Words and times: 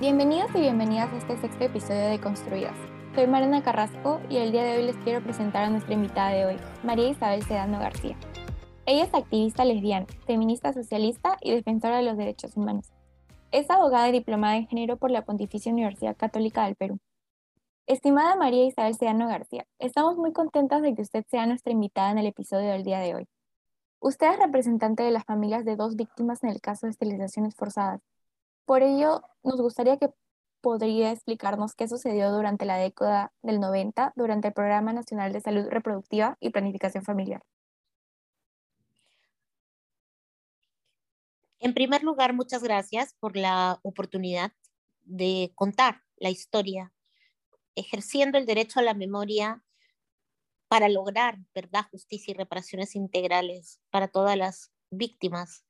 Bienvenidos 0.00 0.50
y 0.54 0.60
bienvenidas 0.60 1.12
a 1.12 1.18
este 1.18 1.36
sexto 1.36 1.62
episodio 1.62 2.06
de 2.06 2.18
Construidas. 2.18 2.74
Soy 3.14 3.26
Mariana 3.26 3.62
Carrasco 3.62 4.18
y 4.30 4.38
el 4.38 4.50
día 4.50 4.64
de 4.64 4.78
hoy 4.78 4.84
les 4.84 4.96
quiero 4.96 5.22
presentar 5.22 5.64
a 5.64 5.68
nuestra 5.68 5.92
invitada 5.92 6.30
de 6.30 6.46
hoy, 6.46 6.56
María 6.82 7.10
Isabel 7.10 7.42
Sedano 7.42 7.78
García. 7.78 8.16
Ella 8.86 9.04
es 9.04 9.12
activista 9.12 9.66
lesbiana, 9.66 10.06
feminista 10.26 10.72
socialista 10.72 11.36
y 11.42 11.52
defensora 11.52 11.98
de 11.98 12.04
los 12.04 12.16
derechos 12.16 12.56
humanos. 12.56 12.90
Es 13.52 13.68
abogada 13.68 14.08
y 14.08 14.12
diplomada 14.12 14.56
en 14.56 14.68
género 14.68 14.96
por 14.96 15.10
la 15.10 15.26
Pontificia 15.26 15.70
Universidad 15.70 16.16
Católica 16.16 16.64
del 16.64 16.76
Perú. 16.76 16.98
Estimada 17.86 18.36
María 18.36 18.64
Isabel 18.64 18.94
Sedano 18.94 19.28
García, 19.28 19.66
estamos 19.78 20.16
muy 20.16 20.32
contentas 20.32 20.80
de 20.80 20.94
que 20.94 21.02
usted 21.02 21.26
sea 21.28 21.44
nuestra 21.44 21.74
invitada 21.74 22.10
en 22.10 22.16
el 22.16 22.26
episodio 22.26 22.70
del 22.70 22.84
día 22.84 23.00
de 23.00 23.16
hoy. 23.16 23.28
Usted 24.00 24.32
es 24.32 24.38
representante 24.38 25.02
de 25.02 25.10
las 25.10 25.24
familias 25.24 25.66
de 25.66 25.76
dos 25.76 25.94
víctimas 25.94 26.42
en 26.42 26.48
el 26.48 26.62
caso 26.62 26.86
de 26.86 26.92
esterilizaciones 26.92 27.54
forzadas. 27.54 28.00
Por 28.70 28.84
ello, 28.84 29.24
nos 29.42 29.60
gustaría 29.60 29.96
que 29.96 30.10
podría 30.60 31.10
explicarnos 31.10 31.74
qué 31.74 31.88
sucedió 31.88 32.30
durante 32.30 32.64
la 32.64 32.76
década 32.76 33.32
del 33.42 33.58
90 33.58 34.12
durante 34.14 34.46
el 34.46 34.54
Programa 34.54 34.92
Nacional 34.92 35.32
de 35.32 35.40
Salud 35.40 35.66
Reproductiva 35.68 36.36
y 36.38 36.50
Planificación 36.50 37.02
Familiar. 37.02 37.42
En 41.58 41.74
primer 41.74 42.04
lugar, 42.04 42.32
muchas 42.32 42.62
gracias 42.62 43.16
por 43.18 43.36
la 43.36 43.80
oportunidad 43.82 44.52
de 45.02 45.50
contar 45.56 46.02
la 46.18 46.30
historia 46.30 46.92
ejerciendo 47.74 48.38
el 48.38 48.46
derecho 48.46 48.78
a 48.78 48.84
la 48.84 48.94
memoria 48.94 49.64
para 50.68 50.88
lograr 50.88 51.40
verdad, 51.56 51.86
justicia 51.90 52.30
y 52.30 52.34
reparaciones 52.34 52.94
integrales 52.94 53.80
para 53.90 54.06
todas 54.06 54.36
las 54.36 54.70
víctimas 54.92 55.64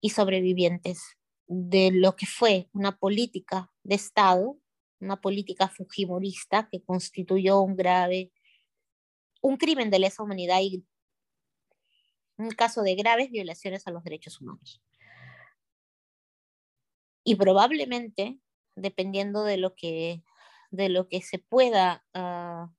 y 0.00 0.10
sobrevivientes 0.10 1.19
de 1.52 1.90
lo 1.92 2.14
que 2.14 2.26
fue 2.26 2.68
una 2.72 2.96
política 2.96 3.72
de 3.82 3.96
Estado, 3.96 4.56
una 5.00 5.20
política 5.20 5.66
fujimorista 5.66 6.68
que 6.70 6.80
constituyó 6.80 7.60
un 7.60 7.74
grave, 7.74 8.30
un 9.42 9.56
crimen 9.56 9.90
de 9.90 9.98
lesa 9.98 10.22
humanidad 10.22 10.60
y 10.60 10.86
un 12.36 12.50
caso 12.52 12.82
de 12.82 12.94
graves 12.94 13.32
violaciones 13.32 13.84
a 13.88 13.90
los 13.90 14.04
derechos 14.04 14.40
humanos. 14.40 14.80
Y 17.24 17.34
probablemente, 17.34 18.38
dependiendo 18.76 19.42
de 19.42 19.56
lo 19.56 19.74
que 19.74 20.22
de 20.70 20.88
lo 20.88 21.08
que 21.08 21.20
se 21.20 21.40
pueda 21.40 22.04
uh, 22.14 22.72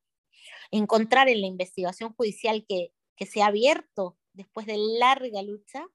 encontrar 0.71 1.27
en 1.27 1.41
la 1.41 1.47
investigación 1.47 2.13
judicial 2.13 2.65
que, 2.65 2.93
que, 3.17 3.25
se 3.25 3.41
ha 3.41 3.47
abierto 3.47 4.17
después 4.31 4.65
de 4.65 4.77
larga 4.77 5.41
lucha, 5.41 5.85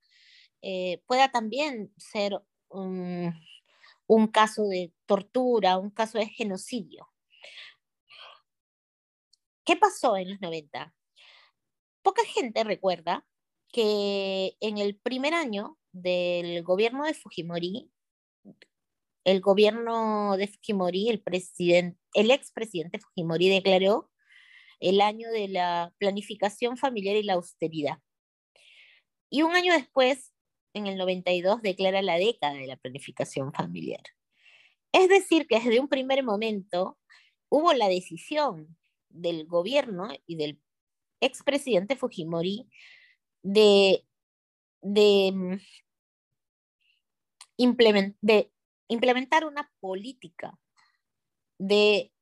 eh, 0.60 1.02
pueda 1.06 1.30
también 1.30 1.90
ser 1.96 2.38
un, 2.68 4.28
caso 4.32 4.66
de 4.68 4.92
tortura, 5.06 5.78
un 5.78 5.90
caso 5.90 6.18
de 6.18 6.26
genocidio. 6.26 7.08
¿Qué 9.64 9.76
pasó 9.76 10.16
en 10.16 10.30
los 10.30 10.40
90? 10.40 10.94
Poca 12.02 12.22
gente 12.24 12.62
recuerda 12.64 13.26
que 13.72 14.56
en 14.60 14.78
el 14.78 14.96
primer 14.96 15.34
año 15.34 15.78
del 15.92 16.62
gobierno 16.62 17.04
de 17.04 17.14
Fujimori, 17.14 17.90
el 19.24 19.40
gobierno 19.40 20.36
de 20.36 20.46
Fujimori, 20.46 21.08
el, 21.08 21.20
presidente, 21.20 21.98
el 22.14 22.30
expresidente 22.30 23.00
Fujimori 23.00 23.48
declaró 23.48 24.10
el 24.80 25.00
año 25.00 25.30
de 25.30 25.48
la 25.48 25.92
planificación 25.98 26.76
familiar 26.76 27.16
y 27.16 27.22
la 27.24 27.34
austeridad. 27.34 27.98
Y 29.30 29.42
un 29.42 29.56
año 29.56 29.72
después, 29.72 30.32
en 30.76 30.86
el 30.86 30.96
92, 30.98 31.62
declara 31.62 32.02
la 32.02 32.18
década 32.18 32.54
de 32.54 32.66
la 32.66 32.76
planificación 32.76 33.52
familiar. 33.52 34.02
Es 34.92 35.08
decir, 35.08 35.46
que 35.46 35.56
desde 35.56 35.80
un 35.80 35.88
primer 35.88 36.22
momento 36.22 36.98
hubo 37.48 37.72
la 37.72 37.88
decisión 37.88 38.76
del 39.08 39.46
gobierno 39.46 40.08
y 40.26 40.36
del 40.36 40.60
expresidente 41.20 41.96
Fujimori 41.96 42.68
de, 43.42 44.04
de, 44.82 45.32
mm, 45.32 45.56
implementar 48.88 49.46
una 49.46 49.72
política 49.80 50.58
de 51.58 52.12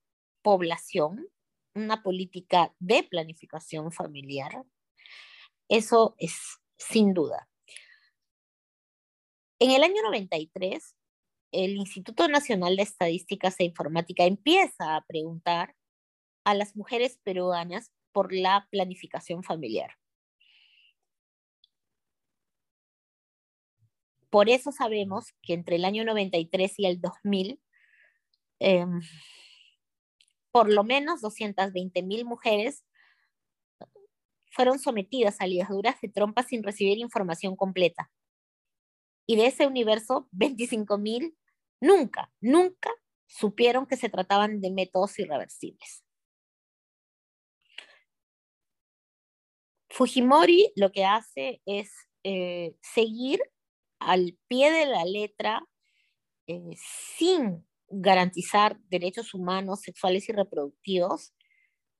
población, 0.42 1.26
una 1.74 2.02
política 2.04 2.72
de 2.78 3.02
planificación 3.02 3.90
familiar. 3.90 4.64
Eso 5.68 6.14
es 6.18 6.60
sin 6.76 7.14
duda. 7.14 7.48
En 9.60 9.70
el 9.70 9.84
año 9.84 10.02
93, 10.02 10.96
el 11.52 11.76
Instituto 11.76 12.26
Nacional 12.28 12.76
de 12.76 12.82
Estadísticas 12.82 13.58
e 13.60 13.64
Informática 13.64 14.24
empieza 14.24 14.96
a 14.96 15.04
preguntar 15.06 15.76
a 16.44 16.54
las 16.54 16.76
mujeres 16.76 17.18
peruanas 17.22 17.92
por 18.12 18.32
la 18.32 18.66
planificación 18.70 19.44
familiar. 19.44 19.96
Por 24.30 24.48
eso 24.48 24.72
sabemos 24.72 25.26
que 25.42 25.54
entre 25.54 25.76
el 25.76 25.84
año 25.84 26.04
93 26.04 26.74
y 26.78 26.86
el 26.86 27.00
2000, 27.00 27.60
em, 28.58 29.00
por 30.50 30.72
lo 30.72 30.82
menos 30.82 31.20
220 31.20 32.02
mil 32.02 32.24
mujeres 32.24 32.84
fueron 34.50 34.80
sometidas 34.80 35.40
a 35.40 35.46
ligaduras 35.46 36.00
de 36.00 36.08
trompa 36.08 36.42
sin 36.42 36.64
recibir 36.64 36.98
información 36.98 37.54
completa. 37.54 38.10
Y 39.26 39.36
de 39.36 39.46
ese 39.46 39.66
universo, 39.66 40.28
25 40.32 40.98
mil 40.98 41.36
nunca, 41.80 42.32
nunca 42.40 42.90
supieron 43.26 43.86
que 43.86 43.96
se 43.96 44.08
trataban 44.08 44.60
de 44.60 44.70
métodos 44.70 45.18
irreversibles. 45.18 46.04
Fujimori 49.88 50.72
lo 50.76 50.90
que 50.90 51.04
hace 51.04 51.62
es 51.66 51.90
eh, 52.24 52.74
seguir 52.80 53.40
al 54.00 54.36
pie 54.48 54.72
de 54.72 54.86
la 54.86 55.04
letra 55.04 55.64
eh, 56.46 56.76
sin 56.76 57.66
garantizar 57.88 58.78
derechos 58.88 59.34
humanos, 59.34 59.80
sexuales 59.80 60.28
y 60.28 60.32
reproductivos, 60.32 61.32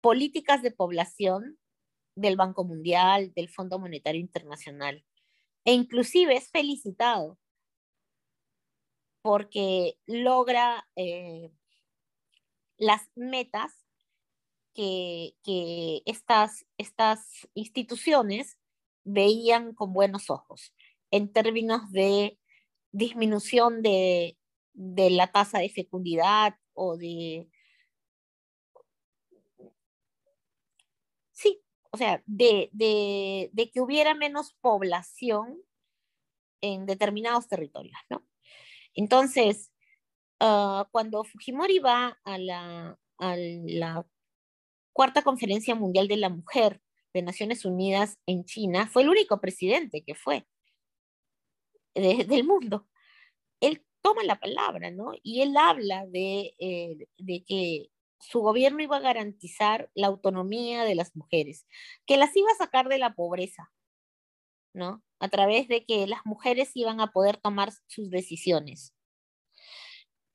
políticas 0.01 0.63
de 0.63 0.71
población 0.71 1.59
del 2.17 2.37
Banco 2.37 2.65
Mundial, 2.65 3.33
del 3.35 3.49
Fondo 3.49 3.79
Monetario 3.79 4.21
Internacional. 4.21 5.05
E 5.65 5.73
inclusive 5.73 6.37
es 6.37 6.51
felicitado 6.51 7.39
porque 9.23 9.99
logra 10.07 10.87
eh, 10.97 11.51
las 12.77 13.09
metas 13.15 13.73
que, 14.75 15.35
que 15.43 16.03
estas, 16.05 16.67
estas 16.77 17.49
instituciones 17.55 18.59
veían 19.05 19.75
con 19.75 19.93
buenos 19.93 20.31
ojos 20.31 20.75
en 21.11 21.33
términos 21.33 21.91
de 21.93 22.39
disminución 22.91 23.83
de, 23.83 24.37
la 24.75 25.31
tasa 25.31 25.59
de 25.59 25.69
fecundidad 25.69 26.57
o 26.73 26.97
de... 26.97 27.49
Sí, 31.33 31.63
o 31.95 31.97
sea, 31.97 32.21
de, 32.27 32.71
que 33.73 33.81
hubiera 33.81 34.15
menos 34.15 34.53
población 34.61 35.63
en 36.61 36.87
determinados 36.87 37.47
territorios, 37.47 37.97
¿no? 38.11 38.27
Entonces, 38.95 39.71
ah, 40.41 40.89
cuando 40.91 41.23
Fujimori 41.23 41.79
va 41.79 42.19
a 42.25 42.37
la, 42.37 42.99
a 43.19 43.37
la 43.37 44.05
cuarta 44.93 45.23
conferencia 45.23 45.77
mundial 45.77 46.09
de 46.09 46.17
la 46.17 46.31
mujer 46.31 46.83
de 47.13 47.23
Naciones 47.23 47.65
Unidas 47.65 48.19
en 48.27 48.45
China, 48.45 48.89
fue 48.89 49.03
el 49.03 49.11
único 49.11 49.41
presidente 49.41 50.03
que 50.03 50.17
fue 50.17 50.49
del 51.95 52.43
mundo. 52.43 52.89
Él 53.61 53.87
toma 54.03 54.25
la 54.25 54.41
palabra, 54.41 54.91
¿no? 54.91 55.13
Y 55.23 55.43
él 55.43 55.57
habla 55.57 56.07
de, 56.07 56.57
eh, 56.59 57.07
de 57.19 57.45
que 57.45 57.93
su 58.29 58.41
gobierno 58.41 58.83
iba 58.83 58.97
a 58.97 59.01
garantizar 59.01 59.91
la 59.95 60.07
autonomía 60.09 60.85
de 60.85 60.95
las 60.95 61.15
mujeres, 61.15 61.67
que 62.07 62.17
las 62.17 62.35
iba 62.37 62.49
a 62.51 62.57
sacar 62.57 62.89
de 62.89 62.99
la 62.99 63.15
pobreza, 63.15 63.71
¿no? 64.73 65.03
A 65.21 65.29
través 65.29 65.69
de 65.69 65.85
que 65.85 66.07
las 66.07 66.21
mujeres 66.25 66.71
iban 66.75 67.01
a 67.01 67.13
poder 67.13 67.37
tomar 67.37 67.73
sus 67.87 68.11
decisiones. 68.11 68.95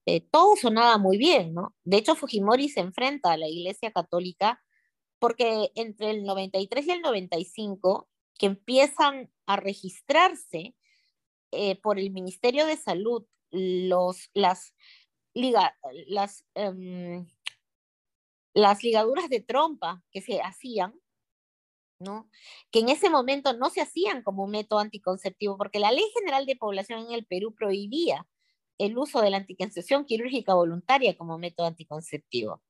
Eh, 0.06 0.22
todo 0.32 0.56
sonaba 0.56 0.98
muy 0.98 1.18
bien, 1.18 1.54
¿no? 1.54 1.76
De 1.84 1.98
hecho, 1.98 2.16
Fujimori 2.16 2.70
se 2.70 2.80
enfrenta 2.80 3.32
a 3.32 3.38
la 3.38 3.48
Iglesia 3.48 3.92
Católica 3.92 4.62
porque 5.20 5.72
entre 5.76 6.12
el 6.12 6.24
93 6.24 6.88
y 6.88 6.92
el 6.92 7.02
95, 7.02 8.08
que 8.38 8.46
empiezan 8.46 9.32
a 9.46 9.58
registrarse 9.58 10.76
eh, 11.52 11.76
por 11.82 12.00
el 12.00 12.12
Ministerio 12.12 12.66
de 12.66 12.78
Salud 12.78 13.26
los, 13.52 14.30
las, 14.34 14.74
liga, 15.34 15.78
las, 16.08 16.46
em, 16.56 17.28
las 18.54 18.84
ligaduras 18.84 19.30
de 19.30 19.42
trompa 19.42 20.04
que 20.12 20.22
se 20.22 20.42
hacían, 20.42 21.00
¿no? 22.00 22.30
que 22.72 22.80
en 22.80 22.90
ese 22.90 23.10
momento 23.10 23.54
no 23.54 23.70
se 23.70 23.82
hacían 23.82 24.24
como 24.24 24.46
un 24.46 24.52
método 24.52 24.80
anticonceptivo, 24.80 25.58
porque 25.58 25.80
la 25.80 25.92
Ley 25.92 26.06
General 26.18 26.46
de 26.46 26.56
Población 26.56 27.08
en 27.08 27.12
el 27.14 27.26
Perú 27.26 27.54
prohibía 27.54 28.28
el 28.78 28.98
uso 28.98 29.22
de 29.22 29.30
la 29.30 29.38
anticoncepción 29.38 30.06
quirúrgica 30.06 30.54
voluntaria 30.54 31.18
como 31.18 31.38
método 31.38 31.68
anticonceptivo. 31.68 32.62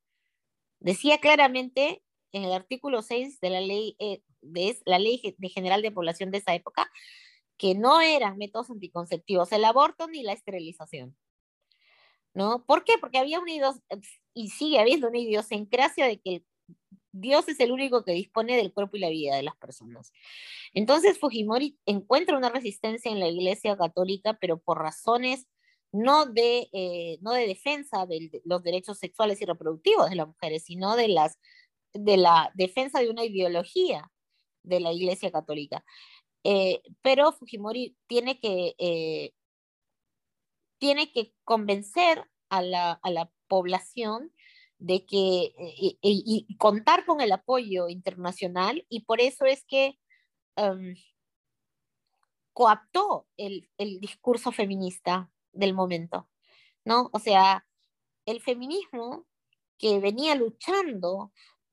Decía 0.79 1.19
claramente 1.19 2.03
en 2.31 2.43
el 2.43 2.53
artículo 2.53 3.01
6 3.01 3.39
de 3.39 3.49
la 3.49 3.61
ley, 3.61 3.95
eh, 3.99 4.23
de 4.41 4.77
la 4.85 4.99
ley 4.99 5.21
general 5.53 5.81
de 5.81 5.91
población 5.91 6.31
de 6.31 6.39
esa 6.39 6.55
época 6.55 6.89
que 7.57 7.75
no 7.75 8.01
eran 8.01 8.37
métodos 8.37 8.71
anticonceptivos 8.71 9.51
el 9.51 9.65
aborto 9.65 10.07
ni 10.07 10.23
la 10.23 10.33
esterilización. 10.33 11.15
¿No? 12.33 12.65
¿Por 12.65 12.83
qué? 12.85 12.93
Porque 12.99 13.17
había 13.17 13.39
una 13.39 13.53
y 14.39 14.47
sigue 14.47 14.79
habiendo 14.79 15.09
una 15.09 15.19
idiosincrasia 15.19 16.07
de 16.07 16.21
que 16.21 16.45
Dios 17.11 17.49
es 17.49 17.59
el 17.59 17.73
único 17.73 18.05
que 18.05 18.13
dispone 18.13 18.55
del 18.55 18.71
cuerpo 18.71 18.95
y 18.95 19.01
la 19.01 19.09
vida 19.09 19.35
de 19.35 19.43
las 19.43 19.57
personas. 19.57 20.13
Entonces 20.73 21.19
Fujimori 21.19 21.77
encuentra 21.85 22.37
una 22.37 22.49
resistencia 22.49 23.11
en 23.11 23.19
la 23.19 23.27
Iglesia 23.27 23.75
Católica, 23.75 24.37
pero 24.39 24.57
por 24.57 24.77
razones 24.79 25.45
no 25.91 26.25
de, 26.25 26.69
eh, 26.71 27.17
no 27.21 27.33
de 27.33 27.47
defensa 27.47 28.05
de 28.05 28.41
los 28.45 28.63
derechos 28.63 28.97
sexuales 28.97 29.41
y 29.41 29.45
reproductivos 29.45 30.09
de 30.09 30.15
las 30.15 30.27
mujeres, 30.27 30.63
sino 30.63 30.95
de, 30.95 31.09
las, 31.09 31.37
de 31.93 32.15
la 32.15 32.49
defensa 32.55 33.01
de 33.01 33.09
una 33.09 33.25
ideología 33.25 34.09
de 34.63 34.79
la 34.79 34.93
Iglesia 34.93 35.31
Católica. 35.31 35.83
Eh, 36.45 36.81
pero 37.01 37.33
Fujimori 37.33 37.97
tiene 38.07 38.39
que, 38.39 38.75
eh, 38.77 39.33
tiene 40.77 41.11
que 41.11 41.33
convencer 41.43 42.23
a 42.47 42.61
la, 42.61 42.93
a 42.93 43.11
la 43.11 43.29
población 43.49 44.31
de 44.77 45.05
que 45.05 45.53
y, 46.01 46.47
contar 46.57 47.05
con 47.05 47.19
el 47.19 47.33
apoyo 47.33 47.89
internacional 47.89 48.85
y 48.89 49.01
por 49.01 49.19
eso 49.19 49.45
es 49.45 49.65
que 49.65 49.99
em, 50.55 50.95
coaptó 52.53 53.27
el, 53.37 53.69
el, 53.77 53.99
discurso 53.99 54.51
feminista 54.51 55.31
del 55.51 55.73
momento, 55.73 56.29
¿no? 56.85 57.09
O 57.13 57.19
sea, 57.19 57.65
el 58.25 58.41
feminismo 58.41 59.25
que 59.77 59.99
venía 59.99 60.35
luchando 60.35 61.31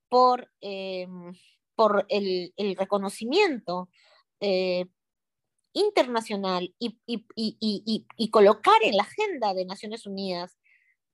por, 0.09 0.51
em, 0.61 1.35
por 1.75 2.07
el, 2.09 2.55
el, 2.57 2.77
reconocimiento 2.77 3.91
eh, 4.41 4.87
internacional 5.73 6.75
y, 6.79 6.99
y, 7.07 7.27
y, 7.35 8.07
y, 8.17 8.31
colocar 8.31 8.83
en 8.83 8.97
la 8.97 9.03
agenda 9.03 9.55
de 9.55 9.67
Naciones 9.67 10.07
Unidas 10.07 10.57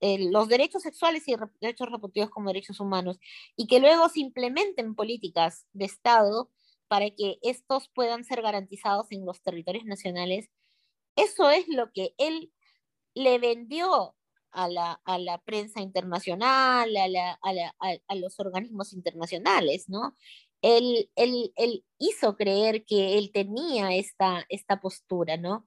los 0.03 0.49
derechos 0.49 0.83
sexuales 0.83 1.29
y 1.29 1.37
derechos 1.61 1.89
reproductivos 1.89 2.31
como 2.31 2.49
derechos 2.49 2.81
humanos 2.81 3.19
y 3.57 3.67
que 3.69 3.79
luego 3.79 4.09
se 4.09 4.21
implementen 4.21 4.95
políticas 4.97 5.67
de 5.73 5.85
Estado 5.85 6.51
para 6.89 7.09
que 7.11 7.39
estos 7.43 7.89
puedan 7.89 8.25
ser 8.25 8.43
garantizados 8.43 9.07
en 9.11 9.25
los 9.25 9.41
territorios 9.43 9.85
nacionales, 9.85 10.51
eso 11.17 11.51
es 11.51 11.69
lo 11.69 11.93
que 11.93 12.15
él 12.19 12.53
le 13.15 13.39
vendió 13.39 14.17
a 14.51 14.69
la, 14.69 15.01
a 15.05 15.19
la 15.19 15.39
prensa 15.39 15.81
internacional, 15.81 16.97
a, 16.97 17.09
la, 17.09 17.39
a, 17.41 17.53
la, 17.53 17.75
a, 17.79 18.15
los 18.15 18.39
organismos 18.41 18.93
internacionales, 18.93 19.89
¿no? 19.89 20.17
Él, 20.61 21.11
él, 21.17 21.53
él, 21.57 21.85
hizo 21.99 22.37
creer 22.37 22.85
que 22.85 23.19
él 23.19 23.31
tenía 23.33 23.95
esta, 23.95 24.45
esta 24.49 24.81
postura, 24.81 25.37
¿no? 25.37 25.65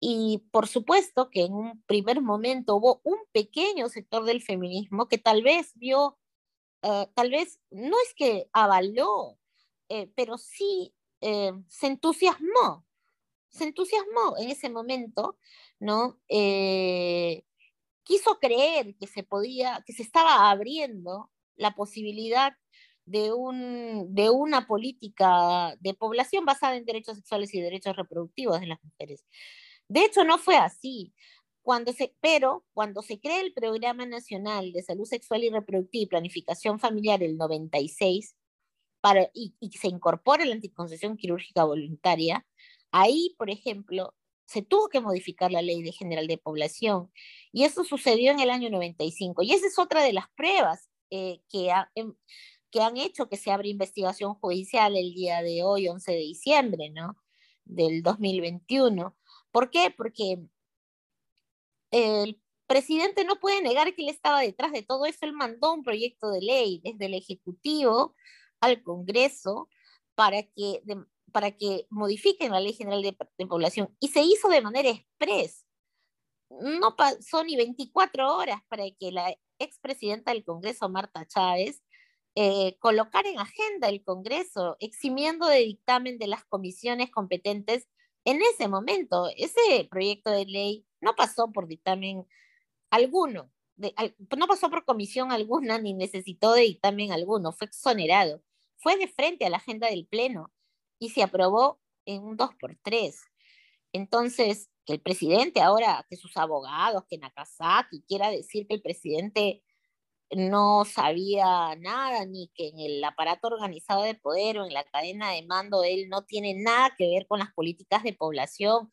Y 0.00 0.44
por 0.52 0.68
supuesto 0.68 1.30
que 1.30 1.42
en 1.42 1.54
un 1.54 1.82
primer 1.82 2.20
momento 2.20 2.76
hubo 2.76 3.00
un 3.04 3.18
pequeño 3.32 3.88
sector 3.88 4.24
del 4.24 4.42
feminismo 4.42 5.08
que 5.08 5.18
tal 5.18 5.42
vez 5.42 5.72
vio, 5.74 6.18
eh, 6.82 7.06
tal 7.14 7.30
vez 7.30 7.60
no 7.70 7.96
es 8.06 8.14
que 8.14 8.48
avaló, 8.52 9.38
eh, 9.88 10.10
pero 10.14 10.38
sí 10.38 10.94
eh, 11.20 11.52
se 11.68 11.88
entusiasmó, 11.88 12.86
se 13.48 13.64
entusiasmó 13.64 14.36
en 14.38 14.50
ese 14.50 14.70
momento, 14.70 15.36
¿no? 15.80 16.18
quiso 18.04 18.38
creer 18.40 18.96
que 18.96 19.06
se 19.06 19.22
podía, 19.22 19.82
que 19.86 19.92
se 19.92 20.02
estaba 20.02 20.50
abriendo 20.50 21.30
la 21.56 21.74
posibilidad 21.74 22.54
de, 23.04 23.32
un, 23.32 24.14
de 24.14 24.30
una 24.30 24.66
política 24.66 25.76
de 25.80 25.94
población 25.94 26.44
basada 26.44 26.76
en 26.76 26.84
derechos 26.84 27.16
sexuales 27.16 27.52
y 27.54 27.60
derechos 27.60 27.96
reproductivos 27.96 28.60
de 28.60 28.66
las 28.66 28.82
mujeres. 28.82 29.24
De 29.88 30.04
hecho, 30.04 30.24
no 30.24 30.38
fue 30.38 30.56
así. 30.56 31.14
Cuando 31.62 31.92
se, 31.92 32.14
pero 32.20 32.64
cuando 32.72 33.02
se 33.02 33.20
crea 33.20 33.40
el 33.40 33.52
Programa 33.52 34.06
Nacional 34.06 34.72
de 34.72 34.82
Salud 34.82 35.04
Sexual 35.04 35.44
y 35.44 35.50
Reproductiva 35.50 36.02
y 36.02 36.06
Planificación 36.06 36.78
Familiar 36.78 37.22
el 37.22 37.36
96 37.36 38.36
para, 39.00 39.30
y, 39.34 39.54
y 39.60 39.70
se 39.72 39.88
incorpora 39.88 40.44
la 40.44 40.54
anticoncepción 40.54 41.16
quirúrgica 41.16 41.64
voluntaria, 41.64 42.46
ahí, 42.90 43.34
por 43.38 43.50
ejemplo, 43.50 44.14
se 44.46 44.62
tuvo 44.62 44.88
que 44.88 45.00
modificar 45.00 45.52
la 45.52 45.62
ley 45.62 45.82
de 45.82 45.92
general 45.92 46.26
de 46.26 46.38
población 46.38 47.12
y 47.52 47.64
eso 47.64 47.84
sucedió 47.84 48.32
en 48.32 48.40
el 48.40 48.50
año 48.50 48.70
95. 48.70 49.42
Y 49.42 49.52
esa 49.52 49.66
es 49.66 49.78
otra 49.78 50.02
de 50.02 50.14
las 50.14 50.28
pruebas 50.36 50.88
eh, 51.10 51.42
que, 51.50 51.70
em, 51.94 52.14
que 52.70 52.80
han 52.80 52.96
hecho 52.96 53.28
que 53.28 53.36
se 53.36 53.50
abra 53.50 53.68
investigación 53.68 54.34
judicial 54.34 54.96
el 54.96 55.14
día 55.14 55.42
de 55.42 55.62
hoy, 55.62 55.88
11 55.88 56.12
de 56.12 56.18
diciembre, 56.18 56.90
¿no? 56.90 57.16
Del 57.64 58.02
2021. 58.02 59.16
¿Por 59.50 59.70
qué? 59.70 59.92
Porque 59.96 60.38
el 61.90 62.40
presidente 62.66 63.24
no 63.24 63.40
puede 63.40 63.62
negar 63.62 63.94
que 63.94 64.02
él 64.02 64.08
estaba 64.08 64.40
detrás 64.40 64.72
de 64.72 64.82
todo 64.82 65.06
eso. 65.06 65.18
Él 65.22 65.32
mandó 65.32 65.72
un 65.72 65.82
proyecto 65.82 66.30
de 66.30 66.42
ley 66.42 66.80
desde 66.84 67.06
el 67.06 67.14
Ejecutivo 67.14 68.14
al 68.60 68.82
Congreso 68.82 69.68
para 70.14 70.42
que, 70.42 70.82
para 71.32 71.52
que 71.52 71.86
modifiquen 71.90 72.52
la 72.52 72.60
Ley 72.60 72.72
General 72.74 73.02
de, 73.02 73.46
Población 73.46 73.96
y 74.00 74.08
se 74.08 74.22
hizo 74.22 74.48
de 74.48 74.60
manera 74.60 74.90
express. 74.90 75.64
No 76.50 76.96
pasó 76.96 77.44
ni 77.44 77.56
24 77.56 78.36
horas 78.36 78.60
para 78.68 78.84
que 78.90 79.12
la 79.12 79.34
expresidenta 79.58 80.32
del 80.32 80.44
Congreso, 80.44 80.88
Marta 80.88 81.26
Chávez, 81.26 81.82
eh, 82.34 82.76
colocara 82.78 83.28
en 83.28 83.38
agenda 83.38 83.88
el 83.88 84.02
Congreso, 84.02 84.76
eximiendo 84.80 85.46
de 85.46 85.58
dictamen 85.58 86.18
de 86.18 86.26
las 86.26 86.44
comisiones 86.44 87.10
competentes 87.10 87.88
en 88.24 88.40
ese 88.42 88.68
momento, 88.68 89.28
ese 89.36 89.86
proyecto 89.90 90.30
de 90.30 90.46
ley 90.46 90.86
no 91.00 91.14
pasó 91.14 91.50
por 91.52 91.66
dictamen 91.66 92.26
alguno, 92.90 93.50
no 93.76 94.46
pasó 94.46 94.70
por 94.70 94.84
comisión 94.84 95.32
alguna 95.32 95.78
ni 95.78 95.94
necesitó 95.94 96.52
de 96.52 96.62
dictamen 96.62 97.12
alguno, 97.12 97.52
fue 97.52 97.66
exonerado, 97.66 98.42
fue 98.76 98.96
de 98.96 99.08
frente 99.08 99.46
a 99.46 99.50
la 99.50 99.58
agenda 99.58 99.88
del 99.88 100.06
Pleno 100.06 100.52
y 100.98 101.10
se 101.10 101.22
aprobó 101.22 101.80
en 102.06 102.22
un 102.22 102.36
2 102.36 102.50
por 102.60 102.76
3 102.82 103.20
Entonces, 103.92 104.70
que 104.86 104.94
el 104.94 105.00
presidente 105.00 105.60
ahora, 105.60 106.06
que 106.08 106.16
sus 106.16 106.36
abogados, 106.36 107.04
que 107.08 107.18
Nakazaki 107.18 108.02
quiera 108.08 108.30
decir 108.30 108.66
que 108.66 108.74
el 108.74 108.82
presidente 108.82 109.62
no 110.36 110.84
sabía 110.84 111.74
nada, 111.76 112.26
ni 112.26 112.50
que 112.54 112.68
en 112.68 112.78
el 112.80 113.04
aparato 113.04 113.48
organizado 113.48 114.02
de 114.02 114.14
poder 114.14 114.58
o 114.58 114.66
en 114.66 114.74
la 114.74 114.84
cadena 114.84 115.32
de 115.32 115.46
mando 115.46 115.84
él 115.84 116.08
no 116.08 116.24
tiene 116.24 116.54
nada 116.54 116.94
que 116.96 117.08
ver 117.08 117.26
con 117.26 117.38
las 117.38 117.52
políticas 117.54 118.02
de 118.02 118.12
población 118.12 118.92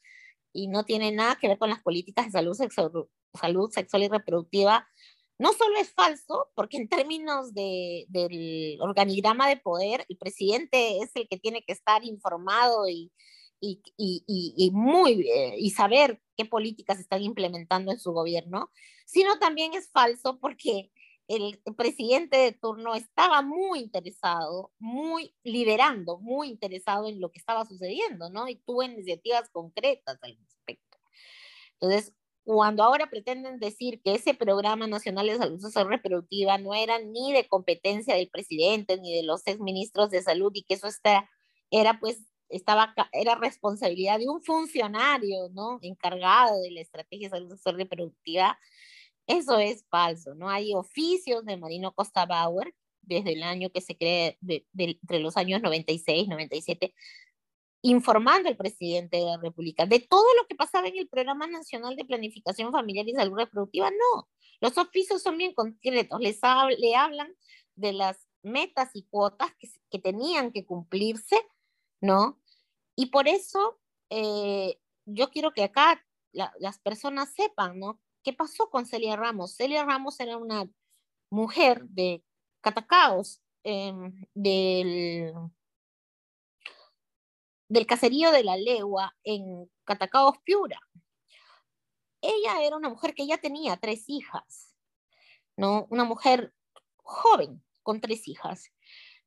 y 0.54 0.68
no 0.68 0.86
tiene 0.86 1.12
nada 1.12 1.38
que 1.40 1.48
ver 1.50 1.58
con 1.58 1.70
las 1.70 1.82
políticas 1.82 2.26
de 2.28 2.32
salud, 2.32 2.54
sexual, 2.54 2.92
salud 3.34 3.70
sexual 3.72 4.04
y 4.04 4.08
reproductiva, 4.08 4.88
no 5.38 5.52
solo 5.54 5.78
es 5.78 5.92
falso, 5.92 6.50
porque 6.56 6.78
en 6.78 6.88
términos 6.88 7.54
de, 7.54 8.06
del 8.08 8.78
organigrama 8.82 9.50
de 9.50 9.58
poder, 9.58 10.06
el 10.08 10.18
presidente 10.18 11.00
es 11.00 11.12
el 11.16 11.28
que 11.28 11.38
tiene 11.38 11.62
que 11.64 11.74
estar 11.74 12.06
informado 12.06 12.88
y, 12.88 13.12
y, 13.60 13.82
y, 13.98 14.24
y, 14.28 14.72
muy, 14.72 15.28
eh, 15.30 15.56
y 15.58 15.72
saber 15.72 16.22
qué 16.38 16.46
políticas 16.46 17.00
están 17.00 17.22
implementando 17.22 17.92
en 17.92 18.00
su 18.00 18.14
gobierno, 18.14 18.72
sino 19.06 19.38
también 19.38 19.74
es 19.74 19.92
falso 19.92 20.40
porque 20.40 20.92
el 21.28 21.60
presidente 21.76 22.38
de 22.38 22.52
turno 22.52 22.96
estaba 22.96 23.42
muy 23.42 23.80
interesado, 23.80 24.72
muy 24.80 25.34
liderando, 25.44 26.20
muy 26.20 26.50
interesado 26.50 27.08
en 27.08 27.20
lo 27.20 27.32
que 27.32 27.40
estaba 27.40 27.66
sucediendo, 27.66 28.30
¿no? 28.30 28.48
Y 28.48 28.58
tuvo 28.58 28.84
iniciativas 28.84 29.50
concretas 29.50 30.20
al 30.22 30.38
respecto. 30.38 30.98
Entonces, 31.74 32.14
cuando 32.44 32.84
ahora 32.84 33.10
pretenden 33.10 33.60
decir 33.60 34.02
que 34.04 34.14
ese 34.14 34.36
programa 34.36 34.86
nacional 34.86 35.26
de 35.26 35.38
salud 35.38 35.60
social 35.60 35.88
reproductiva 35.88 36.60
no 36.60 36.76
era 36.76 37.00
ni 37.00 37.34
de 37.34 37.48
competencia 37.48 38.16
del 38.16 38.30
presidente 38.30 39.00
ni 39.00 39.16
de 39.16 39.24
los 39.24 39.48
exministros 39.48 40.12
de 40.12 40.22
salud 40.22 40.52
y 40.54 40.64
que 40.64 40.76
eso 40.76 40.88
está, 40.88 41.28
era 41.72 42.00
pues 42.00 42.20
estaba 42.50 42.94
era 43.12 43.34
responsabilidad 43.34 44.20
de 44.20 44.30
un 44.30 44.44
funcionario, 44.44 45.50
¿no? 45.54 45.80
encargado 45.82 46.62
de 46.62 46.70
la 46.70 46.82
estrategia 46.82 47.30
de 47.30 47.38
salud 47.38 47.50
sexual 47.50 47.78
reproductiva, 47.78 48.60
eso 49.28 49.58
es 49.60 49.86
falso, 49.90 50.36
¿no? 50.36 50.50
Hay 50.50 50.74
oficios 50.74 51.46
de 51.46 51.58
Marino 51.58 51.94
Costa 51.94 52.26
Bauer 52.26 52.74
desde 53.02 53.34
el 53.34 53.44
año 53.44 53.70
que 53.72 53.82
se 53.82 53.98
cree, 53.98 54.38
de, 54.42 54.66
entre 54.74 55.20
los 55.20 55.38
años 55.38 55.62
96, 55.62 56.28
97, 56.28 56.94
informando 57.82 58.50
al 58.50 58.58
presidente 58.58 59.18
de 59.18 59.26
la 59.26 59.38
República 59.38 59.86
de 59.86 60.00
todo 60.00 60.26
lo 60.40 60.48
que 60.48 60.56
pasaba 60.56 60.88
en 60.88 60.98
el 60.98 61.08
Programa 61.08 61.48
Nacional 61.48 61.96
de 61.96 62.06
Planificación 62.06 62.72
Familiar 62.72 63.08
y 63.08 63.14
Salud 63.14 63.38
Reproductiva. 63.38 63.92
No, 63.92 64.28
los 64.60 64.78
oficios 64.78 65.22
son 65.22 65.38
bien 65.38 65.54
concretos, 65.54 66.20
les 66.20 66.40
le 66.80 66.96
hablan 66.96 67.34
de 67.76 67.94
las 67.94 68.28
metas 68.42 68.92
y 68.94 69.04
cuotas 69.04 69.54
que, 69.60 69.70
que 69.90 70.00
tenían 70.00 70.52
que 70.52 70.66
cumplirse, 70.66 71.38
¿no? 72.02 72.40
Y 72.96 73.08
por 73.08 73.28
eso 73.28 73.80
eh, 74.10 74.80
yo 75.06 75.30
quiero 75.30 75.54
que 75.54 75.64
acá 75.64 76.04
las 76.32 76.80
personas 76.80 77.34
sepan, 77.34 77.80
¿no? 77.80 78.00
¿Qué 78.26 78.34
pasó 78.34 78.72
con 78.72 78.88
Celia 78.88 79.16
Ramos? 79.16 79.56
Celia 79.56 79.86
Ramos 79.86 80.20
era 80.20 80.38
una 80.38 80.68
mujer 81.30 81.84
de 81.86 82.24
Catacaos, 82.60 83.40
em, 83.64 84.26
del, 84.34 85.32
del 87.70 87.86
caserío 87.86 88.32
de 88.32 88.44
la 88.44 88.58
legua 88.58 89.16
en 89.24 89.70
Catacaos, 89.84 90.40
Piura. 90.44 90.80
Ella 92.20 92.64
era 92.64 92.78
una 92.78 92.90
mujer 92.90 93.14
que 93.14 93.28
ya 93.28 93.38
tenía 93.38 93.78
tres 93.78 94.06
hijas, 94.08 94.76
¿no? 95.56 95.86
Una 95.92 96.04
mujer 96.04 96.52
joven 97.04 97.64
con 97.84 98.02
tres 98.02 98.28
hijas. 98.28 98.72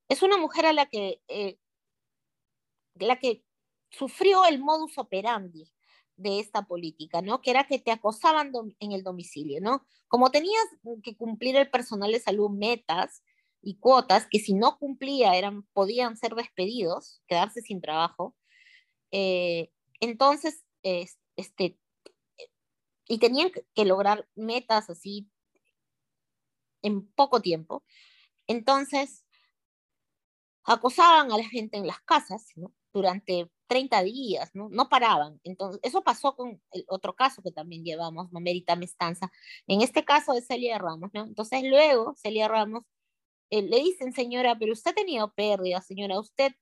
Es 0.08 0.22
una 0.24 0.38
mujer 0.38 0.66
a 0.66 0.72
la 0.72 0.86
que, 0.86 1.22
eh, 1.28 1.56
la 2.96 3.20
que 3.20 3.44
sufrió 3.90 4.44
el 4.44 4.58
modus 4.58 4.98
operandi 4.98 5.72
de 6.18 6.40
esta 6.40 6.66
política, 6.66 7.22
¿no? 7.22 7.40
Que 7.40 7.50
era 7.50 7.64
que 7.64 7.78
te 7.78 7.90
acosaban 7.90 8.52
en 8.80 8.92
el 8.92 9.02
domicilio, 9.02 9.60
¿no? 9.60 9.86
Como 10.08 10.30
tenías 10.30 10.64
que 11.02 11.16
cumplir 11.16 11.56
el 11.56 11.70
personal 11.70 12.12
de 12.12 12.20
salud 12.20 12.50
metas 12.50 13.22
y 13.62 13.78
cuotas 13.78 14.26
que 14.30 14.40
si 14.40 14.52
no 14.52 14.78
cumplía 14.78 15.36
eran, 15.36 15.62
podían 15.72 16.16
ser 16.16 16.34
despedidos, 16.34 17.22
quedarse 17.26 17.62
sin 17.62 17.80
trabajo, 17.80 18.36
eh, 19.12 19.70
entonces, 20.00 20.64
este, 20.82 21.78
y 23.06 23.18
tenían 23.18 23.50
que 23.74 23.84
lograr 23.84 24.28
metas 24.34 24.90
así 24.90 25.30
en 26.82 27.06
poco 27.12 27.40
tiempo, 27.40 27.84
entonces 28.46 29.24
acosaban 30.64 31.32
a 31.32 31.38
la 31.38 31.48
gente 31.48 31.76
en 31.76 31.86
las 31.86 32.00
casas. 32.00 32.46
Durante 32.92 33.50
30 33.68 34.02
días, 34.02 34.50
¿no? 34.54 34.68
No 34.70 34.88
paraban. 34.88 35.40
Entonces, 35.44 35.80
eso 35.84 36.02
pasó 36.02 36.34
con 36.34 36.60
el 36.72 36.84
otro 36.88 37.14
caso 37.14 37.42
que 37.42 37.52
también 37.52 37.84
llevamos, 37.84 38.32
Mamerita 38.32 38.76
Mestanza. 38.76 39.30
En 39.66 39.82
este 39.82 40.04
caso 40.04 40.32
de 40.32 40.42
Celia 40.42 40.78
Ramos, 40.78 41.10
¿no? 41.14 41.24
Entonces, 41.24 41.62
luego, 41.64 42.14
Celia 42.16 42.48
Ramos 42.48 42.84
eh, 43.50 43.62
le 43.62 43.78
dicen, 43.80 44.12
señora, 44.12 44.56
pero 44.58 44.72
usted 44.72 44.92
ha 44.92 44.94
tenido 44.94 45.32
pérdida, 45.34 45.80
señora, 45.82 46.18
usted 46.20 46.52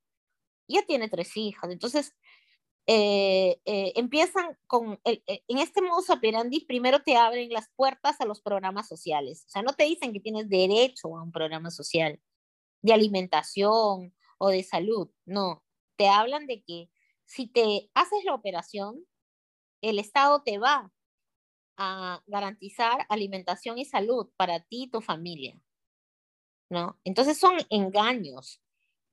ya 0.68 0.84
tiene 0.86 1.08
tres 1.08 1.36
hijas. 1.36 1.70
Entonces, 1.70 2.14
eh, 2.86 3.60
eh, 3.64 3.92
empiezan 3.96 4.56
con, 4.66 5.00
en 5.04 5.58
este 5.58 5.82
modus 5.82 6.10
operandi, 6.10 6.64
primero 6.66 7.02
te 7.02 7.16
abren 7.16 7.50
las 7.50 7.68
puertas 7.76 8.20
a 8.20 8.26
los 8.26 8.40
programas 8.42 8.88
sociales. 8.88 9.44
O 9.48 9.50
sea, 9.50 9.62
no 9.62 9.74
te 9.74 9.84
dicen 9.84 10.12
que 10.12 10.20
tienes 10.20 10.48
derecho 10.48 11.16
a 11.16 11.22
un 11.22 11.32
programa 11.32 11.70
social 11.70 12.20
de 12.82 12.92
alimentación 12.92 14.14
o 14.38 14.48
de 14.48 14.62
salud, 14.62 15.10
no. 15.24 15.64
Te 15.96 16.08
hablan 16.08 16.46
de 16.46 16.62
que 16.62 16.90
si 17.26 17.48
te 17.48 17.90
haces 17.94 18.24
la 18.24 18.34
operación, 18.34 19.04
el 19.82 19.98
Estado 19.98 20.42
te 20.42 20.58
va 20.58 20.90
a 21.76 22.22
garantizar 22.26 23.06
alimentación 23.08 23.78
y 23.78 23.84
salud 23.84 24.30
para 24.36 24.60
ti 24.60 24.84
y 24.84 24.90
tu 24.90 25.00
familia, 25.00 25.60
¿no? 26.70 26.98
Entonces 27.04 27.38
son 27.38 27.58
engaños, 27.68 28.62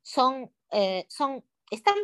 son, 0.01 0.53
eh, 0.71 1.05
son, 1.09 1.43
están, 1.71 1.95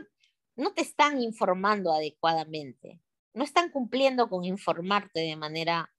no 0.56 0.74
te 0.74 0.82
están 0.82 1.22
informando 1.22 1.94
adecuadamente, 1.94 3.00
no 3.34 3.44
están 3.44 3.72
cumpliendo 3.72 4.30
con 4.30 4.44
informarte 4.44 5.22
de 5.22 5.36
manera 5.38 5.94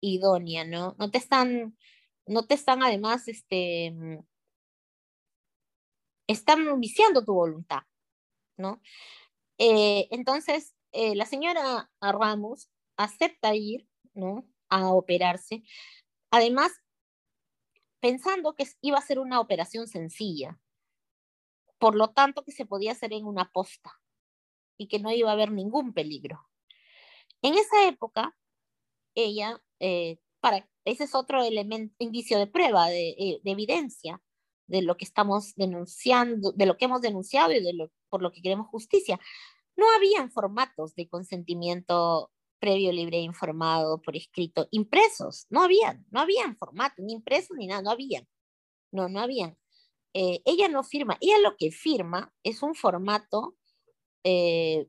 idónea, 0.00 0.64
¿no? 0.64 0.94
No 0.98 1.10
te 1.10 1.18
están, 1.18 1.78
no 2.26 2.46
te 2.46 2.54
están 2.54 2.82
además, 2.82 3.28
este, 3.28 3.94
están 6.26 6.80
viciando 6.80 7.24
tu 7.24 7.34
voluntad, 7.34 7.82
¿no? 8.56 8.80
Eh, 9.64 10.08
entonces, 10.10 10.74
eh, 10.90 11.14
la 11.14 11.24
señora 11.24 11.88
Ramos 12.00 12.68
acepta 12.96 13.54
ir 13.54 13.88
¿no? 14.12 14.44
a 14.68 14.92
operarse, 14.92 15.62
además 16.32 16.72
pensando 18.00 18.56
que 18.56 18.66
iba 18.80 18.98
a 18.98 19.02
ser 19.02 19.20
una 19.20 19.38
operación 19.38 19.86
sencilla, 19.86 20.58
por 21.78 21.94
lo 21.94 22.10
tanto 22.10 22.42
que 22.42 22.50
se 22.50 22.66
podía 22.66 22.90
hacer 22.90 23.12
en 23.12 23.24
una 23.24 23.52
posta 23.52 24.00
y 24.76 24.88
que 24.88 24.98
no 24.98 25.12
iba 25.12 25.30
a 25.30 25.34
haber 25.34 25.52
ningún 25.52 25.94
peligro. 25.94 26.48
En 27.40 27.54
esa 27.54 27.86
época, 27.86 28.36
ella, 29.14 29.62
eh, 29.78 30.18
para, 30.40 30.68
ese 30.84 31.04
es 31.04 31.14
otro 31.14 31.40
elemento, 31.44 31.94
indicio 32.00 32.36
de 32.36 32.48
prueba, 32.48 32.88
de, 32.88 33.40
evidencia 33.44 34.20
de 34.66 34.82
lo 34.82 34.96
que 34.96 35.04
estamos 35.04 35.54
denunciando, 35.56 36.52
de 36.52 36.66
lo 36.66 36.76
que 36.76 36.86
hemos 36.86 37.00
denunciado 37.00 37.52
y 37.52 37.62
de 37.62 37.72
lo, 37.74 37.90
por 38.08 38.22
lo 38.22 38.32
que 38.32 38.42
queremos 38.42 38.68
justicia 38.68 39.18
no 39.76 39.86
habían 39.96 40.30
formatos 40.30 40.94
de 40.94 41.08
consentimiento 41.08 42.30
previo, 42.58 42.92
libre 42.92 43.18
informado 43.18 44.00
por 44.00 44.16
escrito 44.16 44.68
impresos, 44.70 45.46
no 45.50 45.62
habían, 45.62 46.06
no 46.10 46.20
habían 46.20 46.56
formato, 46.56 47.02
ni 47.02 47.14
impresos 47.14 47.56
ni 47.56 47.66
nada, 47.66 47.82
no 47.82 47.90
habían, 47.90 48.28
no, 48.92 49.08
no 49.08 49.20
habían. 49.20 49.58
Eh, 50.14 50.42
ella 50.44 50.68
no 50.68 50.84
firma, 50.84 51.16
ella 51.20 51.38
lo 51.38 51.56
que 51.56 51.72
firma 51.72 52.32
es 52.44 52.62
un 52.62 52.74
formato 52.74 53.56
eh, 54.24 54.86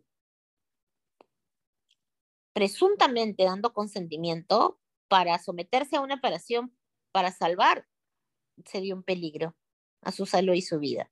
presuntamente 2.54 3.44
dando 3.44 3.74
consentimiento 3.74 4.80
para 5.08 5.40
someterse 5.40 5.96
a 5.96 6.02
una 6.02 6.16
operación 6.16 6.78
para 7.12 7.32
salvar, 7.32 7.88
se 8.66 8.82
dio 8.82 8.96
un 8.96 9.04
peligro 9.04 9.56
a 10.06 10.12
su 10.12 10.26
salud 10.26 10.54
y 10.54 10.62
su 10.62 10.80
vida, 10.80 11.12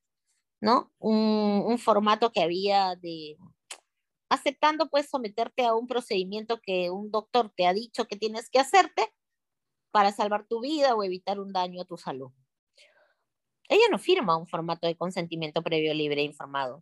¿no? 0.62 0.92
un 1.00 1.78
formato 1.80 2.32
que 2.32 2.42
había 2.42 2.96
de 2.96 3.38
aceptando 4.32 4.90
pues 4.90 5.10
someterte 5.10 5.66
a 5.66 5.76
un 5.76 5.88
procedimiento 5.88 6.62
que 6.62 6.90
un 6.90 7.12
doctor 7.12 7.52
te 7.54 7.68
ha 7.68 7.74
dicho 7.74 8.06
que 8.06 8.16
tienes 8.16 8.50
que 8.50 8.60
hacerte 8.60 9.14
para 9.92 10.14
salvar 10.14 10.48
tu 10.48 10.62
vida 10.62 10.96
o 10.96 11.04
evitar 11.04 11.38
un 11.38 11.52
daño 11.52 11.82
a 11.82 11.86
tu 11.86 11.98
salud. 11.98 12.32
Ella 13.68 13.84
no 13.92 14.00
firma 14.00 14.38
un 14.38 14.48
formato 14.48 14.88
de 14.88 14.96
consentimiento 14.96 15.62
previo, 15.62 15.94
libre 15.94 16.22
e 16.22 16.26
informado. 16.26 16.82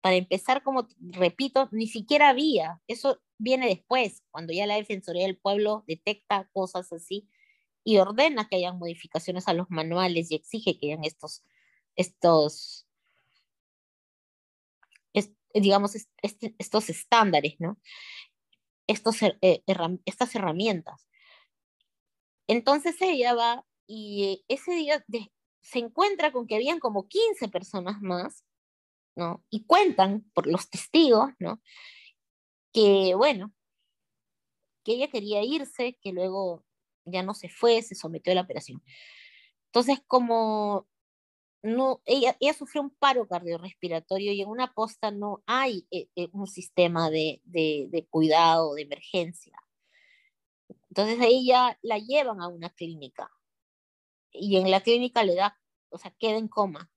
Para 0.00 0.16
empezar, 0.16 0.62
como 0.62 0.88
repito, 0.98 1.68
ni 1.72 1.88
siquiera 1.88 2.30
había. 2.30 2.80
Eso 2.86 3.20
viene 3.36 3.66
después, 3.66 4.22
cuando 4.30 4.54
ya 4.54 4.66
la 4.66 4.76
Defensoría 4.76 5.26
del 5.26 5.36
Pueblo 5.36 5.84
detecta 5.86 6.48
cosas 6.54 6.90
así 6.90 7.28
y 7.86 7.98
ordena 7.98 8.48
que 8.48 8.56
hayan 8.56 8.80
modificaciones 8.80 9.46
a 9.46 9.52
los 9.52 9.70
manuales 9.70 10.32
y 10.32 10.34
exige 10.34 10.76
que 10.76 10.88
hayan 10.88 11.04
estos, 11.04 11.44
estos 11.94 12.84
digamos, 15.54 15.92
estos 16.20 16.90
estándares, 16.90 17.54
¿no? 17.60 17.78
Estos, 18.88 19.22
eh, 19.22 19.62
estas 20.04 20.34
herramientas. 20.34 21.08
Entonces 22.48 22.96
ella 23.00 23.34
va 23.34 23.64
y 23.86 24.44
ese 24.48 24.72
día 24.72 25.04
se 25.60 25.78
encuentra 25.78 26.32
con 26.32 26.48
que 26.48 26.56
habían 26.56 26.80
como 26.80 27.06
15 27.06 27.48
personas 27.48 28.02
más, 28.02 28.44
¿no? 29.14 29.44
Y 29.48 29.64
cuentan 29.64 30.28
por 30.34 30.48
los 30.48 30.68
testigos, 30.70 31.30
¿no? 31.38 31.62
Que, 32.72 33.14
bueno, 33.14 33.54
que 34.84 34.94
ella 34.94 35.08
quería 35.08 35.44
irse, 35.44 35.98
que 36.02 36.12
luego 36.12 36.65
ya 37.06 37.22
no 37.22 37.34
se 37.34 37.48
fue, 37.48 37.82
se 37.82 37.94
sometió 37.94 38.32
a 38.32 38.36
la 38.36 38.42
operación. 38.42 38.82
Entonces, 39.66 40.00
como 40.06 40.86
no, 41.62 42.00
ella, 42.04 42.36
ella 42.40 42.54
sufrió 42.54 42.82
un 42.82 42.90
paro 42.90 43.26
cardiorrespiratorio 43.26 44.32
y 44.32 44.40
en 44.40 44.48
una 44.48 44.72
posta 44.72 45.10
no 45.10 45.42
hay 45.46 45.86
eh, 45.90 46.08
eh, 46.14 46.28
un 46.32 46.46
sistema 46.46 47.10
de, 47.10 47.40
de, 47.44 48.06
cuidado, 48.08 48.74
de 48.74 48.82
emergencia. 48.82 49.58
Entonces 50.88 51.20
a 51.20 51.26
ella 51.26 51.78
la 51.82 51.98
llevan 51.98 52.40
a 52.40 52.48
una 52.48 52.70
clínica 52.70 53.30
y 54.30 54.56
en 54.56 54.70
la 54.70 54.80
clínica 54.80 55.24
le 55.24 55.34
da, 55.34 55.58
o 55.88 55.98
sea, 55.98 56.12
queda 56.18 56.38
en 56.38 56.48
coma. 56.48 56.90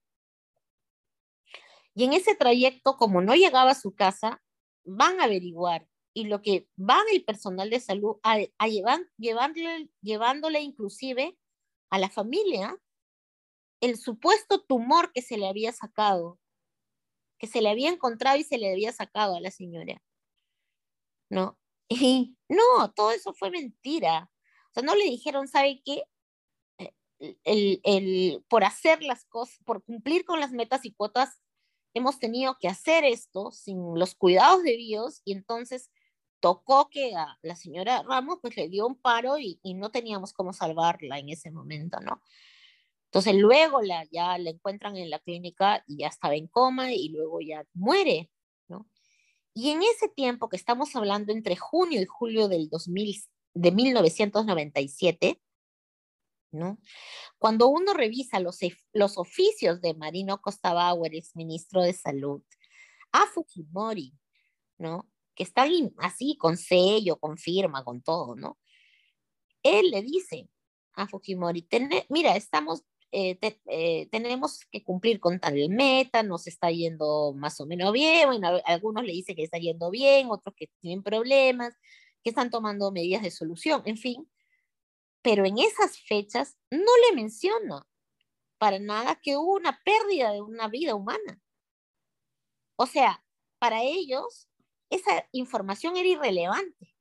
Y 1.94 2.04
en 2.04 2.12
ese 2.12 2.34
trayecto, 2.36 2.96
como 2.96 3.20
no 3.20 3.34
llegaba 3.34 3.72
a 3.72 3.74
su 3.74 3.94
casa, 3.94 4.40
van 4.84 5.20
a 5.20 5.24
averiguar 5.24 5.86
y 6.14 6.24
lo 6.24 6.42
que 6.42 6.68
van 6.76 7.04
el 7.12 7.24
personal 7.24 7.70
de 7.70 7.80
salud 7.80 8.16
a, 8.22 8.38
a 8.58 8.68
llevándole, 8.68 9.90
llevándole 10.00 10.60
inclusive 10.60 11.38
a 11.90 11.98
la 11.98 12.10
familia 12.10 12.76
el 13.80 13.96
supuesto 13.96 14.62
tumor 14.62 15.12
que 15.12 15.22
se 15.22 15.38
le 15.38 15.48
había 15.48 15.72
sacado, 15.72 16.38
que 17.38 17.46
se 17.46 17.62
le 17.62 17.70
había 17.70 17.90
encontrado 17.90 18.36
y 18.36 18.44
se 18.44 18.58
le 18.58 18.70
había 18.70 18.92
sacado 18.92 19.36
a 19.36 19.40
la 19.40 19.50
señora. 19.50 20.02
¿No? 21.30 21.58
Y 21.88 22.36
no, 22.48 22.92
todo 22.92 23.10
eso 23.10 23.32
fue 23.34 23.50
mentira. 23.50 24.30
O 24.70 24.74
sea, 24.74 24.82
no 24.82 24.94
le 24.94 25.04
dijeron, 25.04 25.48
¿sabe 25.48 25.82
qué? 25.84 26.04
Eh, 26.78 27.36
el, 27.44 27.80
el, 27.84 28.44
por 28.48 28.64
hacer 28.64 29.02
las 29.02 29.24
cosas, 29.24 29.58
por 29.64 29.82
cumplir 29.82 30.24
con 30.24 30.40
las 30.40 30.52
metas 30.52 30.84
y 30.84 30.92
cuotas, 30.92 31.40
hemos 31.94 32.18
tenido 32.18 32.56
que 32.60 32.68
hacer 32.68 33.04
esto 33.04 33.50
sin 33.50 33.98
los 33.98 34.14
cuidados 34.14 34.62
debidos 34.62 35.22
y 35.24 35.32
entonces 35.32 35.90
tocó 36.40 36.88
que 36.90 37.14
a 37.14 37.38
la 37.42 37.54
señora 37.54 38.02
Ramos 38.02 38.38
pues 38.40 38.56
le 38.56 38.68
dio 38.68 38.86
un 38.86 38.96
paro 38.96 39.38
y, 39.38 39.60
y 39.62 39.74
no 39.74 39.90
teníamos 39.90 40.32
cómo 40.32 40.52
salvarla 40.52 41.18
en 41.18 41.28
ese 41.28 41.50
momento, 41.50 42.00
¿no? 42.00 42.22
Entonces 43.10 43.34
luego 43.34 43.82
la, 43.82 44.04
ya 44.12 44.38
la 44.38 44.50
encuentran 44.50 44.96
en 44.96 45.10
la 45.10 45.18
clínica 45.18 45.82
y 45.88 45.98
ya 45.98 46.06
estaba 46.06 46.36
en 46.36 46.46
coma 46.46 46.92
y 46.92 47.08
luego 47.08 47.40
ya 47.40 47.66
muere, 47.74 48.30
¿no? 48.68 48.88
Y 49.52 49.70
en 49.70 49.82
ese 49.82 50.08
tiempo 50.08 50.48
que 50.48 50.56
estamos 50.56 50.94
hablando 50.94 51.32
entre 51.32 51.56
junio 51.56 52.00
y 52.00 52.06
julio 52.06 52.46
del 52.46 52.68
2000, 52.68 53.24
de 53.54 53.72
1997, 53.72 55.42
¿no? 56.52 56.78
Cuando 57.38 57.66
uno 57.66 57.94
revisa 57.94 58.38
los, 58.38 58.58
los 58.92 59.18
oficios 59.18 59.80
de 59.80 59.94
Marino 59.94 60.40
Costa 60.40 60.72
Bauer, 60.72 61.12
ex 61.14 61.34
ministro 61.34 61.82
de 61.82 61.92
Salud, 61.92 62.42
a 63.10 63.26
Fujimori, 63.26 64.14
¿no? 64.78 65.09
Que 65.40 65.44
están 65.44 65.70
así 65.96 66.36
con 66.36 66.58
sello, 66.58 67.16
con 67.16 67.38
firma, 67.38 67.82
con 67.82 68.02
todo, 68.02 68.36
¿no? 68.36 68.58
Él 69.62 69.90
le 69.90 70.02
dice 70.02 70.50
a 70.92 71.08
Fujimori, 71.08 71.66
mira, 72.10 72.36
estamos, 72.36 72.84
eh, 73.10 73.38
eh, 73.64 74.06
tenemos 74.10 74.66
que 74.70 74.84
cumplir 74.84 75.18
con 75.18 75.40
tal 75.40 75.56
meta, 75.70 76.22
nos 76.22 76.46
está 76.46 76.70
yendo 76.70 77.32
más 77.32 77.58
o 77.58 77.64
menos 77.64 77.90
bien, 77.90 78.28
bueno, 78.28 78.60
algunos 78.66 79.02
le 79.02 79.14
dicen 79.14 79.34
que 79.34 79.44
está 79.44 79.56
yendo 79.56 79.90
bien, 79.90 80.28
otros 80.28 80.54
que 80.54 80.66
tienen 80.82 81.02
problemas, 81.02 81.74
que 82.22 82.28
están 82.28 82.50
tomando 82.50 82.92
medidas 82.92 83.22
de 83.22 83.30
solución, 83.30 83.80
en 83.86 83.96
fin. 83.96 84.30
Pero 85.22 85.46
en 85.46 85.56
esas 85.56 85.98
fechas 86.00 86.58
no 86.70 86.92
le 87.08 87.16
menciona 87.16 87.86
para 88.58 88.78
nada 88.78 89.18
que 89.22 89.38
hubo 89.38 89.54
una 89.54 89.80
pérdida 89.86 90.32
de 90.32 90.42
una 90.42 90.68
vida 90.68 90.94
humana. 90.94 91.40
O 92.76 92.84
sea, 92.84 93.24
para 93.58 93.82
ellos 93.82 94.49
esa 94.90 95.26
información 95.32 95.96
era 95.96 96.08
irrelevante. 96.08 96.94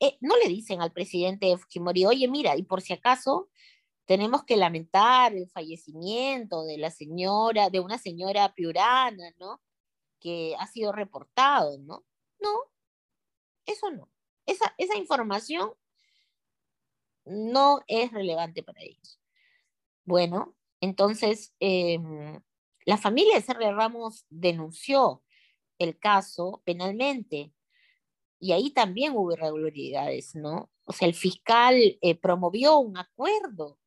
Eh, 0.00 0.18
no 0.20 0.36
le 0.36 0.48
dicen 0.48 0.82
al 0.82 0.92
presidente 0.92 1.56
Fujimori, 1.56 2.04
oye, 2.04 2.28
mira, 2.28 2.56
y 2.56 2.62
por 2.62 2.82
si 2.82 2.92
acaso 2.92 3.48
tenemos 4.04 4.44
que 4.44 4.56
lamentar 4.56 5.34
el 5.34 5.48
fallecimiento 5.48 6.64
de 6.64 6.78
la 6.78 6.90
señora, 6.90 7.70
de 7.70 7.80
una 7.80 7.98
señora 7.98 8.54
piurana, 8.54 9.32
¿no? 9.38 9.62
Que 10.20 10.54
ha 10.58 10.66
sido 10.66 10.92
reportado, 10.92 11.78
¿no? 11.78 12.04
No, 12.40 12.50
eso 13.66 13.90
no. 13.90 14.10
Esa, 14.46 14.74
esa 14.78 14.98
información 14.98 15.72
no 17.24 17.80
es 17.86 18.12
relevante 18.12 18.62
para 18.62 18.82
ellos. 18.82 19.20
Bueno, 20.04 20.54
entonces 20.80 21.54
em, 21.60 22.40
la 22.84 22.98
familia 22.98 23.36
de 23.36 23.42
Sergio 23.42 23.72
Ramos 23.74 24.26
denunció 24.28 25.22
el 25.82 25.98
caso 25.98 26.62
penalmente 26.64 27.52
y 28.42 28.52
ahí 28.52 28.70
también 28.70 29.12
hubo 29.14 29.32
irregularidades, 29.32 30.34
¿no? 30.34 30.70
O 30.84 30.92
sea, 30.92 31.06
el 31.06 31.14
fiscal 31.14 31.76
eh, 32.00 32.14
promovió 32.16 32.78
un 32.78 32.98
acuerdo 32.98 33.78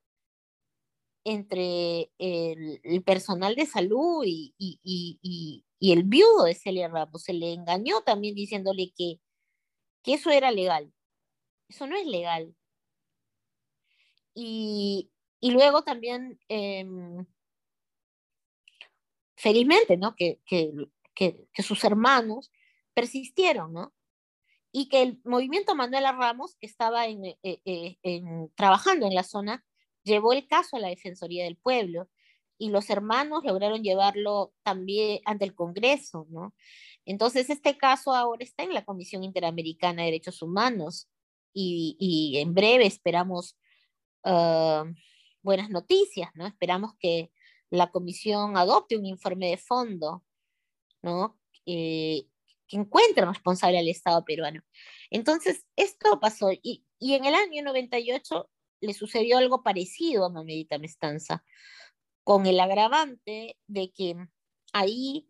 entre 1.26 2.12
el, 2.20 3.04
personal 3.04 3.56
de 3.56 3.66
salud 3.66 4.24
y, 4.26 4.56
y, 4.58 5.66
el 5.82 6.04
viudo 6.04 6.46
de 6.46 6.56
Celia 6.56 6.88
Ramos. 6.88 7.24
Se 7.24 7.34
le 7.34 7.52
engañó 7.52 8.02
también 8.04 8.34
diciéndole 8.36 8.94
que, 8.96 9.20
que 10.04 10.14
eso 10.14 10.30
era 10.32 10.52
legal. 10.52 10.94
Eso 11.68 11.88
no 11.88 11.98
es 11.98 12.06
legal. 12.08 12.56
Y, 14.34 15.12
luego 15.42 15.84
también, 15.84 16.40
em, 16.48 17.26
felizmente, 19.36 19.98
¿no? 19.98 20.16
Que, 20.16 20.40
que, 21.16 21.48
sus 21.64 21.84
hermanos 21.84 22.52
persistieron, 22.94 23.74
¿no? 23.74 23.94
Y 24.72 24.90
que 24.90 25.02
el 25.02 25.22
movimiento 25.24 25.74
Manuela 25.74 26.12
Ramos, 26.12 26.56
que 26.60 26.68
estaba 26.68 27.08
en, 27.08 27.26
eh, 27.26 27.38
eh, 27.44 27.98
en, 28.04 28.52
trabajando 28.56 29.08
en 29.08 29.16
la 29.16 29.24
zona, 29.24 29.66
llevó 30.04 30.34
el 30.34 30.48
caso 30.48 30.76
a 30.76 30.80
la 30.80 30.90
Defensoría 30.90 31.46
del 31.46 31.58
Pueblo 31.58 32.10
y 32.58 32.70
los 32.70 32.90
hermanos 32.90 33.44
lograron 33.44 33.84
llevarlo 33.84 34.54
también 34.64 35.20
ante 35.26 35.46
el 35.46 35.56
Congreso, 35.56 36.28
¿no? 36.30 36.54
Entonces, 37.06 37.50
este 37.50 37.78
caso 37.78 38.14
ahora 38.14 38.44
está 38.44 38.64
en 38.64 38.74
la 38.74 38.86
Comisión 38.86 39.24
Interamericana 39.24 40.02
de 40.02 40.08
Derechos 40.08 40.42
Humanos 40.42 41.08
y, 41.54 42.34
en 42.38 42.54
breve 42.54 42.86
esperamos 42.86 43.58
uh, 44.26 44.84
buenas 45.42 45.70
noticias, 45.70 46.32
¿no? 46.36 46.48
Esperamos 46.48 46.94
que 47.00 47.32
la 47.70 47.92
comisión 47.92 48.58
adopte 48.58 48.98
un 48.98 49.06
informe 49.06 49.50
de 49.50 49.58
fondo, 49.58 50.24
¿no? 51.06 51.40
Eh, 51.68 52.28
que 52.68 52.78
encuentre 52.78 53.26
responsable 53.26 53.78
al 53.78 53.88
Estado 53.88 54.26
peruano. 54.26 54.62
Entonces, 55.12 55.66
esto 55.76 56.20
pasó 56.20 56.52
y, 56.52 56.84
y, 57.00 57.14
en 57.14 57.26
el 57.26 57.36
año 57.36 57.64
98 57.64 58.50
le 58.82 58.94
sucedió 58.94 59.38
algo 59.38 59.62
parecido 59.64 60.26
a 60.26 60.30
Mamedita 60.30 60.80
Mestanza, 60.80 61.46
con 62.24 62.48
el 62.48 62.60
agravante 62.60 63.58
de 63.68 63.92
que 63.92 64.16
ahí 64.74 65.30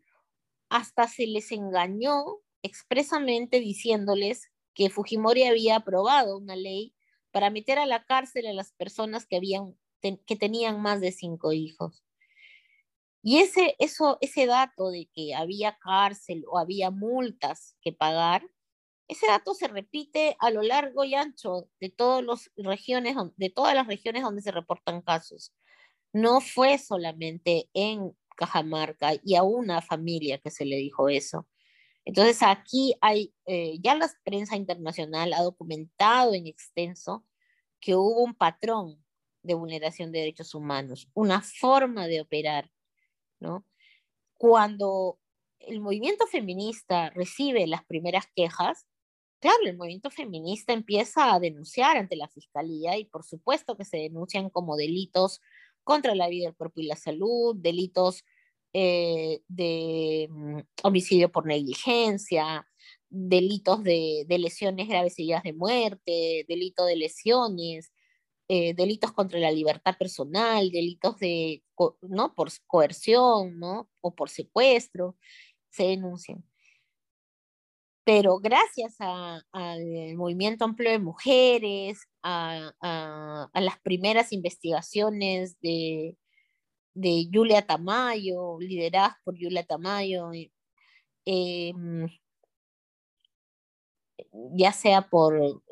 hasta 0.70 1.08
se 1.08 1.26
les 1.26 1.52
engañó 1.52 2.38
expresamente 2.62 3.60
diciéndoles 3.60 4.50
que 4.74 4.90
Fujimori 4.90 5.44
había 5.44 5.76
aprobado 5.76 6.38
una 6.38 6.56
ley 6.56 6.94
para 7.30 7.50
meter 7.50 7.78
a 7.78 7.86
la 7.86 8.04
cárcel 8.04 8.46
a 8.46 8.54
las 8.54 8.72
personas 8.72 9.26
que, 9.26 9.36
habían, 9.36 9.76
que 10.00 10.36
tenían 10.36 10.80
más 10.80 11.02
de 11.02 11.12
cinco 11.12 11.52
hijos. 11.52 12.05
Y 13.28 13.38
ese, 13.38 13.74
eso, 13.80 14.18
ese 14.20 14.46
dato 14.46 14.88
de 14.88 15.10
que 15.12 15.34
había 15.34 15.76
cárcel 15.78 16.44
o 16.48 16.58
había 16.58 16.92
multas 16.92 17.76
que 17.82 17.92
pagar, 17.92 18.48
ese 19.08 19.26
dato 19.26 19.52
se 19.52 19.66
repite 19.66 20.36
a 20.38 20.50
lo 20.52 20.62
largo 20.62 21.02
y 21.02 21.16
ancho 21.16 21.68
de, 21.80 21.88
todas 21.88 22.22
las 22.24 23.86
regiones 23.88 24.22
donde 24.22 24.42
se 24.42 24.52
reportan 24.52 25.02
casos. 25.02 25.52
No 26.12 26.40
fue 26.40 26.78
solamente 26.78 27.68
en 27.74 28.16
Cajamarca 28.36 29.14
y 29.24 29.34
a 29.34 29.42
una 29.42 29.82
familia 29.82 30.38
que 30.38 30.52
se 30.52 30.64
le 30.64 30.76
dijo 30.76 31.08
eso. 31.08 31.48
Entonces 32.04 32.44
aquí 32.44 32.94
hay, 33.00 33.34
eh, 33.46 33.80
ya 33.82 33.96
la 33.96 34.08
prensa 34.22 34.54
internacional 34.54 35.32
ha 35.32 35.42
documentado 35.42 36.32
en 36.32 36.46
extenso 36.46 37.26
que 37.80 37.96
hubo 37.96 38.22
un 38.22 38.36
patrón 38.36 39.04
de 39.42 39.54
vulneración 39.54 40.12
de 40.12 40.20
derechos 40.20 40.54
humanos, 40.54 41.10
una 41.12 41.42
forma 41.42 42.06
de 42.06 42.20
operar, 42.20 42.70
¿no? 43.40 43.64
Cuando 44.34 45.18
el 45.60 45.80
movimiento 45.80 46.26
feminista 46.26 47.10
recibe 47.10 47.66
las 47.66 47.84
primeras 47.84 48.26
quejas, 48.34 48.86
claro, 49.40 49.58
el 49.64 49.76
movimiento 49.76 50.10
feminista 50.10 50.72
empieza 50.72 51.34
a 51.34 51.40
denunciar 51.40 51.96
ante 51.96 52.16
la 52.16 52.28
fiscalía 52.28 52.98
y 52.98 53.04
por 53.06 53.24
supuesto 53.24 53.76
que 53.76 53.84
se 53.84 53.98
denuncian 53.98 54.50
como 54.50 54.76
delitos 54.76 55.40
contra 55.84 56.14
la 56.14 56.28
vida, 56.28 56.48
el 56.48 56.56
cuerpo 56.56 56.80
y 56.80 56.86
la 56.86 56.96
salud, 56.96 57.56
delitos 57.56 58.24
eh, 58.72 59.40
de 59.48 60.28
mm, 60.30 60.58
homicidio 60.82 61.30
por 61.32 61.46
negligencia, 61.46 62.66
delitos 63.08 63.82
de, 63.82 64.26
lesiones 64.28 64.88
graves 64.88 65.18
y 65.18 65.32
de 65.32 65.52
muerte, 65.52 66.44
delito 66.48 66.84
de 66.84 66.96
lesiones, 66.96 67.92
eh, 68.48 68.74
delitos 68.74 69.12
contra 69.12 69.38
la 69.40 69.50
libertad 69.50 69.96
personal, 69.98 70.70
delitos 70.70 71.18
de, 71.18 71.64
¿no? 72.02 72.34
por 72.34 72.50
coerción 72.66 73.58
¿no? 73.58 73.90
o 74.00 74.14
por 74.14 74.30
secuestro, 74.30 75.16
se 75.70 75.84
denuncian. 75.84 76.44
Pero 78.04 78.38
gracias 78.38 78.96
al 79.00 80.14
movimiento 80.14 80.64
amplio 80.64 80.92
de 80.92 81.00
mujeres, 81.00 82.06
a, 82.22 82.72
las 83.52 83.80
primeras 83.80 84.32
investigaciones 84.32 85.58
de, 85.60 86.16
de 86.94 87.28
Julia 87.32 87.66
Tamayo, 87.66 88.58
lideradas 88.60 89.16
por 89.24 89.34
Julia 89.36 89.64
Tamayo, 89.66 90.30
eh, 91.24 91.72
ya 94.54 94.72
sea 94.72 95.08
por 95.08 95.62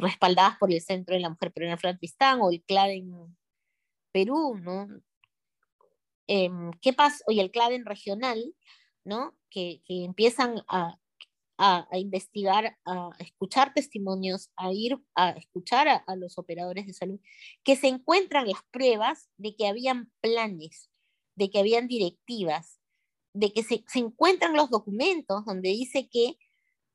respaldadas 0.00 0.58
por 0.58 0.72
el 0.72 0.80
Centro 0.80 1.14
de 1.14 1.20
la 1.20 1.30
Mujer 1.30 1.52
Peruana 1.52 1.98
Tristán 1.98 2.40
o 2.40 2.50
el 2.50 2.62
CLADEN 2.62 3.36
Perú, 4.12 4.56
¿no? 4.62 4.88
Em, 6.26 6.72
¿Qué 6.80 6.92
pasa? 6.92 7.24
Y 7.28 7.40
el 7.40 7.50
CLADEN 7.50 7.84
regional, 7.84 8.54
¿no? 9.04 9.36
Que, 9.50 9.82
que 9.86 10.04
empiezan 10.04 10.62
a, 10.68 10.98
a, 11.58 11.98
investigar, 11.98 12.76
a 12.84 13.10
escuchar 13.18 13.72
testimonios, 13.74 14.50
a 14.56 14.72
ir 14.72 14.98
a 15.14 15.30
escuchar 15.30 15.88
a, 15.88 16.16
los 16.16 16.38
operadores 16.38 16.86
de 16.86 16.92
salud, 16.92 17.20
que 17.64 17.76
se 17.76 17.88
encuentran 17.88 18.46
las 18.46 18.60
pruebas 18.70 19.28
de 19.36 19.56
que 19.56 19.66
habían 19.66 20.10
planes, 20.20 20.90
de 21.34 21.50
que 21.50 21.58
habían 21.58 21.88
directivas, 21.88 22.80
de 23.32 23.52
que 23.52 23.62
se, 23.62 23.84
encuentran 23.94 24.54
los 24.54 24.70
documentos 24.70 25.44
donde 25.44 25.70
dice 25.70 26.08
que 26.10 26.36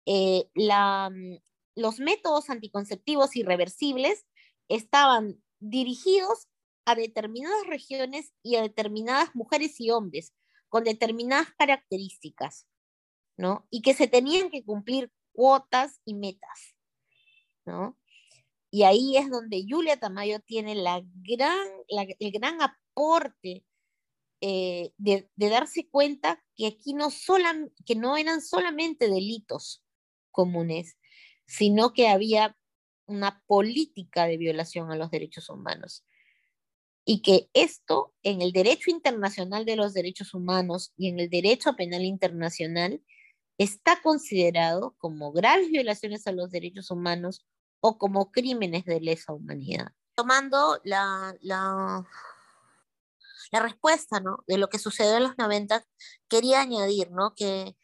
eh, 0.06 0.50
la, 0.54 1.10
mm, 1.10 1.38
los 1.76 2.00
métodos 2.00 2.50
anticonceptivos 2.50 3.36
irreversibles 3.36 4.26
estaban 4.68 5.42
dirigidos 5.60 6.48
a 6.86 6.96
determinadas 6.96 7.68
regiones 7.68 8.34
y 8.44 8.56
a 8.56 8.62
determinadas 8.62 9.36
mujeres 9.36 9.80
y 9.80 9.92
hombres 9.92 10.34
con 10.70 10.84
determinadas 10.84 11.50
características. 11.58 12.66
¿no? 13.38 13.68
Y 13.70 13.82
que 13.82 13.94
se 13.94 14.08
tenían 14.08 14.50
que 14.50 14.64
cumplir 14.64 15.12
cuotas 15.34 16.00
y 16.06 16.14
metas, 16.14 16.76
¿no? 17.66 17.98
Y 18.70 18.84
ahí 18.84 19.18
es 19.18 19.30
donde 19.30 19.66
Julia 19.68 20.00
Tamayo 20.00 20.40
tiene 20.40 20.76
la 20.76 21.02
gran, 21.04 21.68
el 21.90 22.32
gran 22.32 22.62
aporte 22.62 23.66
eh, 24.40 24.94
de, 24.98 25.30
darse 25.36 25.90
cuenta 25.90 26.42
que 26.56 26.68
aquí 26.68 26.94
no, 26.94 27.10
que 27.86 27.96
no 27.96 28.16
eran 28.16 28.42
solamente 28.42 29.10
delitos 29.10 29.84
comunes, 30.32 30.98
sino 31.46 31.94
que 31.94 32.08
había 32.08 32.56
una 33.06 33.44
política 33.46 34.26
de 34.26 34.38
violación 34.38 34.92
a 34.92 34.96
los 34.96 35.12
derechos 35.12 35.50
humanos. 35.50 36.06
Y 37.04 37.22
que 37.22 37.50
esto 37.54 38.14
en 38.24 38.42
el 38.42 38.52
derecho 38.52 38.90
internacional 38.90 39.66
de 39.66 39.76
los 39.76 39.94
derechos 39.94 40.34
humanos 40.34 40.94
y 40.98 41.10
en 41.10 41.20
el 41.20 41.30
derecho 41.30 41.76
penal 41.76 42.04
internacional 42.04 43.02
está 43.58 44.02
considerado 44.02 44.96
como 44.98 45.32
graves 45.32 45.70
violaciones 45.70 46.26
a 46.28 46.32
los 46.32 46.52
derechos 46.52 46.90
humanos 46.90 47.46
o 47.80 47.98
como 47.98 48.32
crímenes 48.32 48.86
de 48.86 49.02
lesa 49.02 49.34
humanidad. 49.34 49.92
Tomando 50.16 50.80
la, 50.84 51.36
la, 51.42 52.08
respuesta 53.52 54.20
¿no? 54.20 54.44
de 54.48 54.58
lo 54.58 54.70
que 54.70 54.80
sucedió 54.80 55.18
en 55.18 55.24
los 55.24 55.38
90, 55.38 55.84
quería 56.30 56.62
añadir 56.62 57.12
¿no? 57.12 57.34
que, 57.36 57.76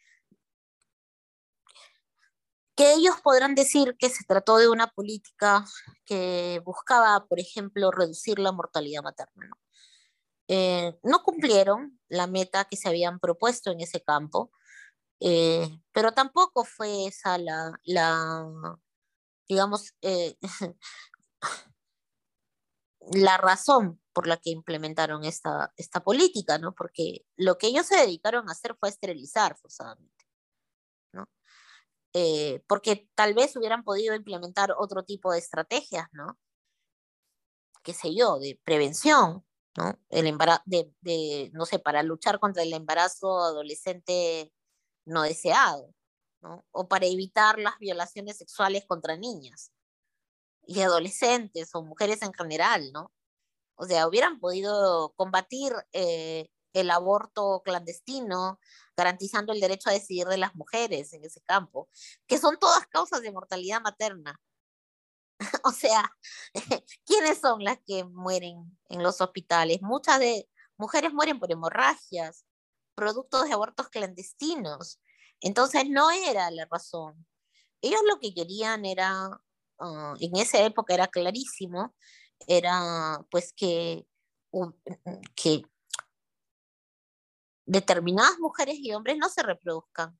que 2.78 2.92
ellos 2.92 3.16
podrán 3.24 3.56
decir 3.56 3.96
que 3.98 4.08
se 4.08 4.22
trató 4.22 4.56
de 4.58 4.68
una 4.68 4.86
política 4.86 5.64
que 6.04 6.62
buscaba, 6.64 7.26
por 7.26 7.40
ejemplo, 7.40 7.90
reducir 7.90 8.38
la 8.38 8.52
mortalidad 8.52 9.02
materna. 9.02 9.46
¿no? 9.48 9.58
Eh, 10.46 10.96
no 11.02 11.24
cumplieron 11.24 11.98
la 12.08 12.28
meta 12.28 12.66
que 12.66 12.76
se 12.76 12.88
habían 12.88 13.18
propuesto 13.18 13.72
en 13.72 13.80
ese 13.80 14.00
campo, 14.04 14.52
eh, 15.18 15.68
pero 15.90 16.12
tampoco 16.12 16.64
fue 16.64 17.06
esa 17.06 17.36
la, 17.36 17.72
la 17.82 18.46
digamos, 19.48 19.94
eh, 20.02 20.36
la 23.10 23.38
razón 23.38 24.00
por 24.12 24.28
la 24.28 24.36
que 24.36 24.50
implementaron 24.50 25.24
esta, 25.24 25.72
esta 25.76 26.00
política, 26.04 26.58
¿no? 26.58 26.76
Porque 26.76 27.26
lo 27.36 27.58
que 27.58 27.66
ellos 27.66 27.86
se 27.86 27.96
dedicaron 27.96 28.48
a 28.48 28.52
hacer 28.52 28.76
fue 28.78 28.88
esterilizar 28.88 29.56
forzadamente. 29.56 30.17
Eh, 32.14 32.62
porque 32.66 33.08
tal 33.14 33.34
vez 33.34 33.56
hubieran 33.56 33.84
podido 33.84 34.14
implementar 34.14 34.74
otro 34.78 35.04
tipo 35.04 35.32
de 35.32 35.38
estrategias, 35.38 36.08
¿no? 36.12 36.38
Qué 37.82 37.94
sé 37.94 38.14
yo, 38.14 38.38
de 38.38 38.60
prevención, 38.64 39.44
¿no? 39.76 39.98
El 40.10 40.26
embarazo, 40.26 40.62
de, 40.66 40.92
de, 41.00 41.50
no 41.54 41.66
sé, 41.66 41.78
para 41.78 42.02
luchar 42.02 42.40
contra 42.40 42.62
el 42.62 42.72
embarazo 42.72 43.38
adolescente 43.40 44.52
no 45.06 45.22
deseado, 45.22 45.94
¿no? 46.42 46.64
O 46.72 46.88
para 46.88 47.06
evitar 47.06 47.58
las 47.58 47.78
violaciones 47.78 48.38
sexuales 48.38 48.84
contra 48.86 49.16
niñas 49.16 49.72
y 50.66 50.80
adolescentes 50.82 51.74
o 51.74 51.82
mujeres 51.82 52.22
en 52.22 52.32
general, 52.34 52.92
¿no? 52.92 53.12
O 53.76 53.86
sea, 53.86 54.08
hubieran 54.08 54.40
podido 54.40 55.14
combatir 55.16 55.72
eh, 55.92 56.50
el 56.74 56.90
aborto 56.90 57.62
clandestino, 57.64 58.60
garantizando 58.98 59.52
el 59.52 59.60
derecho 59.60 59.88
a 59.88 59.92
decidir 59.92 60.26
de 60.26 60.38
las 60.38 60.56
mujeres 60.56 61.12
en 61.12 61.24
ese 61.24 61.40
campo, 61.42 61.88
que 62.26 62.36
son 62.36 62.58
todas 62.58 62.84
causas 62.88 63.22
de 63.22 63.30
mortalidad 63.30 63.80
materna. 63.80 64.40
o 65.64 65.70
sea, 65.70 66.10
¿quiénes 67.06 67.38
son 67.38 67.62
las 67.62 67.78
que 67.86 68.02
mueren 68.02 68.76
en 68.88 69.02
los 69.04 69.20
hospitales? 69.20 69.80
Muchas 69.82 70.18
de 70.18 70.48
mujeres 70.76 71.12
mueren 71.12 71.38
por 71.38 71.52
hemorragias, 71.52 72.44
productos 72.96 73.44
de 73.44 73.52
abortos 73.52 73.88
clandestinos. 73.88 75.00
Entonces 75.40 75.88
no 75.88 76.10
era 76.10 76.50
la 76.50 76.66
razón. 76.68 77.24
Ellos 77.80 78.00
lo 78.08 78.18
que 78.18 78.34
querían 78.34 78.84
era, 78.84 79.40
ah, 79.78 80.14
en 80.18 80.36
esa 80.36 80.60
época 80.64 80.94
era 80.94 81.06
clarísimo, 81.06 81.94
era 82.48 83.24
pues 83.30 83.52
que, 83.52 84.08
que 85.36 85.62
determinadas 87.68 88.38
mujeres 88.38 88.76
y 88.78 88.92
hombres 88.92 89.18
no 89.18 89.28
se 89.28 89.42
reproduzcan, 89.42 90.18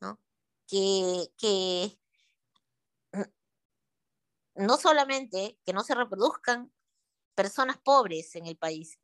¿no? 0.00 0.20
Que, 0.66 1.28
que 1.38 1.98
no 4.56 4.76
solamente 4.76 5.58
que 5.64 5.72
no 5.72 5.82
se 5.82 5.94
reproduzcan 5.94 6.72
personas 7.34 7.78
pobres 7.78 8.34
en 8.34 8.46
el 8.46 8.56
país, 8.56 8.98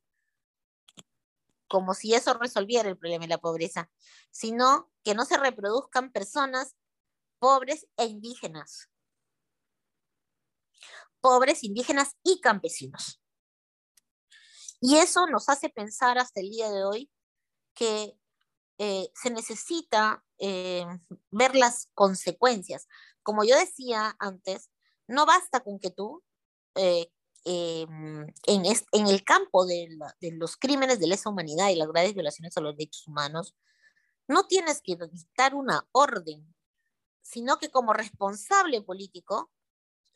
como 1.69 1.95
si 1.95 2.15
eso 2.15 2.35
resolviera 2.35 2.89
el 2.89 2.99
problema 2.99 3.25
de 3.25 3.31
la 3.31 3.39
pobreza, 3.39 3.91
sino 4.31 4.93
que 5.05 5.15
no 5.15 5.25
se 5.25 5.37
reproduzcan 5.37 6.13
personas 6.13 6.77
pobres 7.39 7.87
e 7.97 8.05
indígenas 8.07 8.91
pobres, 11.27 11.65
indígenas 11.65 12.17
y 12.23 12.41
campesinos. 12.41 13.21
Y 14.81 14.99
eso 14.99 15.27
nos 15.27 15.49
hace 15.49 15.69
pensar 15.69 16.19
hasta 16.19 16.41
el 16.41 16.51
día 16.51 16.71
de 16.71 16.85
hoy 16.85 17.11
que 17.77 18.19
eh, 18.79 19.11
se 19.15 19.31
necesita 19.31 20.25
eh, 20.39 20.85
ver 21.31 21.55
las 21.55 21.89
consecuencias. 21.95 22.89
Como 23.23 23.45
yo 23.45 23.57
decía 23.57 24.17
antes, 24.19 24.71
no 25.07 25.27
basta 25.27 25.61
con 25.61 25.79
que 25.79 25.91
tú 25.91 26.25
eh, 26.75 27.09
em, 27.45 28.27
en, 28.47 28.65
en, 28.67 29.07
el 29.07 29.23
campo 29.25 29.67
de, 29.67 29.89
de, 30.21 30.33
los 30.33 30.57
crímenes 30.57 30.99
de 30.99 31.07
lesa 31.07 31.31
humanidad 31.31 31.69
y 31.71 31.77
las 31.77 31.89
graves 31.89 32.15
violaciones 32.15 32.57
a 32.57 32.61
los 32.61 32.77
derechos 32.77 33.07
humanos, 33.07 33.55
no 34.29 34.47
tienes 34.49 34.83
que 34.83 34.97
dictar 35.13 35.55
una 35.55 35.87
orden, 35.93 36.55
sino 37.23 37.59
que 37.59 37.71
como 37.71 37.93
responsable 37.93 38.83
político 38.83 39.53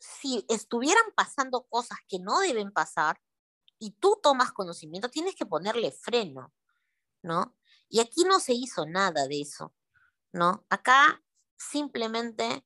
si 0.01 0.43
estuvieran 0.49 1.03
pasando 1.15 1.67
cosas 1.67 1.99
que 2.07 2.19
no 2.19 2.39
deben 2.39 2.71
pasar 2.71 3.21
y 3.77 3.91
tú 3.91 4.19
tomas 4.21 4.51
conocimiento, 4.51 5.09
tienes 5.09 5.35
que 5.35 5.45
ponerle 5.45 5.91
freno, 5.91 6.51
¿no? 7.21 7.55
Y 7.89 7.99
aquí 7.99 8.23
no 8.23 8.39
se 8.39 8.53
hizo 8.53 8.85
nada 8.85 9.27
de 9.27 9.41
eso, 9.41 9.73
¿no? 10.31 10.65
Acá 10.69 11.23
simplemente 11.57 12.65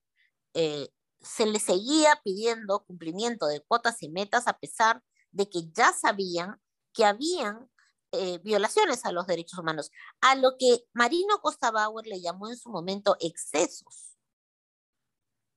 eh, 0.54 0.89
se 1.22 1.46
le 1.46 1.60
seguía 1.60 2.22
pidiendo 2.24 2.86
cumplimiento 2.86 3.48
de 3.48 3.62
cuotas 3.62 4.04
y 4.04 4.10
metas 4.10 4.48
a 4.48 4.58
pesar 4.60 5.04
de 5.32 5.50
que 5.50 5.70
ya 5.72 5.91
sabían 5.91 6.62
que 6.94 7.06
habían 7.06 7.70
eh, 8.12 8.39
violaciones 8.39 9.04
a 9.06 9.12
los 9.12 9.28
derechos 9.28 9.60
humanos, 9.60 9.91
a 10.22 10.36
lo 10.36 10.56
que 10.58 10.88
Marino 10.94 11.39
Costa 11.41 11.72
Bauer 11.72 12.08
le 12.08 12.22
llamó 12.22 12.48
en 12.48 12.58
su 12.58 12.70
momento 12.70 13.18
excesos. 13.20 14.15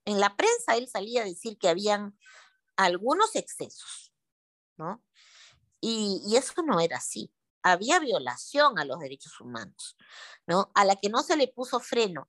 En 0.05 0.19
la 0.19 0.37
prensa 0.37 0.77
él 0.77 0.89
salía 0.89 1.23
a 1.23 1.27
decir 1.27 1.57
que 1.59 1.69
habían 1.69 2.19
algunos 2.77 3.37
excesos, 3.37 4.13
¿no? 4.77 5.05
Y, 5.81 6.35
eso 6.35 6.63
no 6.63 6.81
era 6.81 6.97
así. 6.97 7.33
Había 7.63 7.99
violación 7.99 8.79
a 8.79 8.85
los 8.85 9.01
derechos 9.01 9.41
humanos, 9.41 9.97
¿no? 10.47 10.71
A 10.75 10.85
la 10.85 10.97
que 10.97 11.09
no 11.09 11.23
se 11.23 11.37
le 11.37 11.49
puso 11.49 11.81
freno, 11.81 12.29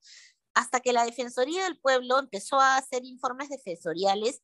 hasta 0.54 0.80
que 0.80 0.94
la 0.94 1.06
Defensoría 1.06 1.64
del 1.64 1.80
Pueblo 1.80 2.20
empezó 2.20 2.60
a 2.60 2.78
hacer 2.78 3.06
informes 3.06 3.50
defensoriales 3.50 4.42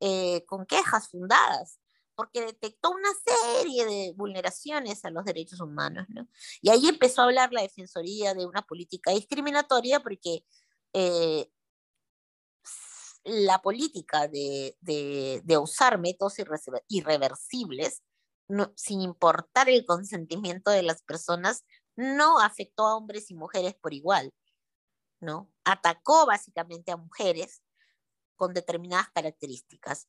eh, 0.00 0.44
con 0.46 0.64
quejas 0.66 1.08
fundadas, 1.08 1.80
porque 2.14 2.40
detectó 2.40 2.90
una 2.90 3.10
serie 3.54 3.84
de 3.84 4.12
vulneraciones 4.16 5.04
a 5.04 5.10
los 5.10 5.24
derechos 5.24 5.60
humanos, 5.60 6.06
¿no? 6.08 6.28
Y 6.60 6.70
ahí 6.70 6.88
empezó 6.88 7.22
a 7.22 7.24
hablar 7.24 7.52
la 7.52 7.62
Defensoría 7.62 8.34
de 8.34 8.46
una 8.46 8.62
política 8.62 9.12
discriminatoria 9.12 10.00
porque 10.00 10.44
eh, 10.92 11.50
la 13.24 13.60
política 13.60 14.28
de, 14.28 14.76
usar 15.60 15.98
métodos 15.98 16.34
irreversibles, 16.88 18.02
sin 18.76 19.00
importar 19.00 19.68
el 19.68 19.84
consentimiento 19.84 20.70
de 20.70 20.82
las 20.82 21.02
personas, 21.02 21.64
no 21.96 22.40
afectó 22.40 22.86
a 22.86 22.96
hombres 22.96 23.30
y 23.30 23.34
mujeres 23.34 23.74
por 23.74 23.92
igual, 23.92 24.32
¿no? 25.20 25.50
Atacó 25.64 26.26
básicamente 26.26 26.92
a 26.92 26.96
mujeres 26.96 27.62
con 28.36 28.54
determinadas 28.54 29.10
características. 29.10 30.08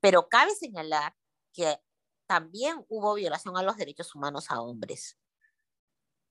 Pero 0.00 0.28
cabe 0.28 0.54
señalar 0.54 1.14
que 1.52 1.78
también 2.26 2.84
hubo 2.88 3.14
violación 3.14 3.56
a 3.56 3.62
los 3.62 3.76
derechos 3.76 4.14
humanos 4.14 4.50
a 4.50 4.60
hombres. 4.60 5.16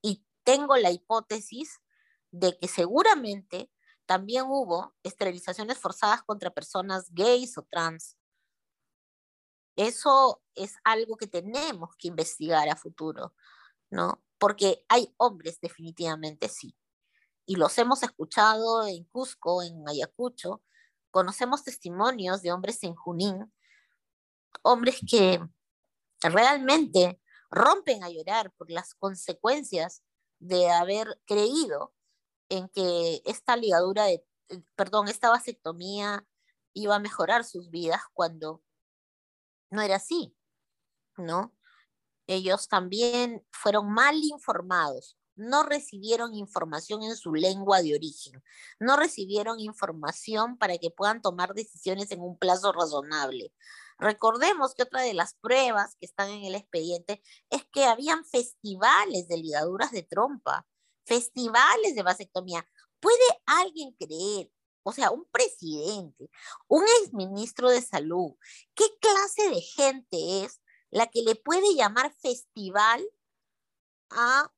Y 0.02 0.26
tengo 0.44 0.76
la 0.76 0.90
hipótesis 0.90 1.80
de 2.30 2.58
que 2.58 2.68
seguramente 2.68 3.70
también 4.06 4.44
hubo 4.46 4.94
esterilizaciones 5.02 5.78
forzadas 5.78 6.22
contra 6.22 6.50
personas 6.50 7.12
gays 7.12 7.56
o 7.58 7.62
trans. 7.62 8.16
Eso 9.76 10.42
es 10.54 10.76
algo 10.84 11.16
que 11.16 11.26
tenemos 11.26 11.90
que 11.98 12.08
investigar 12.08 12.68
a 12.68 12.76
futuro, 12.76 13.34
¿no? 13.90 14.22
Porque 14.38 14.84
hay 14.88 15.14
hombres 15.18 15.60
definitivamente 15.60 16.48
sí. 16.48 16.76
Y 17.46 17.56
los 17.56 17.76
hemos 17.78 18.02
escuchado 18.02 18.86
en 18.86 19.04
Cusco, 19.04 19.62
en 19.62 19.88
Ayacucho. 19.88 20.62
Conocemos 21.10 21.62
testimonios 21.62 22.42
de 22.42 22.52
hombres 22.52 22.82
en 22.82 22.94
Junín, 22.94 23.52
hombres 24.62 25.00
que 25.08 25.40
realmente 26.22 27.20
rompen 27.50 28.02
a 28.02 28.10
llorar 28.10 28.52
por 28.52 28.70
las 28.70 28.94
consecuencias 28.94 30.02
de 30.38 30.70
haber 30.70 31.20
creído 31.26 31.94
en 32.48 32.68
que 32.68 33.22
esta 33.24 33.56
ligadura 33.56 34.08
perdón, 34.74 35.08
esta 35.08 35.30
vasectomía 35.30 36.26
iba 36.72 36.96
a 36.96 37.00
mejorar 37.00 37.44
sus 37.44 37.70
vidas 37.70 38.02
cuando 38.12 38.62
no 39.70 39.82
era 39.82 39.96
así, 39.96 40.36
¿no? 41.16 41.56
ellos 42.26 42.68
también 42.68 43.44
fueron 43.52 43.92
mal 43.92 44.16
informados, 44.16 45.16
no 45.36 45.62
recibieron 45.62 46.34
información 46.34 47.02
en 47.02 47.16
su 47.16 47.34
lengua 47.34 47.82
de 47.82 47.94
origen, 47.94 48.42
no 48.80 48.96
recibieron 48.96 49.60
información 49.60 50.56
para 50.56 50.78
que 50.78 50.90
puedan 50.90 51.20
tomar 51.20 51.54
decisiones 51.54 52.10
en 52.10 52.20
un 52.20 52.38
plazo 52.38 52.72
razonable. 52.72 53.52
Recordemos 53.98 54.74
que 54.74 54.82
otra 54.82 55.02
de 55.02 55.14
las 55.14 55.34
pruebas 55.34 55.96
que 55.98 56.06
están 56.06 56.30
en 56.30 56.44
el 56.44 56.54
expediente 56.54 57.22
es 57.50 57.64
que 57.72 57.84
habían 57.84 58.24
festivales 58.24 59.28
de 59.28 59.38
ligaduras 59.38 59.90
de 59.90 60.02
trompa, 60.02 60.66
festivales 61.04 61.94
de 61.94 62.02
vasectomía. 62.02 62.66
¿Puede 63.00 63.24
alguien 63.46 63.92
creer, 63.92 64.50
o 64.86 64.92
sea, 64.92 65.10
un 65.10 65.24
presidente, 65.32 66.30
un 66.68 66.84
exministro 67.02 67.68
de 67.70 67.82
salud, 67.82 68.36
qué 68.74 68.84
clase 69.00 69.50
de 69.50 69.60
gente 69.60 70.44
es 70.44 70.60
la 70.90 71.08
que 71.08 71.22
le 71.22 71.34
puede 71.34 71.74
llamar 71.74 72.14
festival 72.14 73.04
a 74.10 74.52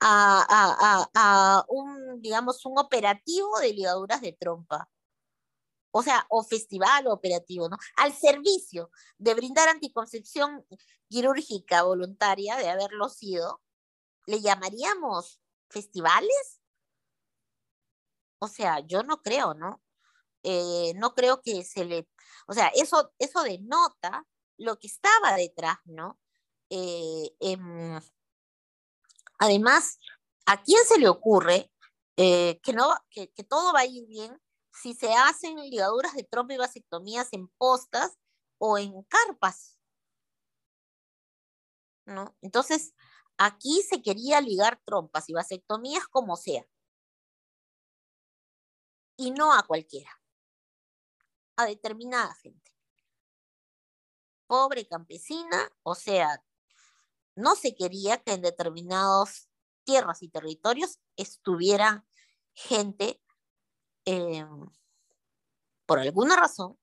a, 0.00 1.64
un, 1.68 2.22
digamos, 2.22 2.64
un 2.64 2.78
operativo 2.78 3.58
de 3.60 3.74
ligaduras 3.74 4.22
de 4.22 4.32
trompa. 4.32 4.88
O 5.90 6.02
sea, 6.02 6.24
o 6.30 6.42
festival 6.42 7.06
o 7.06 7.12
operativo, 7.12 7.68
¿no? 7.68 7.76
Al 7.96 8.14
servicio 8.14 8.90
de 9.18 9.34
brindar 9.34 9.68
anticoncepción 9.68 10.66
quirúrgica 11.08 11.82
voluntaria, 11.82 12.56
de 12.56 12.70
haberlo 12.70 13.10
sido, 13.10 13.60
¿le 14.26 14.40
llamaríamos 14.40 15.40
festivales? 15.68 16.61
O 18.42 18.48
sea, 18.48 18.80
yo 18.80 19.04
no 19.04 19.22
creo, 19.22 19.54
¿no? 19.54 19.80
Eh, 20.42 20.94
no 20.96 21.14
creo 21.14 21.42
que 21.42 21.64
se 21.64 21.84
le, 21.84 22.08
o 22.48 22.54
sea, 22.54 22.68
eso, 22.74 23.12
eso 23.20 23.42
denota 23.44 24.26
lo 24.58 24.78
que 24.80 24.88
estaba 24.88 25.36
detrás, 25.36 25.78
¿no? 25.84 26.18
Eh, 26.70 27.30
em, 27.40 28.00
además, 29.38 29.98
¿a 30.46 30.60
quién 30.62 30.84
se 30.86 30.98
le 30.98 31.08
ocurre 31.08 31.70
eh, 32.16 32.60
que, 32.64 32.72
no, 32.72 32.92
que, 33.10 33.30
que, 33.32 33.44
todo 33.44 33.72
va 33.72 33.80
a 33.80 33.86
ir 33.86 34.06
bien 34.08 34.36
si 34.72 34.94
se 34.94 35.14
hacen 35.14 35.56
ligaduras 35.70 36.14
de 36.14 36.24
trompa 36.24 36.54
y 36.54 36.58
vasectomías 36.58 37.28
en 37.32 37.46
postas 37.58 38.18
o 38.58 38.76
en 38.78 39.04
carpas? 39.04 39.78
¿No? 42.06 42.36
Entonces, 42.42 42.92
aquí 43.38 43.82
se 43.82 44.02
quería 44.02 44.40
ligar 44.40 44.80
trompas 44.84 45.28
y 45.28 45.34
vasectomías 45.34 46.08
como 46.08 46.36
sea. 46.36 46.66
Y 49.16 49.30
no 49.30 49.52
a 49.52 49.62
cualquiera, 49.62 50.10
a 51.56 51.66
determinada 51.66 52.34
gente. 52.36 52.70
Pobre 54.46 54.86
campesina, 54.86 55.70
o 55.82 55.94
sea, 55.94 56.42
no 57.34 57.54
se 57.54 57.74
quería 57.74 58.22
que 58.22 58.32
en 58.32 58.42
determinadas 58.42 59.48
tierras 59.84 60.22
y 60.22 60.28
territorios 60.28 61.00
estuviera 61.16 62.06
gente 62.54 63.22
eh, 64.04 64.46
por 65.86 65.98
alguna 65.98 66.36
razón 66.36 66.78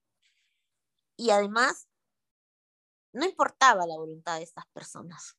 y 1.17 1.31
además 1.31 1.87
no 3.11 3.25
importaba 3.25 3.85
la 3.85 3.97
voluntad 3.97 4.37
de 4.37 4.43
estas 4.43 4.65
personas. 4.67 5.37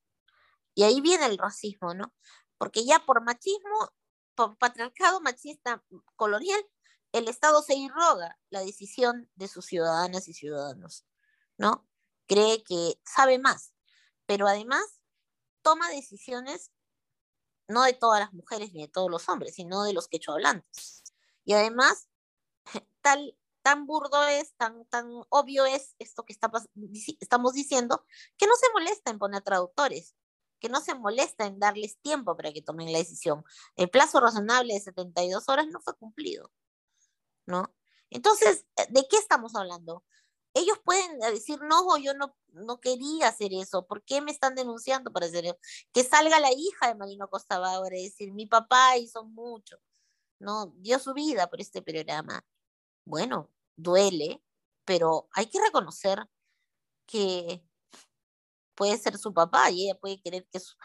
Y 0.75 0.83
ahí 0.83 1.01
viene 1.01 1.27
el 1.27 1.39
racismo, 1.39 1.95
¿no? 1.95 2.13
Porque 2.59 2.85
ya 2.85 3.05
por 3.05 3.23
machismo, 3.25 3.93
por 4.35 4.57
patriarcado 4.59 5.21
machista 5.21 5.83
colonial, 6.17 6.63
el 7.13 7.29
Estado 7.29 7.63
se 7.63 7.75
irroga 7.75 8.39
la 8.51 8.61
decisión 8.61 9.31
de 9.35 9.49
sus 9.49 9.67
ciudadanas 9.67 10.29
y 10.29 10.35
ciudadanos, 10.35 11.05
¿no? 11.59 11.89
Cree 12.27 12.63
que 12.63 13.01
sabe 13.05 13.39
más, 13.39 13.73
pero 14.27 14.47
además 14.47 14.85
toma 15.63 15.91
decisiones 15.91 16.71
no 17.69 17.83
de 17.85 17.93
todas 17.93 18.21
las 18.21 18.33
mujeres 18.33 18.73
ni 18.73 18.83
de 18.83 18.89
todos 18.89 19.11
los 19.11 19.29
hombres, 19.29 19.55
sino 19.55 19.85
de 19.85 19.93
los 19.93 20.09
quechohablantes. 20.09 21.03
Y 21.45 21.55
además, 21.55 22.09
tal, 23.01 23.37
tan 23.63 23.87
burdo 23.87 24.23
es, 24.25 24.55
tan, 24.57 24.85
tan 24.87 25.07
obvio 25.29 25.65
es 25.67 25.95
esto 25.99 26.25
que 26.25 26.33
está, 26.33 26.51
estamos 27.21 27.55
diciendo, 27.55 28.05
que 28.37 28.47
no 28.47 28.55
se 28.57 28.67
molesta 28.73 29.11
en 29.11 29.19
poner 29.19 29.43
traductores, 29.43 30.15
que 30.59 30.69
no 30.69 30.81
se 30.81 30.95
molesta 30.95 31.47
en 31.47 31.59
darles 31.59 31.99
tiempo 32.01 32.37
para 32.37 32.53
que 32.53 32.63
tomen 32.63 32.93
la 32.93 32.99
decisión. 32.99 33.45
El 33.77 33.91
plazo 33.91 34.21
razonable 34.21 34.75
de 34.75 34.81
72 34.81 35.49
horas 35.49 35.67
no 35.69 35.81
fue 35.81 35.97
cumplido, 35.97 36.53
¿no? 37.51 37.75
Entonces, 38.11 38.65
¿de 38.89 39.07
qué 39.09 39.17
estamos 39.17 39.55
hablando? 39.55 40.05
ellos 40.55 40.79
pueden 40.85 41.19
decir, 41.21 41.61
no, 41.63 41.97
yo 41.99 42.15
no, 42.15 42.37
no 42.53 42.81
quería 42.81 43.29
hacer 43.29 43.53
eso, 43.53 43.87
¿por 43.87 44.03
qué 44.05 44.21
me 44.21 44.33
están 44.33 44.55
denunciando 44.55 45.13
para 45.13 45.27
hacer 45.27 45.47
eso? 45.47 45.59
Que 45.93 46.05
salga 46.05 46.41
la 46.41 46.53
hija 46.53 46.89
de 46.89 46.95
Marino 46.97 47.29
Costa 47.29 47.59
Bárbara 47.59 47.97
y 47.97 48.05
decir, 48.05 48.33
mi 48.33 48.47
papá 48.47 48.97
hizo 48.97 49.25
mucho, 49.25 49.79
no, 50.39 50.73
dio 50.79 50.99
su 50.99 51.15
vida 51.15 51.49
por 51.49 51.61
este 51.61 51.83
programa. 51.83 52.45
Bueno, 53.05 53.51
duele, 53.77 54.43
pero 54.85 55.29
hay 55.33 55.47
que 55.47 55.61
reconocer 55.61 56.29
que 57.07 57.63
puede 58.75 58.99
ser 58.99 59.19
su 59.19 59.33
papá 59.35 59.71
y 59.71 59.85
ella 59.85 59.99
puede 59.99 60.21
creer 60.21 60.47
que 60.51 60.59
es, 60.59 60.77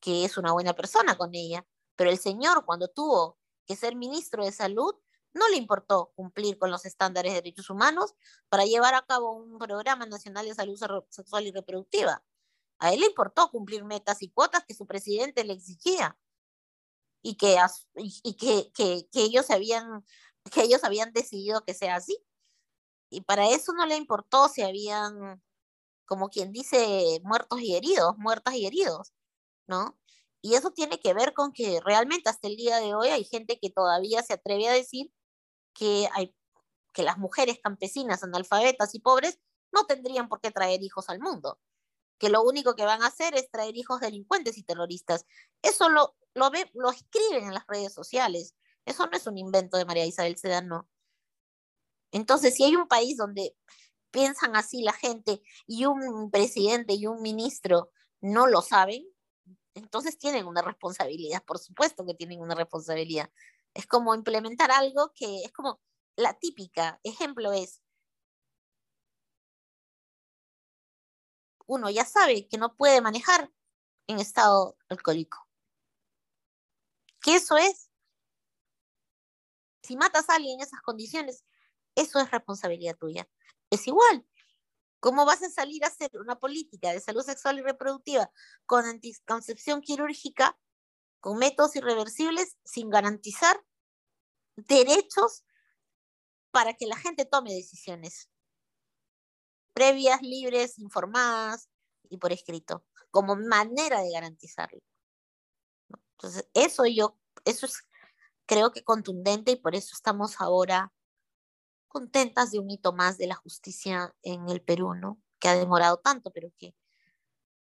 que 0.00 0.24
es 0.24 0.36
una 0.38 0.52
buena 0.52 0.74
persona 0.74 1.16
con 1.16 1.34
ella, 1.34 1.66
pero 1.96 2.10
el 2.10 2.18
señor 2.18 2.64
cuando 2.64 2.88
tuvo 2.88 3.38
que 3.66 3.76
ser 3.76 3.96
ministro 3.96 4.44
de 4.44 4.52
salud, 4.52 4.94
no 5.34 5.48
le 5.48 5.56
importó 5.56 6.12
cumplir 6.14 6.58
con 6.58 6.70
los 6.70 6.84
estándares 6.84 7.32
de 7.32 7.42
derechos 7.42 7.70
humanos 7.70 8.14
para 8.48 8.64
llevar 8.64 8.94
a 8.94 9.02
cabo 9.02 9.32
un 9.32 9.58
programa 9.58 10.06
nacional 10.06 10.46
de 10.46 10.54
salud 10.54 10.78
sexual 11.10 11.46
y 11.46 11.52
reproductiva. 11.52 12.24
A 12.78 12.92
él 12.92 13.00
le 13.00 13.06
importó 13.06 13.50
cumplir 13.50 13.84
metas 13.84 14.22
y 14.22 14.30
cuotas 14.30 14.64
que 14.66 14.74
su 14.74 14.86
presidente 14.86 15.44
le 15.44 15.52
exigía 15.52 16.16
y 17.22 17.36
que, 17.36 17.58
ellos 19.14 19.50
habían, 19.50 20.04
que 20.52 20.62
ellos 20.62 20.84
habían 20.84 21.12
decidido 21.12 21.62
que 21.64 21.74
sea 21.74 21.96
así. 21.96 22.18
Y 23.10 23.22
para 23.22 23.50
eso 23.50 23.72
no 23.72 23.86
le 23.86 23.96
importó 23.96 24.48
si 24.48 24.62
habían, 24.62 25.42
como 26.06 26.30
quien 26.30 26.52
dice, 26.52 27.20
muertos 27.22 27.60
y 27.60 27.76
heridos, 27.76 28.16
muertas 28.18 28.54
y 28.54 28.66
heridos, 28.66 29.12
¿no? 29.66 29.98
Y 30.42 30.54
eso 30.54 30.70
tiene 30.70 30.98
que 31.00 31.12
ver 31.12 31.34
con 31.34 31.52
que 31.52 31.80
realmente 31.84 32.30
hasta 32.30 32.48
el 32.48 32.56
día 32.56 32.78
de 32.78 32.94
hoy 32.94 33.08
hay 33.08 33.24
gente 33.24 33.58
que 33.60 33.70
todavía 33.70 34.22
se 34.22 34.34
atreve 34.34 34.68
a 34.68 34.72
decir 34.72 35.12
que, 35.72 36.08
las 36.96 37.18
mujeres 37.18 37.58
campesinas, 37.62 38.22
analfabetas 38.22 38.94
y 38.94 39.00
pobres 39.00 39.38
no 39.72 39.86
tendrían 39.86 40.28
por 40.28 40.40
qué 40.40 40.50
traer 40.50 40.82
hijos 40.82 41.08
al 41.08 41.20
mundo, 41.20 41.58
que 42.18 42.28
lo 42.28 42.42
único 42.42 42.74
que 42.74 42.84
van 42.84 43.02
a 43.02 43.06
hacer 43.06 43.34
es 43.34 43.50
traer 43.50 43.76
hijos 43.76 44.00
delincuentes 44.00 44.58
y 44.58 44.62
terroristas. 44.62 45.24
Eso 45.62 45.88
lo, 45.88 46.14
lo, 46.34 46.50
ve, 46.50 46.70
lo 46.74 46.90
escriben 46.90 47.44
en 47.44 47.54
las 47.54 47.66
redes 47.66 47.94
sociales. 47.94 48.54
Eso 48.84 49.06
no 49.06 49.16
es 49.16 49.26
un 49.26 49.38
invento 49.38 49.76
de 49.78 49.86
María 49.86 50.04
Isabel 50.04 50.36
Sedano. 50.36 50.88
Entonces, 52.12 52.54
si 52.54 52.64
hay 52.64 52.76
un 52.76 52.88
país 52.88 53.16
donde 53.16 53.56
piensan 54.10 54.56
así 54.56 54.82
la 54.82 54.92
gente 54.92 55.42
y 55.66 55.86
un 55.86 56.30
presidente 56.30 56.94
y 56.94 57.06
un 57.06 57.22
ministro 57.22 57.90
no 58.20 58.46
lo 58.46 58.62
saben, 58.62 59.06
entonces 59.74 60.18
tienen 60.18 60.46
una 60.46 60.62
responsabilidad, 60.62 61.42
por 61.44 61.58
supuesto 61.58 62.04
que 62.04 62.14
tienen 62.14 62.40
una 62.40 62.54
responsabilidad. 62.54 63.30
Es 63.74 63.86
como 63.86 64.14
implementar 64.14 64.70
algo 64.70 65.12
que 65.14 65.42
es 65.44 65.52
como 65.52 65.80
la 66.16 66.38
típica. 66.38 67.00
Ejemplo 67.04 67.52
es, 67.52 67.82
uno 71.66 71.88
ya 71.88 72.04
sabe 72.04 72.48
que 72.48 72.58
no 72.58 72.74
puede 72.76 73.00
manejar 73.00 73.52
en 74.08 74.18
estado 74.18 74.76
alcohólico. 74.88 75.46
¿Qué 77.22 77.36
eso 77.36 77.56
es? 77.56 77.90
Si 79.82 79.96
matas 79.96 80.28
a 80.28 80.34
alguien 80.34 80.58
en 80.58 80.66
esas 80.66 80.80
condiciones, 80.82 81.44
eso 81.94 82.18
es 82.18 82.30
responsabilidad 82.30 82.96
tuya. 82.96 83.28
Es 83.70 83.86
igual. 83.86 84.26
¿Cómo 85.00 85.24
vas 85.24 85.42
a 85.42 85.50
salir 85.50 85.84
a 85.84 85.88
hacer 85.88 86.10
una 86.14 86.38
política 86.38 86.92
de 86.92 87.00
salud 87.00 87.22
sexual 87.22 87.58
y 87.58 87.62
reproductiva 87.62 88.30
con 88.66 88.84
anticoncepción 88.84 89.80
quirúrgica 89.80 90.58
con 91.20 91.38
métodos 91.38 91.76
irreversibles 91.76 92.56
sin 92.64 92.90
garantizar 92.90 93.60
derechos 94.56 95.44
para 96.50 96.74
que 96.74 96.86
la 96.86 96.96
gente 96.96 97.24
tome 97.24 97.54
decisiones 97.54 98.28
previas, 99.72 100.20
libres, 100.22 100.78
informadas 100.78 101.68
y 102.08 102.18
por 102.18 102.32
escrito, 102.32 102.84
como 103.10 103.36
manera 103.36 104.02
de 104.02 104.10
garantizarlo. 104.12 104.80
Entonces, 106.12 106.48
eso 106.54 106.84
yo, 106.86 107.18
eso 107.44 107.66
es 107.66 107.84
creo 108.50 108.72
que 108.72 108.82
contundente 108.82 109.52
y 109.52 109.56
por 109.56 109.76
eso 109.76 109.94
estamos 109.94 110.40
ahora 110.40 110.92
contentas 111.86 112.50
de 112.50 112.58
un 112.58 112.68
hito 112.68 112.92
más 112.92 113.16
de 113.16 113.28
la 113.28 113.36
justicia 113.36 114.12
en 114.22 114.48
el 114.48 114.60
Perú, 114.60 114.94
¿no? 114.94 115.20
Que 115.38 115.48
ha 115.48 115.54
demorado 115.54 115.98
tanto, 115.98 116.32
pero 116.32 116.50
que 116.58 116.74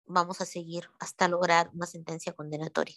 vamos 0.07 0.41
a 0.41 0.47
seguir 0.47 0.89
hasta 0.99 1.29
lograr 1.29 1.71
una 1.75 1.87
sentencia 1.87 2.33
condenatoria. 2.33 2.97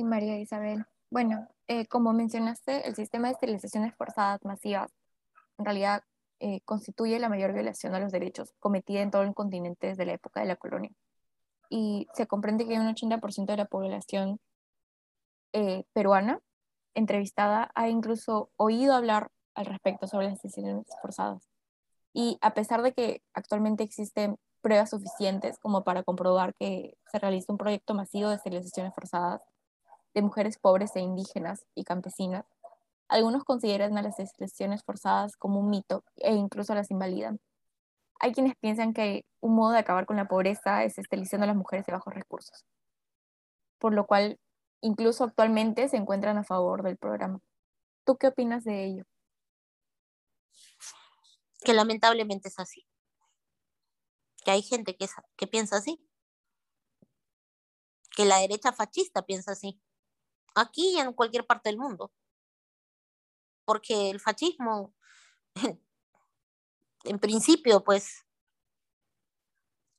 Y 0.00 0.02
María 0.02 0.38
Isabel, 0.38 0.86
bueno, 1.10 1.46
eh, 1.68 1.86
como 1.86 2.14
mencionaste, 2.14 2.88
el 2.88 2.94
sistema 2.94 3.28
de 3.28 3.34
esterilizaciones 3.34 3.94
forzadas 3.94 4.42
masivas 4.46 4.90
en 5.58 5.66
realidad 5.66 6.04
eh, 6.38 6.62
constituye 6.62 7.18
la 7.18 7.28
mayor 7.28 7.52
violación 7.52 7.94
a 7.94 8.00
los 8.00 8.10
derechos 8.10 8.54
cometida 8.60 9.02
en 9.02 9.10
todo 9.10 9.24
el 9.24 9.34
continente 9.34 9.88
desde 9.88 10.06
la 10.06 10.14
época 10.14 10.40
de 10.40 10.46
la 10.46 10.56
colonia. 10.56 10.90
Y 11.68 12.08
se 12.14 12.26
comprende 12.26 12.66
que 12.66 12.80
un 12.80 12.88
80% 12.88 13.44
de 13.44 13.56
la 13.58 13.66
población 13.66 14.40
eh, 15.52 15.84
peruana 15.92 16.40
entrevistada 16.94 17.70
ha 17.74 17.90
incluso 17.90 18.50
oído 18.56 18.94
hablar 18.94 19.30
al 19.54 19.66
respecto 19.66 20.06
sobre 20.06 20.30
las 20.30 20.40
decisiones 20.40 20.86
forzadas. 21.02 21.46
Y 22.14 22.38
a 22.40 22.54
pesar 22.54 22.80
de 22.80 22.94
que 22.94 23.22
actualmente 23.34 23.84
existen 23.84 24.38
pruebas 24.62 24.88
suficientes 24.88 25.58
como 25.58 25.84
para 25.84 26.04
comprobar 26.04 26.54
que 26.54 26.96
se 27.12 27.18
realiza 27.18 27.52
un 27.52 27.58
proyecto 27.58 27.92
masivo 27.92 28.30
de 28.30 28.36
esterilizaciones 28.36 28.94
forzadas 28.94 29.42
de 30.14 30.22
mujeres 30.22 30.58
pobres 30.58 30.94
e 30.96 31.00
indígenas 31.00 31.66
y 31.74 31.84
campesinas, 31.84 32.46
algunos 33.08 33.44
consideran 33.44 33.98
a 33.98 34.02
las 34.02 34.20
esterilizaciones 34.20 34.84
forzadas 34.84 35.36
como 35.36 35.58
un 35.58 35.68
mito 35.68 36.04
e 36.16 36.32
incluso 36.32 36.74
las 36.74 36.90
invalidan. 36.90 37.40
Hay 38.20 38.32
quienes 38.32 38.54
piensan 38.60 38.92
que 38.92 39.24
un 39.40 39.56
modo 39.56 39.72
de 39.72 39.78
acabar 39.78 40.06
con 40.06 40.16
la 40.16 40.28
pobreza 40.28 40.84
es 40.84 40.96
esterilizando 40.98 41.44
a 41.44 41.48
las 41.48 41.56
mujeres 41.56 41.86
de 41.86 41.92
bajos 41.92 42.14
recursos, 42.14 42.64
por 43.78 43.94
lo 43.94 44.06
cual 44.06 44.38
incluso 44.80 45.24
actualmente 45.24 45.88
se 45.88 45.96
encuentran 45.96 46.38
a 46.38 46.44
favor 46.44 46.82
del 46.82 46.98
programa. 46.98 47.40
¿Tú 48.04 48.16
qué 48.16 48.28
opinas 48.28 48.64
de 48.64 48.84
ello? 48.84 49.04
Que 51.64 51.74
lamentablemente 51.74 52.48
es 52.48 52.58
así. 52.58 52.86
Que 54.44 54.52
hay 54.52 54.62
gente 54.62 54.96
que, 54.96 55.06
que 55.36 55.46
piensa 55.46 55.76
así. 55.76 56.00
Que 58.16 58.24
la 58.24 58.38
derecha 58.38 58.72
fascista 58.72 59.22
piensa 59.22 59.52
así. 59.52 59.80
Aquí 60.54 60.94
y 60.94 60.98
en 60.98 61.12
cualquier 61.12 61.46
parte 61.46 61.68
del 61.68 61.78
mundo. 61.78 62.12
Porque 63.64 64.10
el 64.10 64.20
fascismo, 64.20 64.94
en 67.04 67.18
principio, 67.18 67.84
pues, 67.84 68.24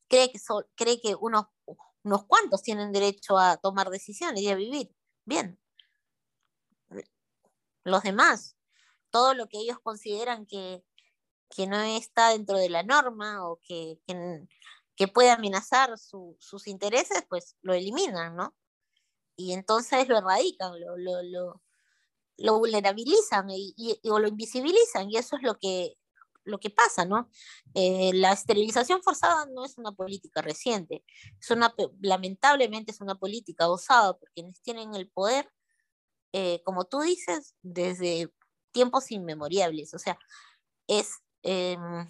cree 0.07 0.31
que, 0.31 0.39
cree 0.75 1.01
que 1.01 1.15
unos 1.15 1.45
unos 2.03 2.25
cuantos 2.25 2.63
tienen 2.63 2.91
derecho 2.91 3.37
a 3.37 3.57
tomar 3.57 3.89
decisiones 3.89 4.41
y 4.41 4.49
a 4.49 4.55
vivir 4.55 4.93
bien. 5.25 5.59
Los 7.83 8.03
demás, 8.03 8.55
todo 9.09 9.33
lo 9.33 9.47
que 9.47 9.59
ellos 9.59 9.79
consideran 9.81 10.45
que, 10.45 10.83
que 11.49 11.67
no 11.67 11.79
está 11.79 12.29
dentro 12.29 12.57
de 12.57 12.69
la 12.69 12.83
norma 12.83 13.47
o 13.47 13.59
que, 13.63 13.99
que, 14.95 15.07
puede 15.07 15.31
amenazar 15.31 15.97
sus 15.97 16.67
intereses, 16.67 17.25
pues 17.27 17.55
lo 17.61 17.73
eliminan, 17.73 18.35
¿no? 18.35 18.55
Y 19.35 19.53
entonces 19.53 20.07
lo 20.07 20.17
erradican, 20.17 20.73
lo, 20.79 20.97
lo, 20.97 21.61
lo, 22.37 22.59
vulnerabilizan 22.59 23.49
y, 23.49 23.99
o 24.09 24.19
lo 24.19 24.27
invisibilizan, 24.27 25.09
y 25.09 25.17
eso 25.17 25.35
es 25.37 25.43
lo 25.43 25.57
que 25.57 25.95
lo 26.43 26.59
que 26.59 26.69
pasa, 26.69 27.05
¿no? 27.05 27.29
Eh, 27.75 28.11
la 28.13 28.33
esterilización 28.33 29.03
forzada 29.03 29.45
no 29.53 29.63
es 29.63 29.77
una 29.77 29.91
política 29.91 30.41
reciente, 30.41 31.03
es 31.39 31.51
una, 31.51 31.73
lamentablemente 32.01 32.91
es 32.91 32.99
una 33.01 33.15
política 33.15 33.69
usada 33.71 34.17
por 34.17 34.29
quienes 34.31 34.59
tienen 34.61 34.95
el 34.95 35.07
poder, 35.09 35.51
eh, 36.33 36.61
como 36.63 36.85
tú 36.85 37.01
dices, 37.01 37.55
desde 37.61 38.31
tiempos 38.71 39.11
inmemoriales. 39.11 39.93
O 39.93 39.99
sea, 39.99 40.17
es 40.87 41.19
em, 41.43 42.07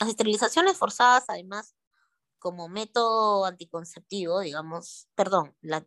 las 0.00 0.08
esterilizaciones 0.08 0.76
forzadas, 0.78 1.24
además, 1.28 1.74
como 2.42 2.68
método 2.68 3.44
anticonceptivo, 3.44 4.40
digamos, 4.40 5.06
perdón, 5.14 5.56
la, 5.60 5.86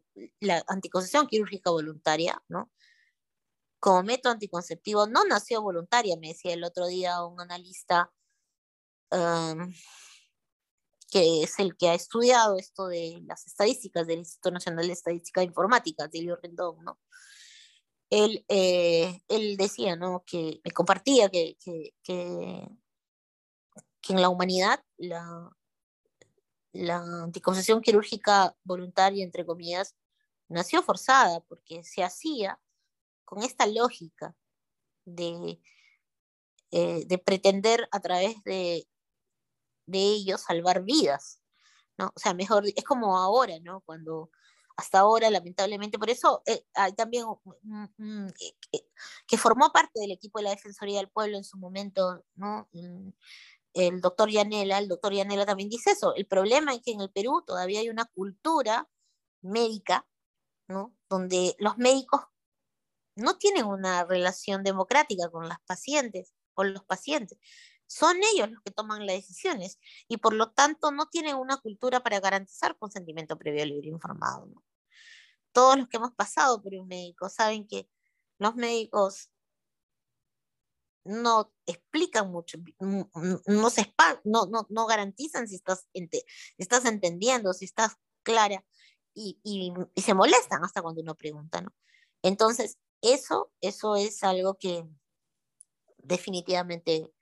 anticoncepción 0.68 1.28
quirúrgica 1.28 1.70
voluntaria, 1.70 2.42
¿no? 2.48 2.72
como 3.78 4.04
método 4.04 4.32
anticonceptivo 4.32 5.06
no 5.06 5.26
nació 5.26 5.62
voluntaria, 5.62 6.16
me 6.18 6.30
decía 6.30 6.54
el 6.54 6.64
otro 6.64 6.88
día 6.88 7.24
un 7.26 7.42
analista 7.42 8.10
que 11.12 11.44
es 11.44 11.60
el 11.60 11.76
que 11.76 11.90
ha 11.90 11.94
estudiado 11.94 12.58
esto 12.58 12.88
de 12.88 13.22
las 13.26 13.46
estadísticas 13.48 14.08
del 14.08 14.20
Instituto 14.20 14.52
Nacional 14.52 14.88
de 14.88 14.94
Estadística 14.94 15.42
de 15.42 15.48
Informática, 15.48 16.10
Silvio 16.10 16.38
Rendón, 16.42 16.84
¿no? 16.84 17.00
Él, 18.10 18.46
eh, 18.48 19.22
él 19.28 19.58
decía, 19.58 19.96
¿no? 19.96 20.24
Que 20.26 20.62
me 20.64 20.72
compartía 20.72 21.30
que, 21.30 21.58
que, 21.60 21.94
que 22.02 24.14
en 24.14 24.22
la 24.22 24.30
humanidad 24.30 24.84
la, 24.98 25.52
la 26.76 26.98
anticoncepción 27.24 27.82
quirúrgica 27.82 28.56
voluntaria, 28.64 29.24
entre 29.24 29.46
comillas, 29.46 29.96
nació 30.50 30.84
forzada 30.84 31.40
porque 31.42 31.84
se 31.84 32.04
hacía 32.04 32.60
con 33.24 33.44
esta 33.44 33.66
lógica 33.66 34.36
de, 35.06 35.60
eh, 36.72 37.06
de 37.06 37.18
pretender 37.18 37.88
a 37.92 38.00
través 38.00 38.44
de, 38.44 38.88
de 39.86 40.00
ellos 40.00 40.42
salvar 40.42 40.84
vidas, 40.84 41.42
¿no? 41.98 42.12
O 42.16 42.20
sea, 42.20 42.34
mejor, 42.34 42.66
es 42.68 42.84
como 42.84 43.18
ahora, 43.18 43.56
¿no? 43.62 43.82
Cuando 43.82 44.30
hasta 44.78 45.00
ahora, 45.00 45.30
lamentablemente, 45.30 45.98
por 45.98 46.10
eso 46.10 46.44
eh, 46.46 46.66
hay 46.74 46.94
también 46.94 47.26
eh, 48.74 48.90
que 49.26 49.38
formó 49.38 49.72
parte 49.72 50.02
del 50.02 50.12
equipo 50.12 50.40
de 50.40 50.44
la 50.44 50.50
Defensoría 50.50 50.98
del 50.98 51.10
Pueblo 51.10 51.38
en 51.38 51.46
su 51.46 51.58
momento, 51.58 52.26
¿no? 52.36 52.68
El 53.76 54.02
doctor 54.02 54.30
Yanela, 54.30 54.80
el 54.80 54.88
doctor 54.88 55.14
Yanela 55.14 55.46
también 55.46 55.70
dice 55.70 55.92
eso, 55.92 56.16
el 56.16 56.26
problema 56.26 56.74
es 56.74 56.82
que 56.82 56.92
en 56.92 57.02
el 57.02 57.12
Perú 57.12 57.44
todavía 57.46 57.82
hay 57.82 57.90
una 57.90 58.06
cultura 58.06 58.90
médica, 59.42 60.08
¿no? 60.68 60.96
Donde 61.10 61.56
los 61.60 61.78
médicos 61.78 62.22
no 63.16 63.38
tienen 63.38 63.66
una 63.66 64.06
relación 64.06 64.64
democrática 64.64 65.30
con 65.30 65.48
las 65.50 65.60
pacientes, 65.66 66.34
con 66.54 66.74
los 66.74 66.84
pacientes. 66.86 67.38
Son 67.88 68.18
ellos 68.34 68.50
los 68.50 68.64
que 68.64 68.72
toman 68.72 69.06
las 69.06 69.18
decisiones 69.18 69.78
y 70.08 70.18
por 70.18 70.34
lo 70.34 70.52
tanto 70.52 70.92
no 70.92 71.08
tienen 71.10 71.36
una 71.36 71.58
cultura 71.58 72.02
para 72.02 72.20
garantizar 72.20 72.78
consentimiento 72.78 73.38
previo 73.38 73.66
libre 73.66 73.90
informado. 73.90 74.50
Todos 75.52 75.78
los 75.78 75.88
que 75.90 75.98
hemos 75.98 76.14
pasado 76.14 76.62
por 76.62 76.74
un 76.74 76.88
médico 76.88 77.30
saben 77.30 77.68
que 77.68 77.90
los 78.40 78.56
médicos 78.56 79.30
no 81.06 81.54
explican 81.66 82.32
mucho, 82.32 82.58
no, 82.80 83.70
se 83.70 83.94
no, 84.24 84.48
no, 84.48 84.66
no 84.70 84.86
garantizan 84.88 85.48
si 85.48 85.56
estás, 85.56 85.88
estás 86.58 86.86
entendiendo, 86.86 87.54
si 87.54 87.66
estás 87.66 87.98
clara 88.24 88.66
y, 89.14 89.40
y, 89.44 89.72
y, 89.94 90.02
se 90.02 90.14
molestan 90.14 90.64
hasta 90.64 90.82
cuando 90.82 91.02
uno 91.02 91.16
pregunta, 91.16 91.62
¿no? 91.62 91.74
Entonces, 92.24 92.80
eso, 93.02 93.52
eso 93.62 93.96
es 93.96 94.24
algo 94.24 94.58
que 94.58 94.84
definitivamente 95.98 97.14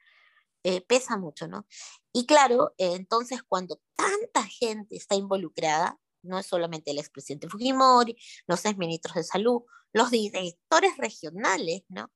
eh, 0.64 0.82
pesa 0.82 1.18
mucho, 1.18 1.48
¿no? 1.48 1.68
Y 2.14 2.26
claro, 2.26 2.74
eh, 2.78 2.94
entonces 2.96 3.44
cuando 3.44 3.82
tanta 3.96 4.44
gente 4.44 4.96
está 4.96 5.16
involucrada, 5.16 6.00
no 6.22 6.40
es 6.40 6.46
solamente 6.46 6.92
el 6.92 7.00
expresidente 7.00 7.50
Fujimori, 7.50 8.16
los 8.48 8.64
exministros 8.66 9.16
de 9.16 9.24
salud, 9.24 9.64
los 9.92 10.10
directores 10.10 10.96
regionales, 10.98 11.84
¿no? 11.90 12.12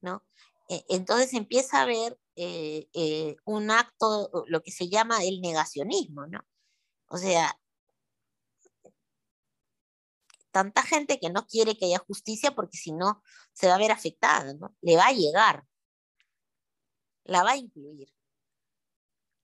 ¿No? 0.00 0.24
E, 0.68 0.84
entonces 0.88 1.32
empieza 1.34 1.78
a 1.78 1.82
haber 1.82 2.18
eh, 2.36 3.36
un 3.44 3.70
acto, 3.70 4.44
lo 4.48 4.62
que 4.62 4.72
se 4.72 4.88
llama 4.88 5.22
el 5.24 5.40
negacionismo, 5.40 6.26
¿no? 6.26 6.40
O 7.08 7.18
sea, 7.18 7.58
tanta 10.54 10.82
gente 10.82 11.18
que 11.18 11.30
no 11.30 11.46
quiere 11.46 11.76
que 11.76 11.86
haya 11.86 11.98
justicia 11.98 12.54
porque 12.54 12.76
si 12.76 12.92
no 12.92 13.22
se 13.52 13.66
va 13.66 13.74
a 13.74 13.78
ver 13.78 13.90
afectada, 13.90 14.54
¿no? 14.54 14.76
Le 14.82 14.96
va 14.96 15.06
a 15.08 15.12
llegar, 15.12 15.64
la 17.24 17.42
va 17.42 17.52
a 17.52 17.56
incluir, 17.56 18.08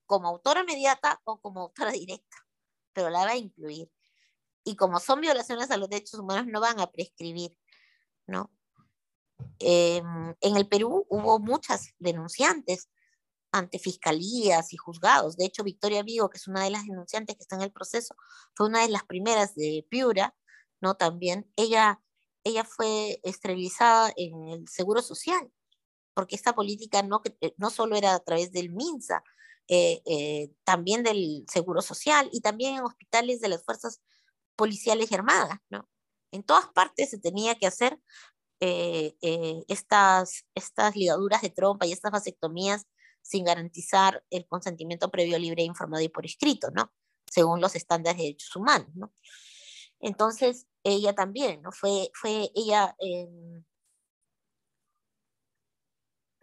como 0.05 0.29
autora 0.29 0.61
inmediata 0.61 1.21
o 1.25 1.39
como 1.39 1.61
autora 1.61 1.91
directa, 1.91 2.37
pero 2.93 3.09
la 3.09 3.25
va 3.25 3.31
a 3.31 3.37
incluir. 3.37 3.91
Y 4.63 4.75
como 4.75 4.99
son 4.99 5.21
violaciones 5.21 5.71
a 5.71 5.77
los 5.77 5.89
derechos 5.89 6.19
humanos, 6.19 6.47
no 6.47 6.61
van 6.61 6.79
a 6.79 6.91
prescribir, 6.91 7.57
¿no? 8.27 8.51
Em, 9.61 10.35
en 10.41 10.57
el 10.57 10.67
Perú 10.67 11.05
hubo 11.09 11.39
muchas 11.39 11.93
denunciantes 11.99 12.89
ante 13.51 13.79
fiscalías 13.79 14.73
y 14.73 14.77
juzgados. 14.77 15.37
De 15.37 15.45
hecho, 15.45 15.63
Victoria 15.63 16.03
Vigo, 16.03 16.29
que 16.29 16.37
es 16.37 16.47
una 16.47 16.63
de 16.63 16.71
las 16.71 16.85
denunciantes 16.85 17.35
que 17.35 17.43
está 17.43 17.55
en 17.57 17.63
el 17.63 17.71
proceso, 17.71 18.15
fue 18.55 18.67
una 18.67 18.81
de 18.81 18.89
las 18.89 19.03
primeras 19.03 19.55
de 19.55 19.85
Piura 19.89 20.35
¿no? 20.81 20.95
También 20.95 21.49
ella, 21.55 22.01
ella 22.43 22.65
fue 22.65 23.21
esterilizada 23.23 24.11
en 24.17 24.49
el 24.49 24.67
Seguro 24.67 25.01
Social, 25.01 25.51
porque 26.13 26.35
esta 26.35 26.53
política 26.53 27.03
no, 27.03 27.21
eh, 27.41 27.53
no 27.57 27.69
solo 27.69 27.95
era 27.95 28.15
a 28.15 28.19
través 28.19 28.51
del 28.51 28.71
MINSA, 28.71 29.23
eh, 29.67 30.01
eh, 30.05 30.51
también 30.65 31.03
del 31.03 31.45
Seguro 31.49 31.81
Social 31.81 32.29
y 32.33 32.41
también 32.41 32.75
en 32.75 32.83
hospitales 32.83 33.39
de 33.39 33.49
las 33.49 33.63
fuerzas 33.63 34.01
policiales 34.57 35.11
y 35.11 35.15
armadas, 35.15 35.59
¿no? 35.69 35.87
En 36.31 36.43
todas 36.43 36.67
partes 36.69 37.09
se 37.09 37.19
tenía 37.19 37.55
que 37.55 37.67
hacer 37.67 37.99
estas, 38.61 40.45
estas 40.53 40.95
ligaduras 40.95 41.41
de 41.41 41.49
trompa 41.49 41.87
y 41.87 41.91
estas 41.91 42.11
vasectomías 42.11 42.85
sin 43.21 43.45
garantizar 43.45 44.23
el 44.29 44.47
consentimiento 44.47 45.09
previo, 45.09 45.39
libre, 45.39 45.63
informado 45.63 46.03
y 46.03 46.09
por 46.09 46.25
escrito, 46.25 46.69
¿no? 46.71 46.91
Según 47.29 47.61
los 47.61 47.75
estándares 47.75 48.17
de 48.17 48.23
derechos 48.23 48.55
humanos, 48.55 48.89
¿no? 48.95 49.11
Entonces, 49.99 50.67
ella 50.83 51.13
también, 51.13 51.61
¿no? 51.61 51.71
Fue, 51.71 52.09
fue 52.13 52.51
ella, 52.55 52.95
em, 52.99 53.63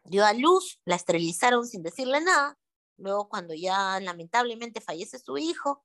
dio 0.05 0.25
a 0.25 0.33
luz, 0.33 0.81
la 0.85 0.97
esterilizaron 0.97 1.67
sin 1.67 1.83
decirle 1.83 2.21
nada. 2.21 2.59
Luego, 2.97 3.29
cuando 3.29 3.55
ya 3.55 4.01
lamentablemente 4.01 4.81
fallece 4.81 5.19
su 5.19 5.39
hijo, 5.39 5.85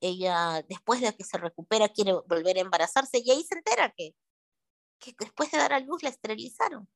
ella, 0.00 0.64
después 0.68 1.00
de 1.00 1.14
que 1.16 1.24
se 1.24 1.38
recupera, 1.38 1.88
quiere 1.88 2.12
volver 2.12 2.58
a 2.58 2.60
embarazarse 2.60 3.18
y 3.24 3.30
ahí 3.30 3.42
se 3.44 3.54
entera 3.54 3.92
que, 3.96 4.14
que 5.02 5.14
después 5.18 5.50
de 5.50 5.58
dar 5.58 5.72
a 5.72 5.80
luz 5.80 6.02
la 6.02 6.10
esterilizaron, 6.10 6.88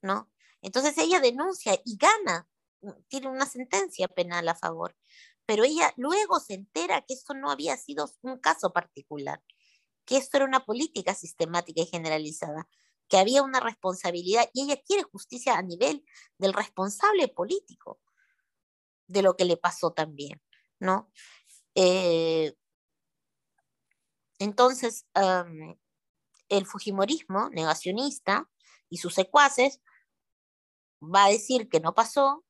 ¿no? 0.00 0.30
Entonces 0.62 0.96
ella 0.98 1.20
denuncia 1.20 1.80
y 1.84 1.96
gana, 1.96 2.48
tiene 3.08 3.28
una 3.28 3.46
sentencia 3.46 4.08
penal 4.08 4.48
a 4.48 4.54
favor, 4.54 4.96
pero 5.44 5.64
ella 5.64 5.92
luego 5.96 6.40
se 6.40 6.54
entera 6.54 7.02
que 7.02 7.14
esto 7.14 7.34
no 7.34 7.50
había 7.50 7.76
sido 7.76 8.10
un 8.22 8.38
caso 8.38 8.72
particular, 8.72 9.42
que 10.04 10.16
esto 10.16 10.36
era 10.36 10.46
una 10.46 10.64
política 10.64 11.14
sistemática 11.14 11.82
y 11.82 11.86
generalizada, 11.86 12.68
que 13.08 13.18
había 13.18 13.42
una 13.42 13.60
responsabilidad 13.60 14.48
y 14.52 14.62
ella 14.62 14.80
quiere 14.84 15.02
justicia 15.02 15.56
a 15.56 15.62
nivel 15.62 16.04
del 16.38 16.52
responsable 16.52 17.28
político 17.28 18.00
de 19.06 19.22
lo 19.22 19.36
que 19.36 19.44
le 19.44 19.56
pasó 19.56 19.92
también, 19.92 20.42
¿no? 20.80 21.10
Eh, 21.74 22.56
entonces, 24.38 25.06
el 26.48 26.66
Fujimorismo 26.66 27.50
negacionista 27.50 28.48
y 28.88 28.98
sus 28.98 29.14
secuaces 29.14 29.80
va 31.02 31.24
a 31.26 31.30
decir 31.30 31.68
que 31.68 31.80
no 31.80 31.94
pasó, 31.94 32.44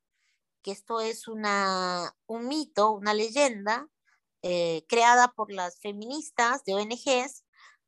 que 0.62 0.72
esto 0.72 1.00
es 1.00 1.28
una, 1.28 2.14
un 2.26 2.48
mito, 2.48 2.90
una 2.92 3.14
leyenda 3.14 3.88
eh, 4.42 4.84
creada 4.88 5.28
por 5.32 5.52
las 5.52 5.80
feministas 5.80 6.64
de 6.64 6.74
ONGs 6.74 7.44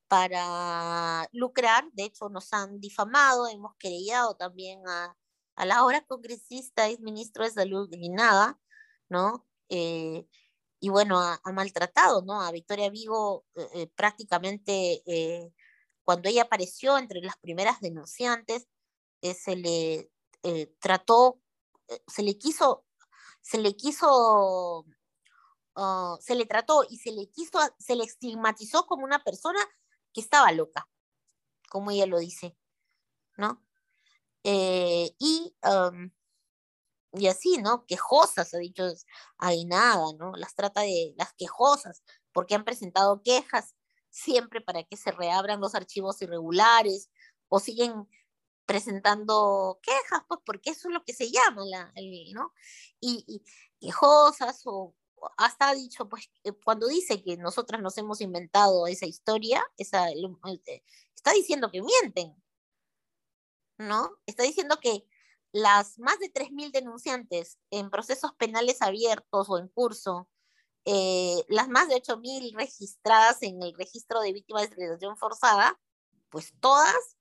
para 0.09 1.29
lucrar. 1.33 1.89
De 1.93 2.05
hecho, 2.05 2.29
nos 2.29 2.53
han 2.53 2.81
difamado, 2.81 3.49
hemos 3.49 3.75
querellado 3.79 4.37
también 4.37 4.81
a, 4.89 5.17
a 5.57 5.67
la 5.67 5.77
ahora 5.77 6.03
congresista 6.03 6.91
y 6.91 6.99
ministro 6.99 7.45
de 7.45 7.51
Salud 7.51 7.89
de 7.91 8.09
nada, 8.11 8.59
¿no? 9.09 9.47
Eh, 9.69 10.27
y 10.81 10.89
bueno, 10.91 11.19
ha, 11.21 11.41
maltratado, 11.53 12.23
¿no? 12.23 12.41
A 12.41 12.53
Victoria 12.53 12.91
Vigo 12.91 13.45
eh, 13.75 13.89
prácticamente 13.97 15.03
cuando 16.09 16.31
ella 16.31 16.45
apareció 16.45 16.97
entre 16.97 17.21
las 17.21 17.37
primeras 17.37 17.83
denunciantes, 17.83 18.67
se 19.21 19.57
le 19.57 20.11
trató, 20.81 21.39
se 22.07 22.23
le 22.23 22.39
quiso, 22.39 22.87
se 23.43 23.59
le 23.59 23.77
quiso 23.77 24.87
ah, 25.77 26.17
se 26.19 26.35
le 26.35 26.47
trató 26.47 26.83
y 26.89 26.97
se 26.97 27.13
le 27.13 27.29
quiso, 27.29 27.59
se 27.79 27.95
le 27.95 28.05
estigmatizó 28.05 28.87
como 28.87 29.05
una 29.05 29.23
persona 29.23 29.61
que 30.15 30.23
estaba 30.23 30.51
loca, 30.53 30.89
como 31.69 31.91
ella 31.91 32.07
lo 32.07 32.19
dice, 32.19 32.57
¿no? 33.37 33.63
Eh, 34.45 35.15
y, 35.19 35.55
y 37.13 37.27
así, 37.27 37.59
¿no? 37.59 37.85
Quejosas, 37.85 38.55
ha 38.55 38.59
dicho 38.59 38.85
hay 39.37 39.67
nada, 39.67 40.07
¿no? 40.19 40.33
Las 40.37 40.55
trata 40.55 40.81
de 40.81 41.13
las 41.19 41.35
quejosas, 41.35 42.03
porque 42.33 42.55
han 42.55 42.65
presentado 42.65 43.23
quejas 43.23 43.75
siempre 44.19 44.61
para 44.61 44.85
que 44.85 44.97
se 44.97 45.11
reabran 45.13 45.61
los 45.61 45.75
archivos 45.75 46.21
irregulares 46.23 47.11
o 47.49 47.61
siguen 47.61 48.09
presentando 48.67 49.79
quejas, 49.83 50.23
pues 50.29 50.41
porque 50.45 50.71
eso 50.71 50.89
es 50.89 50.95
lo 50.95 51.05
que 51.05 51.15
se 51.15 51.31
llama, 51.31 51.65
la, 51.65 51.93
¿no? 52.35 52.53
Y, 53.01 53.25
y 53.27 53.43
quejosas 53.81 54.63
o 54.67 54.95
hasta 55.37 55.71
ha 55.71 55.75
dicho, 55.75 56.09
pues, 56.09 56.31
cuando 56.65 56.87
dice 56.87 57.23
que 57.23 57.37
nosotras 57.37 57.81
nos 57.83 57.97
hemos 57.99 58.21
inventado 58.21 58.87
esa 58.87 59.07
historia, 59.07 59.65
esa, 59.77 60.11
eh, 60.11 60.83
está 61.15 61.33
diciendo 61.33 61.71
que 61.71 61.83
mienten, 61.83 62.35
¿no? 63.79 64.19
Está 64.27 64.43
diciendo 64.43 64.79
que 64.81 65.05
las 65.53 65.99
más 65.99 66.19
de 66.19 66.33
3.000 66.33 66.73
denunciantes 66.73 67.59
en 67.71 67.91
procesos 67.91 68.33
penales 68.35 68.83
abiertos 68.83 69.49
o 69.49 69.59
en 69.59 69.69
curso, 69.69 70.29
eh, 70.91 71.45
las 71.49 71.69
más 71.69 71.87
de 71.89 71.97
8.000 71.97 72.57
registradas 72.57 73.43
en 73.43 73.63
el 73.63 73.75
registro 73.75 74.23
de 74.23 74.33
víctimas 74.33 74.63
de 74.63 74.69
esterilización 74.69 75.19
forzada, 75.19 75.79
pues 76.31 76.55
todas 76.61 77.19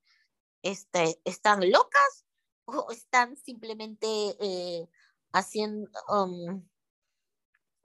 este, 0.62 1.20
están 1.26 1.70
locas 1.70 2.24
o 2.64 2.90
están 2.90 3.36
simplemente 3.36 4.06
eh, 4.40 4.88
haciendo, 5.34 5.90
um, 6.08 6.66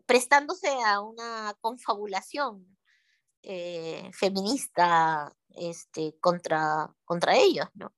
prestándose 0.06 0.70
a 0.86 1.02
una 1.02 1.54
confabulación 1.60 2.78
eh, 3.42 4.10
feminista 4.14 5.36
este, 5.50 6.18
contra, 6.22 6.96
contra 7.04 7.36
ellos, 7.36 7.68
¿no? 7.74 7.94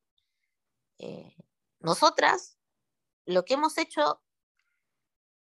Nosotras 1.82 2.58
lo 3.28 3.46
que 3.46 3.54
hemos 3.54 3.78
hecho 3.78 4.24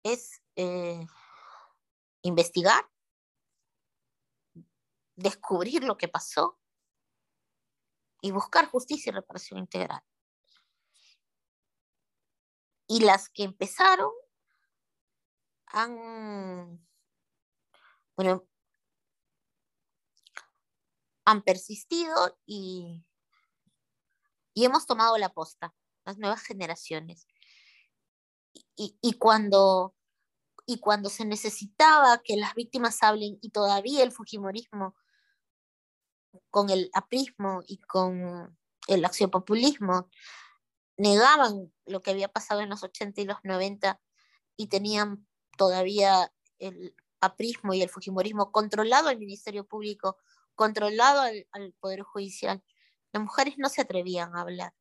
es 0.02 0.42
investigar, 2.24 2.89
descubrir 5.15 5.84
lo 5.84 5.97
que 5.97 6.07
pasó 6.07 6.59
y 8.21 8.32
buscar 8.32 8.67
justicia 8.67 9.11
y 9.11 9.13
reparación 9.13 9.59
integral. 9.59 10.01
Y 12.88 13.01
las 13.01 13.30
que 13.30 13.43
empezaron 13.43 14.11
han, 15.67 16.86
bueno, 18.15 18.47
han 21.26 21.41
persistido 21.41 22.39
y, 22.45 23.03
y 24.53 24.65
hemos 24.65 24.86
tomado 24.86 25.17
la 25.17 25.34
posta, 25.34 25.74
las 26.05 26.17
nuevas 26.17 26.41
generaciones. 26.43 27.28
Y, 28.76 28.97
y, 29.01 29.17
cuando, 29.17 29.95
y 30.66 30.80
cuando 30.80 31.09
se 31.09 31.26
necesitaba 31.26 32.22
que 32.24 32.38
las 32.38 32.53
víctimas 32.55 33.03
hablen, 33.03 33.38
y 33.41 33.49
todavía 33.49 34.03
el 34.03 34.11
Fujimorismo, 34.11 34.95
con 36.49 36.70
el 36.70 36.89
aprismo 36.93 37.61
y 37.68 37.78
con 37.80 38.57
el 38.88 39.05
accionpopulismo, 39.05 40.09
negaban 40.97 41.72
lo 41.86 42.01
que 42.01 42.11
había 42.11 42.28
pasado 42.28 42.61
en 42.61 42.70
los 42.70 42.84
80 42.84 43.22
y 43.22 43.26
los 43.26 43.38
90 43.43 43.99
y 44.57 44.68
tenían 44.68 45.28
todavía 45.57 46.32
el 46.59 46.95
aprismo 47.22 47.74
y 47.74 47.82
el 47.82 47.89
fujimorismo 47.89 48.51
controlado 48.51 49.09
al 49.09 49.18
Ministerio 49.18 49.66
Público, 49.66 50.18
controlado 50.55 51.22
al, 51.22 51.74
Poder 51.80 52.01
Judicial, 52.01 52.64
las 53.11 53.24
mujeres 53.24 53.55
no 53.57 53.70
se 53.70 53.82
atrevían 53.82 54.36
a 54.36 54.41
hablar. 54.41 54.74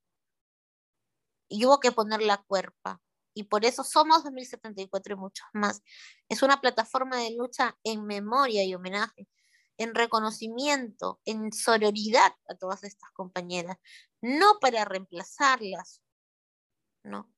Y 1.48 1.66
hubo 1.66 1.80
que 1.80 1.92
poner 1.92 2.22
la 2.22 2.38
cuerpa. 2.38 3.00
Y 3.34 3.44
por 3.44 3.64
eso 3.64 3.84
somos 3.84 4.24
2074 4.24 5.14
y 5.14 5.16
muchos 5.16 5.46
más. 5.52 5.82
Es 6.28 6.42
una 6.42 6.60
plataforma 6.60 7.16
de 7.18 7.34
lucha 7.36 7.76
en 7.84 8.04
memoria 8.04 8.64
y 8.64 8.74
homenaje, 8.74 9.28
en 9.78 9.94
reconocimiento, 9.94 11.20
en 11.24 11.52
sororidad 11.52 12.32
a 12.48 12.54
todas 12.54 12.84
estas 12.84 13.10
compañeras, 13.12 13.78
no 14.20 14.58
para 14.60 14.84
reemplazarlas, 14.84 16.02
¿no? 17.02 17.32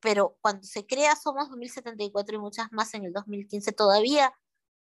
pero 0.00 0.38
cuando 0.40 0.64
se 0.66 0.86
crea 0.86 1.14
Somos 1.14 1.48
2074 1.50 2.36
y 2.36 2.38
muchas 2.38 2.72
más 2.72 2.92
en 2.94 3.04
el 3.04 3.12
2015, 3.12 3.72
todavía 3.72 4.32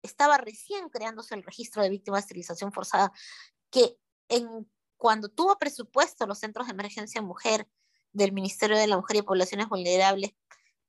estaba 0.02 0.38
recién 0.38 0.88
creándose 0.88 1.34
el 1.34 1.42
registro 1.42 1.82
de 1.82 1.90
víctimas 1.90 2.18
de 2.18 2.22
esterilización 2.22 2.72
forzada, 2.72 3.12
que 3.70 3.96
en, 4.28 4.70
cuando 4.96 5.28
tuvo 5.28 5.58
presupuesto 5.58 6.26
los 6.26 6.38
centros 6.38 6.66
de 6.66 6.72
emergencia 6.72 7.22
mujer 7.22 7.68
del 8.12 8.32
Ministerio 8.32 8.76
de 8.76 8.86
la 8.86 8.96
Mujer 8.96 9.16
y 9.16 9.22
Poblaciones 9.22 9.68
Vulnerables 9.68 10.34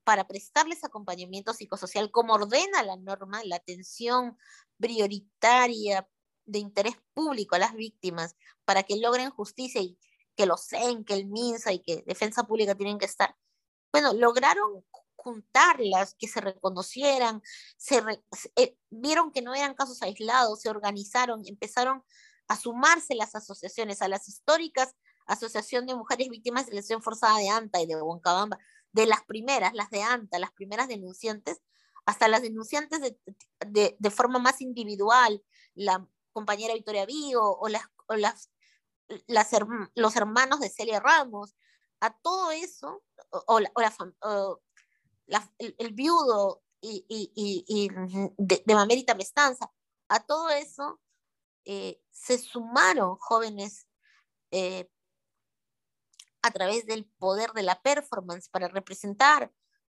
para 0.04 0.28
prestarles 0.28 0.84
acompañamiento 0.84 1.54
psicosocial, 1.54 2.12
como 2.12 2.34
ordena 2.34 2.84
la 2.84 2.98
norma, 2.98 3.42
la 3.46 3.56
atención 3.56 4.38
prioritaria 4.78 6.08
de 6.46 6.60
interés 6.60 6.96
público 7.14 7.56
a 7.56 7.60
las 7.60 7.74
víctimas 7.74 8.36
para 8.66 8.84
que 8.84 8.98
logren 8.98 9.30
justicia 9.30 9.82
y 9.82 9.98
que 10.36 10.46
lo 10.46 10.58
sean, 10.58 11.06
que 11.06 11.14
el 11.14 11.28
MINSA 11.28 11.72
y 11.74 11.80
que 11.80 12.04
Defensa 12.06 12.44
Pública 12.44 12.76
tienen 12.76 12.98
que 12.98 13.06
estar. 13.06 13.36
Bueno, 13.92 14.14
lograron 14.14 14.84
juntarlas, 15.16 16.16
que 16.16 16.28
se 16.28 16.42
reconocieran, 16.42 17.42
se 17.78 18.04
eh, 18.58 18.78
vieron 18.90 19.32
que 19.32 19.42
no 19.42 19.54
eran 19.56 19.74
casos 19.74 20.02
aislados, 20.02 20.62
se 20.62 20.70
organizaron, 20.70 21.44
empezaron 21.46 22.04
a 22.50 22.58
sumarse 22.58 23.16
las 23.16 23.36
asociaciones, 23.36 24.02
a 24.02 24.10
las 24.10 24.28
históricas 24.28 24.96
Asociación 25.26 25.86
de 25.86 25.96
Mujeres 25.96 26.30
Víctimas 26.30 26.66
de 26.66 26.74
Lesión 26.74 27.02
Forzada 27.02 27.38
de 27.38 27.50
ANTA 27.50 27.82
y 27.82 27.86
de 27.86 28.02
Huancabamba, 28.02 28.58
de 28.92 29.06
las 29.06 29.24
primeras, 29.24 29.74
las 29.74 29.90
de 29.90 30.04
ANTA, 30.04 30.40
las 30.40 30.52
primeras 30.52 30.88
denunciantes, 30.88 31.62
hasta 32.06 32.28
las 32.28 32.42
denunciantes 32.42 33.00
de, 33.02 33.96
de, 33.98 34.12
forma 34.12 34.40
más 34.40 34.62
individual, 34.62 35.44
la 35.74 36.06
compañera 36.32 36.74
Victoria 36.74 37.06
Vigo 37.06 37.58
o, 37.60 37.68
las, 37.70 38.50
los 39.96 40.16
hermanos 40.16 40.60
de 40.60 40.70
Celia 40.70 41.00
Ramos, 41.00 41.56
a 42.02 42.14
todo 42.18 42.52
eso, 42.52 43.04
o, 43.48 43.60
el, 45.58 45.94
viudo 45.94 46.62
y, 46.82 47.90
de, 48.38 48.64
de, 48.66 48.76
Mamérita 48.76 49.16
Mestanza, 49.16 49.72
a 50.10 50.20
todo 50.20 50.50
eso 50.50 51.00
eh, 51.66 52.02
se 52.12 52.38
sumaron 52.38 53.16
jóvenes 53.18 53.88
eh, 54.52 54.90
a 56.44 56.52
través 56.52 56.86
del 56.86 57.06
poder 57.06 57.52
de 57.54 57.64
la 57.64 57.82
performance 57.82 58.50
para 58.50 58.68
representar 58.68 59.52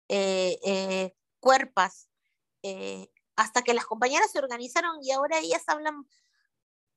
eh, 0.10 0.60
eh, 0.66 1.16
eh, 2.64 3.12
hasta 3.36 3.62
que 3.62 3.74
las 3.76 3.86
compañeras 3.86 4.32
se 4.32 4.40
organizaron 4.40 4.98
y 5.02 5.12
ahora 5.12 5.38
ellas 5.38 5.64
hablan, 5.68 6.06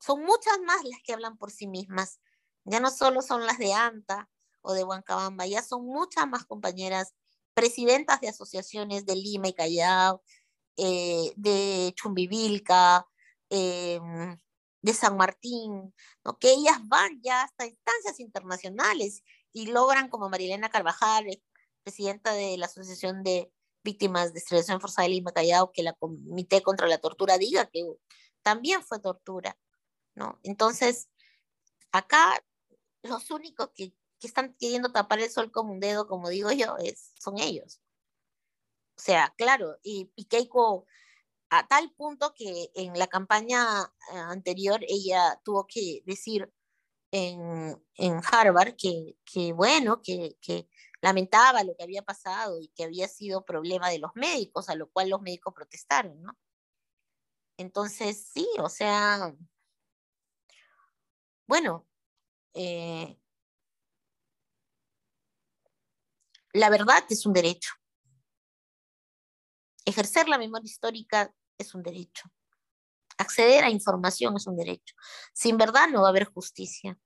son 0.01 0.25
muchas 0.25 0.59
más 0.67 0.83
las 0.85 1.01
que 1.05 1.13
hablan 1.13 1.37
por 1.37 1.51
sí 1.51 1.69
mismas. 1.69 2.19
Ya 2.65 2.81
no 2.81 2.91
solo 2.91 3.21
son 3.21 3.47
las 3.47 3.59
de 3.59 3.75
ANTA 3.75 4.29
o 4.63 4.73
de 4.73 4.85
Huancabamba, 4.85 5.47
ya 5.47 5.63
son 5.63 5.85
muchas 5.87 6.27
más 6.27 6.47
compañeras 6.47 7.15
presidentas 7.55 8.21
de 8.23 8.29
asociaciones 8.29 9.05
de 9.05 9.17
Lima 9.17 9.49
y 9.49 9.53
Callao, 9.53 10.23
de 10.77 11.93
Chumbivilca, 11.95 13.07
em, 13.51 14.39
de 14.81 14.95
San 14.95 15.17
Martín, 15.17 15.95
¿no? 16.25 16.39
que 16.39 16.53
ellas 16.53 16.79
van 16.85 17.21
ya 17.23 17.43
hasta 17.43 17.67
instancias 17.67 18.19
internacionales 18.21 19.23
y 19.53 19.67
logran, 19.67 20.09
como 20.09 20.29
Marilena 20.29 20.71
Carvajal, 20.71 21.29
eh, 21.29 21.43
presidenta 21.83 22.33
de 22.33 22.57
la 22.57 22.67
Asociación 22.67 23.23
de 23.23 23.53
Víctimas 23.85 24.33
de 24.33 24.39
Esterilización 24.39 24.81
Forzada 24.81 25.09
de 25.09 25.15
Lima 25.15 25.33
Callao, 25.33 25.73
que 25.73 25.83
la 25.83 25.93
Comité 25.95 26.63
contra 26.63 26.87
la 26.87 26.99
Tortura 26.99 27.39
diga 27.39 27.67
que 27.67 27.85
también 28.43 28.83
fue 28.83 29.01
tortura, 29.01 29.59
¿no? 30.15 30.39
Entonces, 30.43 31.09
acá 31.93 32.45
los 33.03 33.31
únicos 33.31 33.71
que, 33.75 33.93
que 34.21 34.27
están 34.27 34.55
queriendo 34.59 34.93
tapar 34.93 35.21
el 35.21 35.31
sol 35.31 35.51
como 35.51 35.73
un 35.73 35.81
dedo, 35.81 36.07
como 36.07 36.29
digo 36.29 36.53
yo, 36.53 36.77
es, 36.79 37.13
son 37.21 37.39
ellos. 37.39 37.81
O 38.97 39.01
sea, 39.01 39.35
claro, 39.37 39.79
y, 39.83 40.13
y 40.17 40.27
Keiko 40.27 40.87
a 41.51 41.67
tal 41.67 41.93
punto 41.93 42.33
que 42.35 42.71
en 42.75 42.99
la 42.99 43.09
campaña 43.09 43.93
eh, 44.13 44.17
anterior 44.17 44.81
ella 44.89 45.39
tuvo 45.45 45.67
que 45.67 46.03
decir 46.07 46.51
en, 47.13 48.21
Harvard 48.31 48.75
que, 48.77 49.17
que 49.25 49.53
bueno, 49.53 50.01
que, 50.03 50.37
que, 50.41 50.69
lamentaba 51.03 51.65
lo 51.65 51.77
que 51.77 51.83
había 51.83 52.03
pasado 52.03 52.61
y 52.61 52.69
que 52.69 52.85
había 52.85 53.09
sido 53.09 53.45
problema 53.45 53.91
de 53.91 53.99
los 53.99 54.13
médicos, 54.15 54.69
a 54.69 54.77
lo 54.77 54.89
cual 54.89 55.11
los 55.11 55.21
médicos 55.21 55.53
protestaron, 55.53 56.23
¿no? 56.23 56.39
Entonces, 57.59 58.31
sí, 58.33 58.49
o 58.59 58.69
sea, 58.69 59.35
bueno, 61.47 61.87
eh, 62.55 63.19
la 66.53 66.71
verdad 66.71 67.05
es 67.09 67.27
un 67.27 67.33
derecho. 67.33 67.73
Ejercer 69.85 70.29
la 70.29 70.39
memoria 70.39 70.67
histórica 70.67 71.35
es 71.59 71.75
un 71.75 71.83
derecho. 71.83 72.31
Acceder 73.23 73.63
a 73.63 73.71
información 73.71 74.37
es 74.37 74.49
un 74.49 74.57
derecho. 74.57 74.97
Sin 75.33 75.57
verdad 75.57 75.89
no 75.89 76.03
va 76.03 76.09
a 76.09 76.11
haber 76.11 76.25
justicia. 76.25 76.99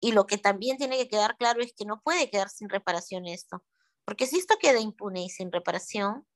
Y 0.00 0.12
lo 0.12 0.26
que 0.26 0.36
también 0.36 0.76
tiene 0.76 0.98
que 0.98 1.08
quedar 1.08 1.38
claro 1.38 1.62
es 1.62 1.72
que 1.72 1.86
no 1.86 2.02
puede 2.02 2.28
quedar 2.28 2.50
sin 2.50 2.68
reparación 2.68 3.26
esto. 3.26 3.64
Porque 4.04 4.26
si 4.26 4.38
esto 4.38 4.56
queda 4.60 4.80
impune 4.80 5.24
y 5.24 5.30
sin 5.30 5.50
reparación, 5.50 6.26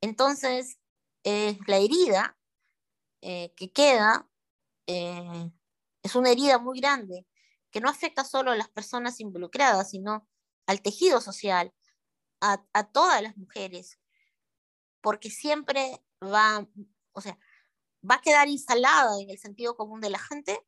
entonces 0.00 0.78
eh, 1.24 1.58
la 1.66 1.76
herida 1.76 2.38
eh, 3.20 3.52
que 3.54 3.70
queda 3.70 4.26
eh, 4.86 5.50
es 6.02 6.14
una 6.14 6.30
herida 6.30 6.58
muy 6.58 6.80
grande 6.80 7.26
que 7.70 7.82
no 7.82 7.90
afecta 7.90 8.24
solo 8.24 8.50
a 8.50 8.56
las 8.56 8.70
personas 8.70 9.20
involucradas, 9.20 9.90
sino 9.90 10.26
al 10.66 10.80
tejido 10.80 11.20
social, 11.20 11.74
a, 12.40 12.64
a 12.72 12.90
todas 12.90 13.20
las 13.22 13.36
mujeres, 13.36 14.00
porque 15.02 15.28
siempre 15.28 16.02
va, 16.22 16.66
o 17.12 17.20
sea, 17.20 17.38
va 18.08 18.16
a 18.16 18.20
quedar 18.20 18.48
instalada 18.48 19.20
en 19.20 19.30
el 19.30 19.38
sentido 19.38 19.76
común 19.76 20.00
de 20.00 20.10
la 20.10 20.18
gente 20.18 20.60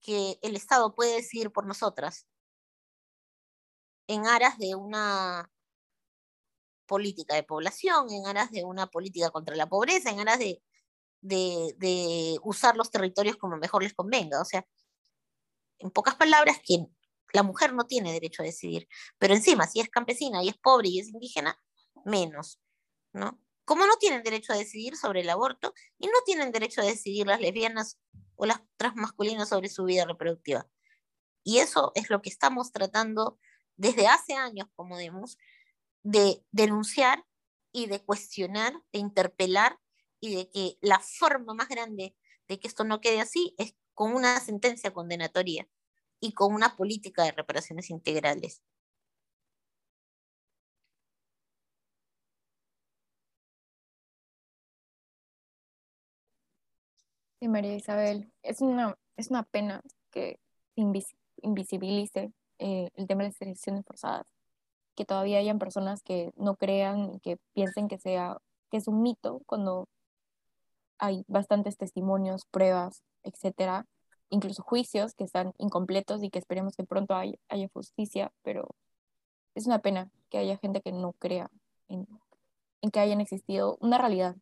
que 0.00 0.38
el 0.42 0.56
Estado 0.56 0.94
puede 0.94 1.14
decidir 1.16 1.52
por 1.52 1.66
nosotras 1.66 2.26
en 4.08 4.26
aras 4.26 4.58
de 4.58 4.74
una 4.74 5.50
política 6.86 7.34
de 7.34 7.42
población, 7.42 8.10
en 8.10 8.26
aras 8.26 8.50
de 8.50 8.64
una 8.64 8.86
política 8.88 9.30
contra 9.30 9.56
la 9.56 9.68
pobreza, 9.68 10.10
en 10.10 10.20
aras 10.20 10.38
de, 10.38 10.62
de, 11.20 11.74
de 11.78 12.38
usar 12.42 12.76
los 12.76 12.90
territorios 12.90 13.36
como 13.36 13.56
mejor 13.56 13.82
les 13.82 13.94
convenga. 13.94 14.40
O 14.40 14.44
sea, 14.44 14.66
en 15.78 15.90
pocas 15.90 16.16
palabras, 16.16 16.58
que 16.64 16.86
la 17.32 17.42
mujer 17.42 17.72
no 17.72 17.86
tiene 17.86 18.12
derecho 18.12 18.42
a 18.42 18.46
decidir, 18.46 18.88
pero 19.18 19.34
encima, 19.34 19.66
si 19.66 19.80
es 19.80 19.88
campesina 19.88 20.42
y 20.42 20.48
es 20.48 20.58
pobre 20.58 20.88
y 20.88 21.00
es 21.00 21.08
indígena, 21.08 21.58
menos, 22.04 22.58
¿no? 23.12 23.40
Como 23.72 23.86
no 23.86 23.96
tienen 23.96 24.22
derecho 24.22 24.52
a 24.52 24.56
decidir 24.58 24.98
sobre 24.98 25.22
el 25.22 25.30
aborto 25.30 25.72
y 25.96 26.04
no 26.04 26.18
tienen 26.26 26.52
derecho 26.52 26.82
a 26.82 26.84
decidir 26.84 27.26
las 27.26 27.40
lesbianas 27.40 27.98
o 28.34 28.44
las 28.44 28.60
transmasculinas 28.76 29.48
sobre 29.48 29.70
su 29.70 29.84
vida 29.84 30.04
reproductiva. 30.04 30.68
Y 31.42 31.60
eso 31.60 31.90
es 31.94 32.10
lo 32.10 32.20
que 32.20 32.28
estamos 32.28 32.70
tratando 32.70 33.38
desde 33.78 34.08
hace 34.08 34.34
años 34.34 34.68
como 34.74 34.98
Demos, 34.98 35.38
de 36.02 36.44
denunciar 36.50 37.24
y 37.72 37.86
de 37.86 38.04
cuestionar, 38.04 38.74
de 38.92 38.98
interpelar 38.98 39.78
y 40.20 40.34
de 40.34 40.50
que 40.50 40.76
la 40.82 40.98
forma 40.98 41.54
más 41.54 41.68
grande 41.68 42.14
de 42.48 42.60
que 42.60 42.68
esto 42.68 42.84
no 42.84 43.00
quede 43.00 43.22
así 43.22 43.54
es 43.56 43.74
con 43.94 44.12
una 44.12 44.38
sentencia 44.40 44.92
condenatoria 44.92 45.66
y 46.20 46.34
con 46.34 46.52
una 46.52 46.76
política 46.76 47.22
de 47.22 47.32
reparaciones 47.32 47.88
integrales. 47.88 48.60
Sí, 57.42 57.48
María 57.48 57.74
Isabel, 57.74 58.30
es 58.44 58.60
una, 58.60 58.96
es 59.16 59.30
una 59.30 59.42
pena 59.42 59.82
que 60.12 60.38
invisibilice 60.76 62.32
eh, 62.60 62.88
el 62.94 63.08
tema 63.08 63.24
de 63.24 63.30
las 63.30 63.42
elecciones 63.42 63.84
forzadas, 63.84 64.28
que 64.94 65.04
todavía 65.04 65.38
hayan 65.38 65.58
personas 65.58 66.04
que 66.04 66.30
no 66.36 66.54
crean 66.54 67.14
y 67.14 67.18
que 67.18 67.38
piensen 67.52 67.88
que, 67.88 67.98
sea, 67.98 68.38
que 68.70 68.76
es 68.76 68.86
un 68.86 69.02
mito 69.02 69.42
cuando 69.46 69.88
hay 70.98 71.24
bastantes 71.26 71.76
testimonios, 71.76 72.46
pruebas, 72.46 73.02
etcétera, 73.24 73.86
incluso 74.30 74.62
juicios 74.62 75.12
que 75.14 75.24
están 75.24 75.52
incompletos 75.58 76.22
y 76.22 76.30
que 76.30 76.38
esperemos 76.38 76.76
que 76.76 76.84
pronto 76.84 77.16
haya, 77.16 77.34
haya 77.48 77.68
justicia, 77.72 78.30
pero 78.42 78.68
es 79.56 79.66
una 79.66 79.80
pena 79.80 80.12
que 80.30 80.38
haya 80.38 80.58
gente 80.58 80.80
que 80.80 80.92
no 80.92 81.12
crea 81.14 81.50
en, 81.88 82.06
en 82.82 82.90
que 82.92 83.00
hayan 83.00 83.20
existido 83.20 83.78
una 83.80 83.98
realidad 83.98 84.36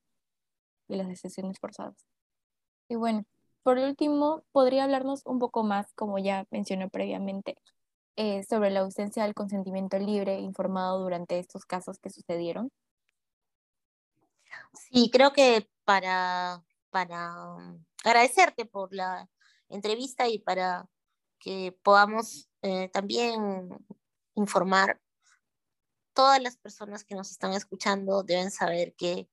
de 0.88 0.96
las 0.96 1.09
decisiones 1.09 1.59
forzadas. 1.59 2.11
Y 2.91 2.97
bueno, 2.97 3.24
por 3.62 3.78
último, 3.78 4.43
¿podría 4.51 4.82
hablarnos 4.82 5.24
un 5.24 5.38
poco 5.38 5.62
más, 5.62 5.93
como 5.95 6.18
ya 6.18 6.45
mencioné 6.51 6.91
previamente, 6.91 7.57
eh, 8.16 8.43
sobre 8.43 8.70
la 8.70 8.80
ausencia 8.80 9.22
del 9.22 9.32
consentimiento 9.32 9.97
libre 9.97 10.41
informado 10.41 10.99
durante 10.99 11.38
estos 11.38 11.64
casos 11.64 12.01
que 12.01 12.11
sucedieron? 12.11 12.72
Sí, 14.74 15.09
creo 15.12 15.32
que 15.32 15.70
para, 15.84 16.64
para 16.91 17.55
um, 17.55 17.84
agradecerte 18.03 18.64
por 18.64 18.93
la 18.93 19.28
entrevista 19.68 20.26
y 20.26 20.41
para 20.41 20.88
que 21.38 21.78
podamos 21.84 22.51
eh, 22.62 22.88
también 22.88 23.68
informar, 24.34 25.01
todas 26.12 26.43
las 26.43 26.57
personas 26.57 27.05
que 27.05 27.14
nos 27.14 27.30
están 27.30 27.53
escuchando 27.53 28.24
deben 28.24 28.51
saber 28.51 28.95
que 28.95 29.28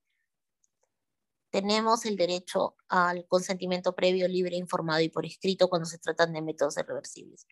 tenemos 1.49 2.05
el 2.05 2.17
derecho 2.17 2.75
al 2.89 3.25
consentimiento 3.27 3.95
previo, 3.95 4.27
libre, 4.27 4.55
informado 4.57 5.01
y 5.01 5.09
por 5.09 5.25
escrito 5.25 5.69
cuando 5.69 5.85
se 5.85 5.97
tratan 5.97 6.33
de 6.33 6.41
métodos 6.41 6.77
irreversibles. 6.77 7.47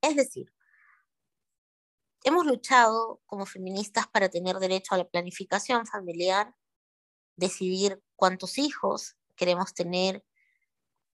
Es 0.00 0.16
decir, 0.16 0.52
hemos 2.22 2.46
luchado 2.46 3.20
como 3.26 3.46
feministas 3.46 4.06
para 4.08 4.28
tener 4.28 4.56
derecho 4.58 4.94
a 4.94 4.98
la 4.98 5.08
planificación 5.08 5.86
familiar, 5.86 6.54
decidir 7.36 8.02
cuántos 8.16 8.58
hijos 8.58 9.16
queremos 9.36 9.74
tener, 9.74 10.24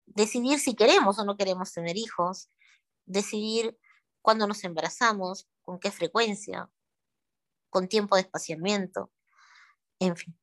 decidir 0.06 0.60
si 0.60 0.76
queremos 0.76 1.20
o 1.20 1.26
no 1.26 1.38
queremos 1.38 1.72
tener 1.72 1.98
hijos, 1.98 2.50
decidir 3.06 3.78
cuándo 4.22 4.46
nos 4.48 4.64
embarazamos, 4.64 5.48
con 5.62 5.80
qué 5.80 5.92
frecuencia, 5.92 6.70
con 7.70 7.88
tiempo 7.88 8.16
de 8.16 8.22
espaciamiento, 8.22 9.12
en 10.00 10.16
fin. 10.16 10.38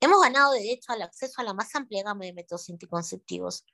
Hemos 0.00 0.20
ganado 0.20 0.52
derecho 0.52 0.92
al 0.92 1.02
acceso 1.02 1.40
a 1.40 1.44
la 1.44 1.54
más 1.54 1.74
amplia 1.74 2.02
gama 2.04 2.24
de 2.24 2.34
métodos 2.34 2.68
anticonceptivos. 2.68 3.64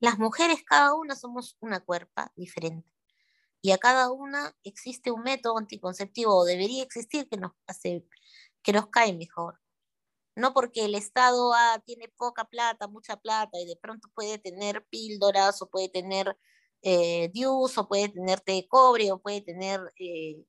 Las 0.00 0.18
mujeres, 0.18 0.64
cada 0.64 0.94
una, 0.94 1.14
somos 1.14 1.56
una 1.60 1.80
cuerpa 1.80 2.32
diferente. 2.36 2.88
Y 3.60 3.72
a 3.72 3.78
cada 3.78 4.10
una 4.10 4.56
existe 4.64 5.10
un 5.10 5.22
método 5.22 5.58
anticonceptivo, 5.58 6.36
o 6.36 6.44
debería 6.44 6.82
existir, 6.82 7.28
que 7.28 7.36
nos, 7.36 7.52
hace, 7.66 8.06
que 8.62 8.72
nos 8.72 8.88
cae 8.88 9.12
mejor. 9.12 9.60
No 10.36 10.54
porque 10.54 10.84
el 10.84 10.94
Estado 10.94 11.52
ah, 11.54 11.82
tiene 11.84 12.08
poca 12.08 12.44
plata, 12.44 12.88
mucha 12.88 13.16
plata, 13.16 13.58
y 13.58 13.66
de 13.66 13.76
pronto 13.76 14.08
puede 14.14 14.38
tener 14.38 14.86
píldoras, 14.86 15.60
o 15.62 15.68
puede 15.68 15.88
tener 15.88 16.38
eh, 16.82 17.30
DIUS, 17.34 17.78
o 17.78 17.88
puede 17.88 18.08
tener 18.08 18.40
té 18.40 18.52
de 18.52 18.68
cobre, 18.68 19.12
o 19.12 19.20
puede 19.20 19.42
tener 19.42 19.80
eh, 19.98 20.44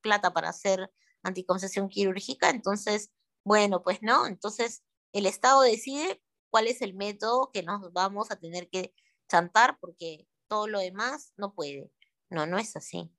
plata 0.00 0.32
para 0.32 0.50
hacer 0.50 0.90
anticoncepción 1.22 1.88
quirúrgica, 1.88 2.50
entonces 2.50 3.10
bueno, 3.48 3.82
pues 3.82 4.02
no, 4.02 4.26
entonces 4.26 4.84
el 5.14 5.24
Estado 5.24 5.62
decide 5.62 6.22
cuál 6.50 6.66
es 6.66 6.82
el 6.82 6.92
método 6.92 7.50
que 7.50 7.62
nos 7.62 7.94
vamos 7.94 8.30
a 8.30 8.36
tener 8.36 8.68
que 8.68 8.92
chantar 9.26 9.78
porque 9.80 10.28
todo 10.48 10.68
lo 10.68 10.80
demás 10.80 11.32
no 11.38 11.54
puede. 11.54 11.90
No, 12.28 12.44
no 12.44 12.58
es 12.58 12.76
así. 12.76 13.10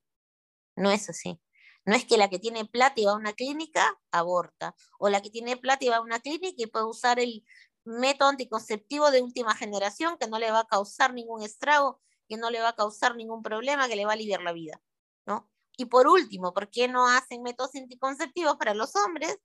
No 0.75 0.91
es 0.91 1.09
así. 1.09 1.41
No 1.83 1.95
es 1.95 2.05
que 2.05 2.17
la 2.17 2.29
que 2.29 2.37
tiene 2.37 2.65
plata 2.65 3.01
y 3.01 3.05
va 3.05 3.13
a 3.13 3.15
una 3.15 3.33
clínica 3.33 3.99
aborta, 4.11 4.75
o 4.99 5.09
la 5.09 5.19
que 5.23 5.31
tiene 5.31 5.57
plata 5.57 5.83
y 5.83 5.89
va 5.89 5.95
a 5.95 6.01
una 6.01 6.19
clínica 6.19 6.61
y 6.61 6.67
puede 6.67 6.85
usar 6.85 7.19
el 7.19 7.43
método 7.83 8.29
anticonceptivo 8.29 9.09
de 9.09 9.23
última 9.23 9.55
generación 9.55 10.15
que 10.19 10.27
no 10.27 10.37
le 10.37 10.51
va 10.51 10.59
a 10.59 10.67
causar 10.67 11.15
ningún 11.15 11.41
estrago, 11.41 12.01
que 12.27 12.37
no 12.37 12.51
le 12.51 12.61
va 12.61 12.69
a 12.69 12.75
causar 12.75 13.15
ningún 13.15 13.41
problema, 13.41 13.87
que 13.87 13.95
le 13.95 14.05
va 14.05 14.11
a 14.11 14.13
aliviar 14.13 14.43
la 14.43 14.53
vida, 14.53 14.79
¿no? 15.25 15.49
Y 15.75 15.85
por 15.85 16.07
último, 16.07 16.53
¿por 16.53 16.69
qué 16.69 16.87
no 16.87 17.07
hacen 17.07 17.41
métodos 17.41 17.73
anticonceptivos 17.73 18.57
para 18.57 18.75
los 18.75 18.95
hombres? 18.95 19.39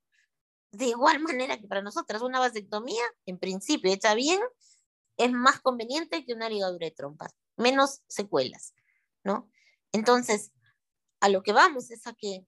De 0.75 0.85
igual 0.85 1.19
manera 1.21 1.57
que 1.57 1.67
para 1.67 1.81
nosotras, 1.81 2.21
una 2.21 2.39
vasectomía, 2.39 3.03
en 3.25 3.39
principio, 3.39 3.91
hecha 3.91 4.13
bien, 4.13 4.39
es 5.17 5.31
más 5.31 5.61
conveniente 5.61 6.25
que 6.25 6.33
una 6.33 6.49
ligadura 6.49 6.85
de 6.85 6.91
trompas, 6.91 7.33
menos 7.55 8.01
secuelas, 8.07 8.73
¿no? 9.23 9.49
Entonces, 9.93 10.51
a 11.21 11.29
lo 11.29 11.41
que 11.41 11.53
vamos 11.53 11.89
es 11.91 12.05
a 12.05 12.13
que 12.13 12.45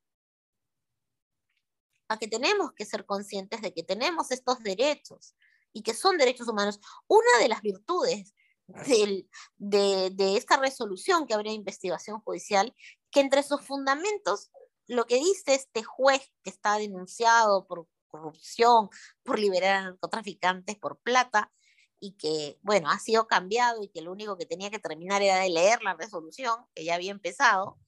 a 2.10 2.18
que 2.18 2.28
tenemos 2.28 2.72
que 2.74 2.86
ser 2.86 3.06
conscientes 3.06 3.62
de 3.62 3.74
que 3.74 3.84
tenemos 3.84 4.32
estos 4.32 4.60
derechos 4.60 5.36
y 5.74 5.84
que 5.84 5.94
son 5.94 6.18
derechos 6.18 6.48
humanos. 6.48 6.80
Una 7.08 7.38
de 7.40 7.50
las 7.50 7.62
virtudes 7.62 8.34
de, 8.68 9.26
de, 9.58 10.38
esta 10.38 10.58
resolución 10.58 11.26
que 11.26 11.34
habría 11.34 11.52
investigación 11.52 12.22
judicial, 12.22 12.74
que 13.12 13.20
entre 13.20 13.44
sus 13.44 13.62
fundamentos, 13.62 14.52
lo 14.88 15.06
que 15.06 15.16
dice 15.16 15.54
este 15.54 15.84
juez 15.84 16.32
que 16.44 16.50
está 16.50 16.78
denunciado 16.78 17.68
por 17.68 17.88
corrupción, 18.08 18.90
por 19.24 19.40
liberar 19.40 19.76
a 19.76 19.84
narcotraficantes 19.84 20.78
por 20.78 21.00
plata, 21.00 21.52
y 22.00 22.14
que, 22.14 22.60
bueno, 22.62 22.90
ha 22.90 23.00
sido 23.00 23.28
cambiado 23.28 23.82
y 23.84 23.90
que 23.90 24.02
lo 24.02 24.12
único 24.12 24.38
que 24.38 24.46
tenía 24.46 24.70
que 24.70 24.80
terminar 24.80 25.22
era 25.22 25.40
de 25.40 25.50
leer 25.50 25.82
la 25.82 25.96
resolución, 25.96 26.66
que 26.76 26.86
ya 26.86 26.96
había 26.96 27.12
empezado, 27.12 27.80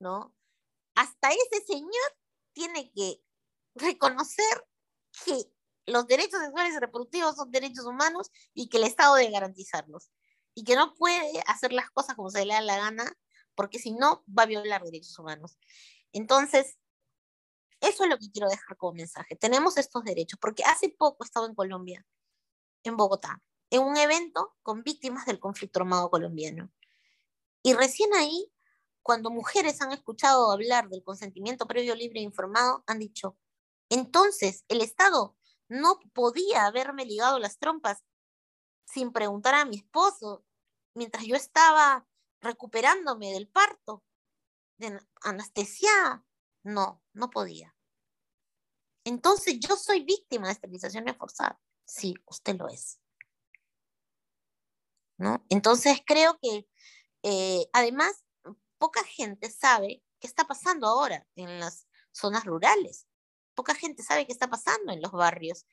¿no? 0.00 0.34
Hasta 0.94 1.30
ese 1.30 1.64
señor 1.66 2.18
tiene 2.52 2.90
que 2.92 3.22
reconocer 3.74 4.66
que 5.24 5.50
los 5.86 6.06
derechos 6.06 6.40
sexuales 6.40 6.74
y 6.74 6.78
reproductivos 6.78 7.36
son 7.36 7.50
derechos 7.50 7.86
humanos 7.86 8.30
y 8.54 8.68
que 8.68 8.78
el 8.78 8.84
Estado 8.84 9.14
debe 9.14 9.30
garantizarlos. 9.30 10.10
Y 10.54 10.64
que 10.64 10.76
no 10.76 10.94
puede 10.94 11.42
hacer 11.46 11.72
las 11.72 11.88
cosas 11.90 12.14
como 12.14 12.30
se 12.30 12.44
le 12.44 12.54
da 12.54 12.60
la 12.60 12.76
gana, 12.76 13.16
porque 13.54 13.78
si 13.78 13.92
no, 13.92 14.24
va 14.26 14.42
a 14.42 14.46
violar 14.46 14.82
derechos 14.82 15.18
humanos. 15.18 15.58
Entonces, 16.12 16.78
eso 17.82 18.04
es 18.04 18.10
lo 18.10 18.16
que 18.16 18.30
quiero 18.30 18.48
dejar 18.48 18.76
como 18.76 18.94
mensaje. 18.94 19.36
Tenemos 19.36 19.76
estos 19.76 20.04
derechos, 20.04 20.38
porque 20.40 20.62
hace 20.64 20.88
poco 20.88 21.24
he 21.24 21.26
estado 21.26 21.46
en 21.46 21.54
Colombia, 21.54 22.06
en 22.84 22.96
Bogotá, 22.96 23.42
en 23.70 23.82
un 23.82 23.96
evento 23.96 24.56
con 24.62 24.82
víctimas 24.82 25.26
del 25.26 25.38
conflicto 25.38 25.80
armado 25.80 26.10
colombiano. 26.10 26.70
Y 27.62 27.74
recién 27.74 28.14
ahí, 28.14 28.50
cuando 29.02 29.30
mujeres 29.30 29.80
han 29.82 29.92
escuchado 29.92 30.50
hablar 30.50 30.88
del 30.88 31.02
consentimiento 31.02 31.66
previo 31.66 31.94
libre 31.94 32.20
e 32.20 32.24
informado, 32.24 32.84
han 32.86 32.98
dicho, 32.98 33.36
entonces 33.88 34.64
el 34.68 34.80
Estado 34.80 35.36
no 35.68 35.98
podía 36.12 36.66
haberme 36.66 37.04
ligado 37.04 37.38
las 37.38 37.58
trompas 37.58 38.04
sin 38.84 39.12
preguntar 39.12 39.54
a 39.54 39.64
mi 39.64 39.76
esposo 39.76 40.44
mientras 40.94 41.24
yo 41.24 41.34
estaba 41.34 42.06
recuperándome 42.40 43.32
del 43.32 43.48
parto, 43.48 44.04
de 44.76 45.00
anestesia. 45.22 46.24
No, 46.62 47.02
no 47.12 47.30
podía. 47.30 47.74
Entonces 49.04 49.58
yo 49.58 49.76
soy 49.76 50.04
víctima 50.04 50.46
de 50.46 50.52
esterilización 50.52 51.04
forzada. 51.18 51.60
Sí, 51.84 52.14
usted 52.26 52.56
lo 52.56 52.68
es. 52.68 53.00
¿No? 55.18 55.44
Entonces 55.48 56.00
creo 56.06 56.38
que 56.40 56.66
eh, 57.22 57.66
además 57.72 58.24
poca 58.78 59.04
gente 59.04 59.50
sabe 59.50 60.02
qué 60.18 60.26
está 60.26 60.44
pasando 60.46 60.86
ahora 60.86 61.26
en 61.36 61.60
las 61.60 61.86
zonas 62.12 62.44
rurales. 62.44 63.06
Poca 63.54 63.74
gente 63.74 64.02
sabe 64.02 64.26
qué 64.26 64.32
está 64.32 64.48
pasando 64.48 64.92
en 64.92 65.02
los 65.02 65.12
barrios. 65.12 65.66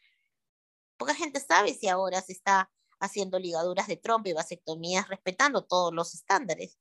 Poca 0.98 1.16
gente 1.16 1.40
sabe 1.40 1.74
si 1.74 1.88
ahora 1.88 2.22
se 2.22 2.34
está 2.34 2.70
haciendo 3.00 3.40
ligaduras 3.40 3.88
de 3.88 3.98
trompa 3.98 4.30
y 4.30 4.34
vasectomías 4.34 5.08
respetando 5.08 5.66
todos 5.66 5.94
los 5.94 6.14
estándares. 6.14 6.78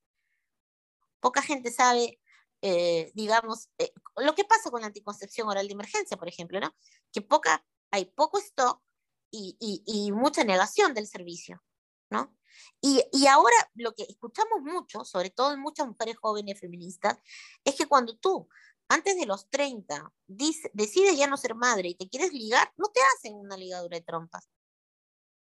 Poca 1.21 1.43
gente 1.43 1.71
sabe, 1.71 2.21
eh, 2.63 3.13
digamos, 3.15 3.69
eh, 3.79 3.93
lo 4.17 4.35
que 4.35 4.45
pasa 4.45 4.71
con 4.71 4.81
la 4.81 4.89
anticoncepción 4.89 5.49
oral 5.49 5.67
de 5.67 5.75
emergencia, 5.75 6.17
por 6.17 6.29
ejemplo, 6.29 6.61
¿no? 6.61 6.75
Que 7.13 7.23
poca, 7.23 7.65
hay 7.91 8.07
poco 8.07 8.39
stock 8.39 8.83
y, 9.31 9.57
y, 9.61 10.11
mucha 10.13 10.43
negación 10.45 10.95
del 10.95 11.07
servicio, 11.07 11.63
¿no? 12.11 12.35
Y, 12.81 13.03
y, 13.13 13.27
ahora 13.27 13.57
lo 13.75 13.95
que 13.95 14.05
escuchamos 14.05 14.63
mucho, 14.63 15.05
sobre 15.05 15.31
todo 15.31 15.53
en 15.53 15.61
muchas 15.61 15.87
mujeres 15.87 16.17
jóvenes 16.17 16.59
feministas, 16.59 17.19
es 17.65 17.77
que 17.77 17.87
cuando 17.87 18.17
tú 18.17 18.49
antes 18.89 19.17
de 19.17 19.27
los 19.27 19.49
30 19.51 20.13
decides 20.27 21.17
ya 21.17 21.27
no 21.27 21.37
ser 21.37 21.55
madre 21.55 21.91
y 21.91 21.95
te 21.95 22.09
quieres 22.09 22.33
ligar, 22.33 22.73
no 22.77 22.89
te 22.89 23.01
hacen 23.15 23.35
una 23.35 23.57
ligadura 23.57 23.99
de 23.99 24.05
trompas. 24.05 24.49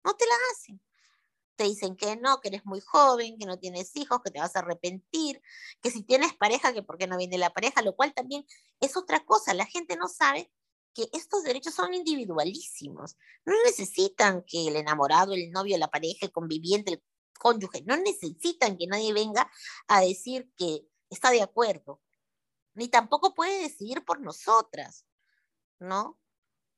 No 0.04 0.14
te 0.14 0.24
la 0.26 0.34
hacen. 0.52 0.80
Te 1.56 1.64
dicen 1.64 1.96
que 1.96 2.16
no, 2.16 2.40
que 2.40 2.48
eres 2.48 2.64
muy 2.64 2.80
joven, 2.80 3.38
que 3.38 3.46
no 3.46 3.58
tienes 3.58 3.94
hijos, 3.96 4.20
que 4.24 4.30
te 4.30 4.40
vas 4.40 4.56
a 4.56 4.60
arrepentir, 4.60 5.40
que 5.82 5.90
si 5.90 6.02
tienes 6.02 6.34
pareja, 6.34 6.72
que 6.72 6.82
por 6.82 6.98
qué 6.98 7.06
no 7.06 7.16
viene 7.16 7.38
la 7.38 7.50
pareja, 7.50 7.82
lo 7.82 7.94
cual 7.94 8.12
también 8.14 8.46
es 8.80 8.96
otra 8.96 9.24
cosa. 9.24 9.54
La 9.54 9.66
gente 9.66 9.96
no 9.96 10.08
sabe 10.08 10.50
que 10.94 11.08
estos 11.12 11.42
derechos 11.42 11.74
son 11.74 11.94
individualísimos. 11.94 13.16
No 13.44 13.54
necesitan 13.64 14.44
que 14.46 14.68
el 14.68 14.76
enamorado, 14.76 15.34
el 15.34 15.50
novio, 15.50 15.78
la 15.78 15.88
pareja, 15.88 16.26
el 16.26 16.32
conviviente, 16.32 16.92
el 16.92 17.02
cónyuge, 17.38 17.82
no 17.82 17.96
necesitan 17.96 18.76
que 18.76 18.86
nadie 18.86 19.12
venga 19.12 19.50
a 19.88 20.00
decir 20.00 20.50
que 20.56 20.86
está 21.10 21.30
de 21.30 21.42
acuerdo 21.42 22.00
ni 22.74 22.88
tampoco 22.88 23.34
puede 23.34 23.62
decidir 23.62 24.04
por 24.04 24.20
nosotras, 24.20 25.06
¿no? 25.78 26.18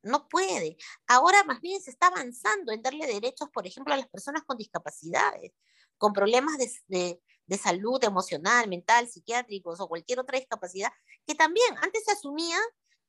No 0.07 0.29
puede. 0.29 0.77
Ahora 1.07 1.45
más 1.45 1.61
bien 1.61 1.81
se 1.81 1.91
está 1.91 2.09
avanzando 2.09 2.73
en 2.73 2.83
darle 2.83 3.07
derechos, 3.07 3.49
por 3.51 3.67
ejemplo, 3.67 3.95
a 3.95 3.97
las 3.97 4.09
personas 4.09 4.43
con 4.45 4.57
discapacidades, 4.57 5.53
con 5.99 6.13
problemas 6.13 6.57
de, 6.89 7.21
de, 7.47 7.59
salud 7.59 8.03
emocional, 8.05 8.69
mental, 8.69 9.09
psiquiátricos 9.09 9.81
o 9.81 9.89
cualquier 9.89 10.21
otra 10.21 10.39
discapacidad, 10.39 10.91
que 11.27 11.35
también 11.35 11.77
antes 11.83 12.05
se 12.05 12.13
asumía 12.13 12.59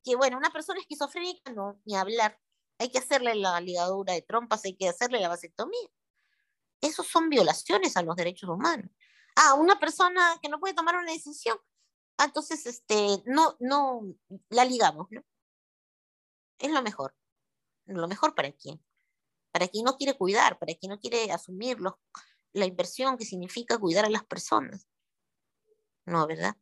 que, 0.03 0.15
bueno, 0.15 0.37
una 0.37 0.51
persona 0.51 0.79
esquizofrénica 0.79 1.51
no, 1.53 1.81
ni 1.85 1.95
hablar, 1.95 2.39
hay 2.79 2.89
que 2.89 2.99
hacerle 2.99 3.35
la 3.35 3.59
ligadura 3.61 4.13
de 4.13 4.21
trompas, 4.21 4.63
hay 4.65 4.75
que 4.75 4.89
hacerle 4.89 5.19
la 5.19 5.29
vasectomía. 5.29 5.89
Esos 6.81 7.07
son 7.07 7.29
violaciones 7.29 7.97
a 7.97 8.03
los 8.03 8.15
derechos 8.15 8.49
humanos. 8.49 8.91
Ah, 9.35 9.55
una 9.55 9.79
persona 9.79 10.37
que 10.41 10.49
no 10.49 10.59
puede 10.59 10.75
tomar 10.75 10.95
una 10.95 11.11
decisión, 11.11 11.57
Ah, 12.17 12.25
entonces, 12.25 12.65
este, 12.65 13.21
no, 13.25 13.55
no, 13.59 14.01
la 14.49 14.65
ligamos, 14.65 15.07
¿no? 15.11 15.21
Es 16.59 16.71
lo 16.71 16.81
mejor. 16.81 17.15
Lo 17.85 18.07
mejor 18.07 18.35
para 18.35 18.51
quién. 18.51 18.83
Para 19.51 19.67
quien 19.67 19.85
no 19.85 19.97
quiere 19.97 20.17
cuidar, 20.17 20.59
para 20.59 20.73
quien 20.75 20.91
no 20.91 20.99
quiere 20.99 21.31
asumir 21.31 21.77
la 22.53 22.65
inversión 22.65 23.17
que 23.17 23.25
significa 23.25 23.77
cuidar 23.77 24.05
a 24.05 24.09
las 24.09 24.25
personas. 24.25 24.87
No, 26.05 26.25
¿verdad? 26.27 26.55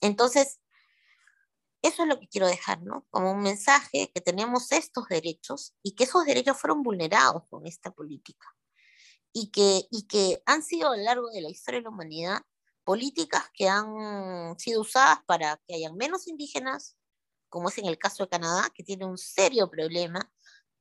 Entonces, 0.00 0.60
eso 1.82 2.02
es 2.02 2.08
lo 2.08 2.20
que 2.20 2.28
quiero 2.28 2.46
dejar, 2.46 2.82
¿no? 2.82 3.06
Como 3.10 3.32
un 3.32 3.42
mensaje 3.42 4.10
que 4.14 4.20
tenemos 4.20 4.70
estos 4.70 5.08
derechos 5.08 5.74
y 5.82 5.94
que 5.94 6.04
esos 6.04 6.24
derechos 6.24 6.56
fueron 6.56 6.82
vulnerados 6.82 7.42
con 7.48 7.66
esta 7.66 7.90
política 7.90 8.46
y 9.32 9.50
que, 9.50 9.88
y 9.90 10.06
que 10.06 10.42
han 10.46 10.62
sido 10.62 10.92
a 10.92 10.96
lo 10.96 11.02
largo 11.02 11.30
de 11.30 11.40
la 11.40 11.50
historia 11.50 11.80
de 11.80 11.84
la 11.84 11.90
humanidad 11.90 12.42
políticas 12.84 13.44
que 13.54 13.68
han 13.68 14.58
sido 14.58 14.80
usadas 14.80 15.18
para 15.26 15.60
que 15.66 15.74
hayan 15.74 15.96
menos 15.96 16.26
indígenas, 16.28 16.96
como 17.52 17.68
es 17.68 17.76
en 17.76 17.84
el 17.84 17.98
caso 17.98 18.24
de 18.24 18.30
Canadá, 18.30 18.70
que 18.74 18.82
tiene 18.82 19.04
un 19.04 19.18
serio 19.18 19.70
problema 19.70 20.32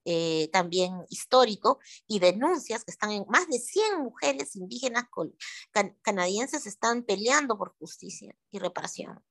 eh, 0.06 0.50
también 0.54 1.06
histórico, 1.10 1.80
y 2.08 2.20
denuncias 2.20 2.86
que 2.86 2.92
están 2.92 3.12
en 3.12 3.26
más 3.28 3.48
de 3.50 3.60
100 3.60 4.02
mujeres 4.02 4.56
indígenas 4.56 5.04
canadienses 6.02 6.66
están 6.66 7.04
peleando 7.04 7.58
por 7.58 7.76
justicia 7.78 8.34
y 8.52 8.60
reparación, 8.60 9.22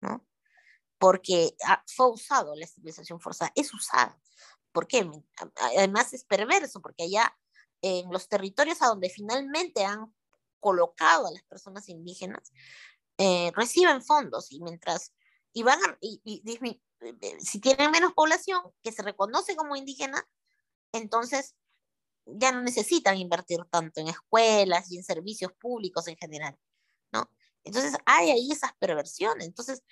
¿no? 0.00 0.26
Porque 0.98 1.54
fue 1.86 2.10
usado 2.10 2.56
la 2.56 2.64
estabilización 2.64 3.20
forzada, 3.20 3.52
es 3.54 3.72
usada. 3.74 4.18
¿Por 4.72 4.86
qué? 4.86 5.08
Además 5.76 6.14
es 6.14 6.24
perverso, 6.24 6.80
porque 6.80 7.04
allá 7.04 7.36
en 7.82 8.10
los 8.10 8.26
territorios 8.28 8.80
a 8.80 8.86
donde 8.86 9.10
finalmente 9.10 9.84
han 9.84 10.14
colocado 10.60 11.26
a 11.26 11.30
las 11.30 11.42
personas 11.42 11.88
indígenas, 11.88 12.52
eh, 13.18 13.52
reciben 13.54 14.02
fondos 14.02 14.50
y 14.50 14.62
mientras, 14.62 15.12
y 15.52 15.62
van 15.62 15.78
y, 16.00 16.20
eh, 17.00 17.36
si 17.40 17.60
tienen 17.60 17.90
menos 17.90 18.12
población 18.14 18.62
que 18.82 18.92
se 18.92 19.02
reconoce 19.02 19.56
como 19.56 19.76
indígena, 19.76 20.26
entonces 20.92 21.54
ya 22.26 22.52
no 22.52 22.62
necesitan 22.62 23.16
invertir 23.16 23.60
tanto 23.70 24.00
en 24.00 24.08
escuelas 24.08 24.90
y 24.90 24.98
en 24.98 25.04
servicios 25.04 25.52
públicos 25.52 26.06
en 26.08 26.16
general, 26.16 26.58
¿no? 27.12 27.30
Entonces 27.64 27.94
hay 28.06 28.30
ahí 28.30 28.52
esas 28.52 28.72
perversiones. 28.78 29.46
Entonces, 29.46 29.82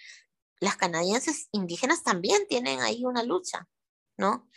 las 0.60 0.76
canadienses 0.76 1.48
indígenas 1.52 2.02
también 2.02 2.46
tienen 2.48 2.80
ahí 2.80 3.04
una 3.04 3.22
lucha, 3.22 3.68
¿no? 4.16 4.48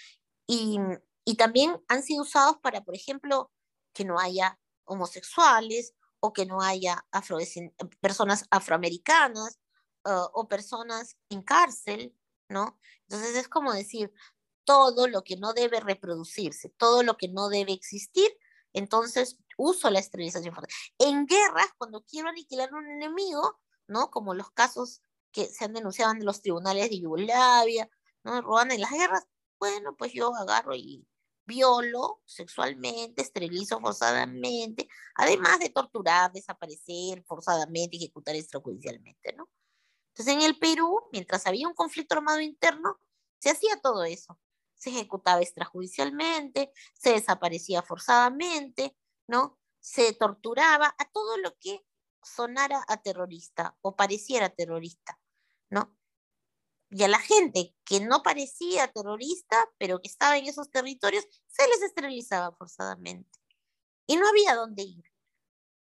Y, 0.47 0.79
y 1.25 1.35
también 1.35 1.81
han 1.87 2.03
sido 2.03 2.23
usados 2.23 2.57
para, 2.61 2.83
por 2.83 2.95
ejemplo, 2.95 3.51
que 3.93 4.05
no 4.05 4.19
haya 4.19 4.59
homosexuales 4.85 5.93
o 6.19 6.33
que 6.33 6.45
no 6.45 6.61
haya 6.61 7.05
personas 8.01 8.45
afroamericanas 8.51 9.60
o 10.03 10.47
personas 10.47 11.17
en 11.29 11.41
cárcel, 11.43 12.15
¿no? 12.49 12.79
Entonces 13.07 13.35
es 13.35 13.47
como 13.47 13.73
decir, 13.73 14.11
todo 14.63 15.07
lo 15.07 15.23
que 15.23 15.37
no 15.37 15.53
debe 15.53 15.79
reproducirse, 15.79 16.69
todo 16.77 17.03
lo 17.03 17.17
que 17.17 17.27
no 17.27 17.49
debe 17.49 17.73
existir, 17.73 18.29
entonces 18.73 19.37
uso 19.57 19.89
la 19.89 19.99
esterilización 19.99 20.55
En 20.97 21.25
guerras, 21.25 21.67
cuando 21.77 22.03
quiero 22.03 22.29
aniquilar 22.29 22.69
a 22.71 22.77
un 22.77 22.89
enemigo, 22.89 23.59
¿no? 23.87 24.09
Como 24.11 24.33
los 24.33 24.51
casos 24.51 25.01
que 25.31 25.47
se 25.47 25.65
han 25.65 25.73
denunciado 25.73 26.11
en 26.13 26.25
los 26.25 26.41
tribunales 26.41 26.89
de 26.89 26.99
Yugoslavia, 26.99 27.89
¿no? 28.23 28.41
Ruanda 28.41 28.75
en 28.75 28.81
las 28.81 28.91
guerras, 28.91 29.25
bueno, 29.59 29.95
pues 29.97 30.13
yo 30.13 30.33
agarro 30.35 30.75
y 30.75 31.05
violo 31.45 32.21
sexualmente, 32.25 33.21
esterilizo 33.21 33.79
forzadamente, 33.79 34.87
además 35.15 35.59
de 35.59 35.69
torturar, 35.69 36.31
desaparecer 36.31 37.23
forzadamente, 37.25 37.97
ejecutar 37.97 38.35
extrajudicialmente, 38.35 39.33
¿no? 39.33 39.49
Entonces 40.21 40.43
en 40.43 40.47
el 40.47 40.59
Perú, 40.59 41.01
mientras 41.11 41.47
había 41.47 41.67
un 41.67 41.73
conflicto 41.73 42.13
armado 42.13 42.39
interno, 42.41 42.99
se 43.39 43.49
hacía 43.49 43.81
todo 43.81 44.03
eso. 44.03 44.39
Se 44.75 44.91
ejecutaba 44.91 45.41
extrajudicialmente, 45.41 46.71
se 46.93 47.13
desaparecía 47.13 47.81
forzadamente, 47.81 48.95
¿no? 49.25 49.57
Se 49.79 50.13
torturaba 50.13 50.93
a 50.99 51.05
todo 51.05 51.37
lo 51.37 51.57
que 51.57 51.83
sonara 52.21 52.85
a 52.87 53.01
terrorista 53.01 53.75
o 53.81 53.95
pareciera 53.95 54.49
terrorista, 54.49 55.19
¿no? 55.71 55.97
Y 56.91 57.01
a 57.01 57.07
la 57.07 57.17
gente 57.17 57.75
que 57.83 57.99
no 57.99 58.21
parecía 58.21 58.91
terrorista, 58.91 59.71
pero 59.79 60.01
que 60.01 60.07
estaba 60.07 60.37
en 60.37 60.45
esos 60.45 60.69
territorios, 60.69 61.25
se 61.47 61.67
les 61.67 61.81
esterilizaba 61.81 62.55
forzadamente. 62.55 63.39
Y 64.05 64.17
no 64.17 64.27
había 64.27 64.55
dónde 64.55 64.83
ir, 64.83 65.10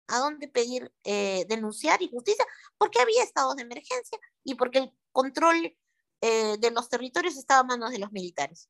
a 0.08 0.18
dónde 0.18 0.48
pedir 0.48 0.92
eh, 1.04 1.44
denunciar 1.48 2.02
y 2.02 2.08
justicia, 2.08 2.46
porque 2.78 3.00
había 3.00 3.22
estados 3.22 3.56
de 3.56 3.62
emergencia 3.62 4.18
y 4.44 4.54
porque 4.54 4.78
el 4.78 4.92
control 5.12 5.76
eh, 6.20 6.56
de 6.58 6.70
los 6.70 6.88
territorios 6.88 7.36
estaba 7.36 7.60
a 7.60 7.64
manos 7.64 7.90
de 7.90 7.98
los 7.98 8.12
militares. 8.12 8.68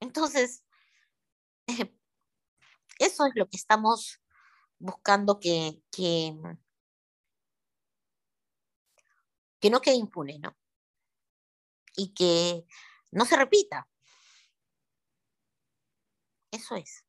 Entonces, 0.00 0.64
eso 2.98 3.26
es 3.26 3.32
lo 3.34 3.48
que 3.48 3.56
estamos 3.56 4.20
buscando 4.78 5.40
que, 5.40 5.82
que, 5.90 6.36
que 9.60 9.70
no 9.70 9.80
quede 9.80 9.96
impune, 9.96 10.38
¿no? 10.38 10.56
Y 11.96 12.12
que 12.12 12.66
no 13.12 13.24
se 13.24 13.36
repita. 13.36 13.88
Eso 16.50 16.76
es. 16.76 17.03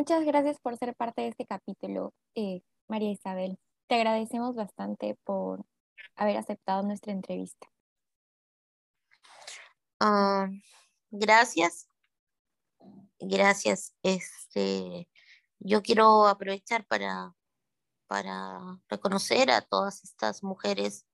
Muchas 0.00 0.24
gracias 0.24 0.58
por 0.58 0.78
ser 0.78 0.96
parte 0.96 1.20
de 1.20 1.28
este 1.28 1.44
capítulo, 1.44 2.14
eh, 2.34 2.62
María 2.88 3.10
Isabel. 3.10 3.58
Te 3.86 3.96
agradecemos 3.96 4.54
bastante 4.54 5.18
por 5.24 5.66
haber 6.16 6.38
aceptado 6.38 6.82
nuestra 6.82 7.12
entrevista. 7.12 7.70
Ah, 10.00 10.48
gracias. 11.10 11.86
Gracias. 13.18 13.94
Este, 14.02 15.06
yo 15.58 15.82
quiero 15.82 16.28
aprovechar 16.28 16.86
para, 16.86 17.36
para 18.06 18.80
reconocer 18.88 19.50
a 19.50 19.60
todas 19.60 20.02
estas 20.02 20.42
mujeres 20.42 21.04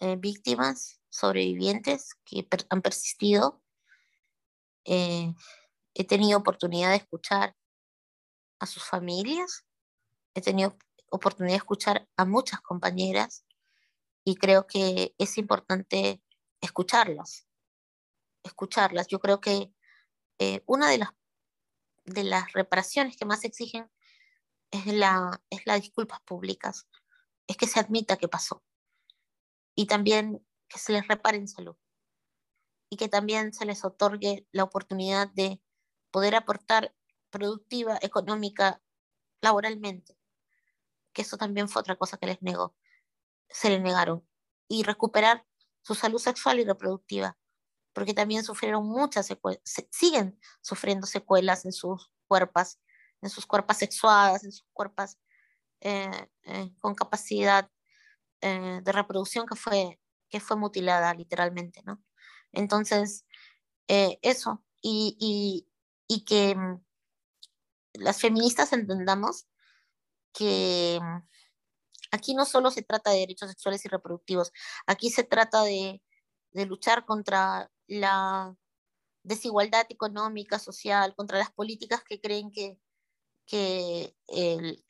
eh, 0.00 0.16
víctimas, 0.16 1.00
sobrevivientes 1.08 2.14
que 2.26 2.46
han 2.68 2.82
persistido. 2.82 3.62
Eh, 4.84 5.32
he 5.94 6.04
tenido 6.04 6.38
oportunidad 6.38 6.90
de 6.90 6.96
escuchar 6.96 7.56
a 8.58 8.66
sus 8.66 8.84
familias, 8.84 9.66
he 10.34 10.40
tenido 10.40 10.76
oportunidad 11.10 11.54
de 11.54 11.58
escuchar 11.58 12.08
a 12.16 12.24
muchas 12.24 12.60
compañeras 12.60 13.44
y 14.24 14.36
creo 14.36 14.66
que 14.66 15.14
es 15.18 15.36
importante 15.36 16.22
escucharlas, 16.60 17.46
escucharlas. 18.42 19.08
Yo 19.08 19.20
creo 19.20 19.40
que 19.40 19.72
eh, 20.38 20.62
una 20.66 20.88
de 20.88 20.98
las, 20.98 21.10
de 22.04 22.24
las 22.24 22.52
reparaciones 22.52 23.16
que 23.16 23.24
más 23.24 23.44
exigen 23.44 23.90
es 24.70 24.86
la, 24.86 25.42
es 25.50 25.66
las 25.66 25.82
disculpas 25.82 26.20
públicas, 26.22 26.88
es 27.46 27.56
que 27.56 27.66
se 27.66 27.80
admita 27.80 28.16
que 28.16 28.28
pasó 28.28 28.64
y 29.74 29.86
también 29.86 30.46
que 30.68 30.78
se 30.78 30.92
les 30.92 31.06
repare 31.06 31.36
en 31.36 31.48
salud 31.48 31.76
y 32.88 32.96
que 32.96 33.08
también 33.08 33.52
se 33.52 33.66
les 33.66 33.84
otorgue 33.84 34.46
la 34.52 34.64
oportunidad 34.64 35.28
de 35.28 35.60
poder 36.12 36.36
aportar 36.36 36.94
productiva, 37.30 37.98
económica, 38.02 38.80
laboralmente, 39.40 40.16
que 41.12 41.22
eso 41.22 41.36
también 41.36 41.68
fue 41.68 41.80
otra 41.80 41.96
cosa 41.96 42.18
que 42.18 42.26
les 42.26 42.40
negó, 42.42 42.76
se 43.48 43.70
le 43.70 43.80
negaron, 43.80 44.24
y 44.68 44.84
recuperar 44.84 45.44
su 45.82 45.94
salud 45.94 46.20
sexual 46.20 46.60
y 46.60 46.64
reproductiva, 46.64 47.36
porque 47.92 48.14
también 48.14 48.44
sufrieron 48.44 48.86
muchas 48.86 49.26
secuelas, 49.26 49.60
siguen 49.90 50.38
sufriendo 50.60 51.06
secuelas 51.06 51.64
en 51.64 51.72
sus 51.72 52.10
cuerpos, 52.28 52.78
en 53.20 53.30
sus 53.30 53.46
cuerpos 53.46 53.78
sexuadas, 53.78 54.44
en 54.44 54.52
sus 54.52 54.66
cuerpos 54.72 55.18
eh, 55.80 56.28
eh, 56.44 56.72
con 56.78 56.94
capacidad 56.94 57.68
eh, 58.40 58.80
de 58.82 58.92
reproducción 58.92 59.46
que 59.46 59.56
fue, 59.56 59.98
que 60.28 60.38
fue 60.38 60.56
mutilada 60.56 61.12
literalmente, 61.14 61.82
¿no? 61.84 62.02
Entonces, 62.52 63.26
eso, 63.88 64.64
y, 64.80 65.16
y 65.20 65.71
que 66.20 66.54
mm, 66.54 66.84
las 67.94 68.20
feministas 68.20 68.72
entendamos 68.72 69.46
que 70.32 70.98
mm, 71.02 71.28
aquí 72.12 72.34
no 72.34 72.44
solo 72.44 72.70
se 72.70 72.82
trata 72.82 73.10
de 73.10 73.20
derechos 73.20 73.50
sexuales 73.50 73.84
y 73.84 73.88
reproductivos, 73.88 74.52
aquí 74.86 75.10
se 75.10 75.24
trata 75.24 75.62
de, 75.64 76.02
luchar 76.54 77.06
contra 77.06 77.70
la 77.86 78.54
desigualdad 79.22 79.86
económica, 79.88 80.58
social, 80.58 81.14
contra 81.16 81.38
las 81.38 81.50
políticas 81.50 82.04
que 82.04 82.20
creen 82.20 82.52
que, 82.52 82.78
que 83.46 84.14
el, 84.28 84.84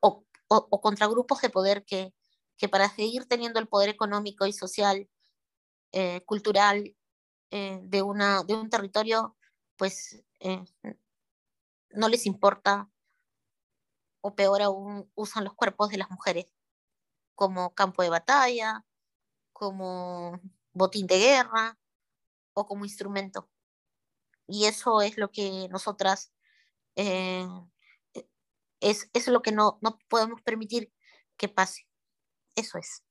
o, 0.00 0.24
contra 0.80 1.06
grupos 1.06 1.40
de 1.40 1.50
poder 1.50 1.84
que, 1.84 2.12
que, 2.56 2.68
para 2.68 2.88
seguir 2.88 3.26
teniendo 3.26 3.60
el 3.60 3.68
poder 3.68 3.90
económico 3.90 4.46
y 4.46 4.52
social, 4.52 5.08
eh, 5.92 6.22
cultural 6.24 6.96
eh, 7.50 7.80
de, 7.82 8.00
una, 8.00 8.42
de 8.44 8.54
un 8.54 8.70
territorio, 8.70 9.36
pues 9.76 10.24
eh, 10.42 10.64
no 11.90 12.08
les 12.08 12.26
importa 12.26 12.90
o 14.20 14.34
peor 14.34 14.62
aún 14.62 15.10
usan 15.14 15.44
los 15.44 15.54
cuerpos 15.54 15.90
de 15.90 15.98
las 15.98 16.10
mujeres 16.10 16.46
como 17.34 17.74
campo 17.74 18.02
de 18.02 18.10
batalla, 18.10 18.84
como 19.52 20.40
botín 20.72 21.06
de 21.06 21.18
guerra 21.18 21.78
o 22.54 22.66
como 22.66 22.84
instrumento. 22.84 23.48
Y 24.46 24.66
eso 24.66 25.00
es 25.02 25.16
lo 25.18 25.30
que 25.30 25.68
nosotras, 25.70 26.32
eh, 26.96 27.46
es, 28.80 29.08
es 29.12 29.28
lo 29.28 29.42
que 29.42 29.52
no, 29.52 29.78
no 29.80 29.98
podemos 30.08 30.42
permitir 30.42 30.92
que 31.36 31.48
pase. 31.48 31.86
Eso 32.56 32.78
es. 32.78 33.02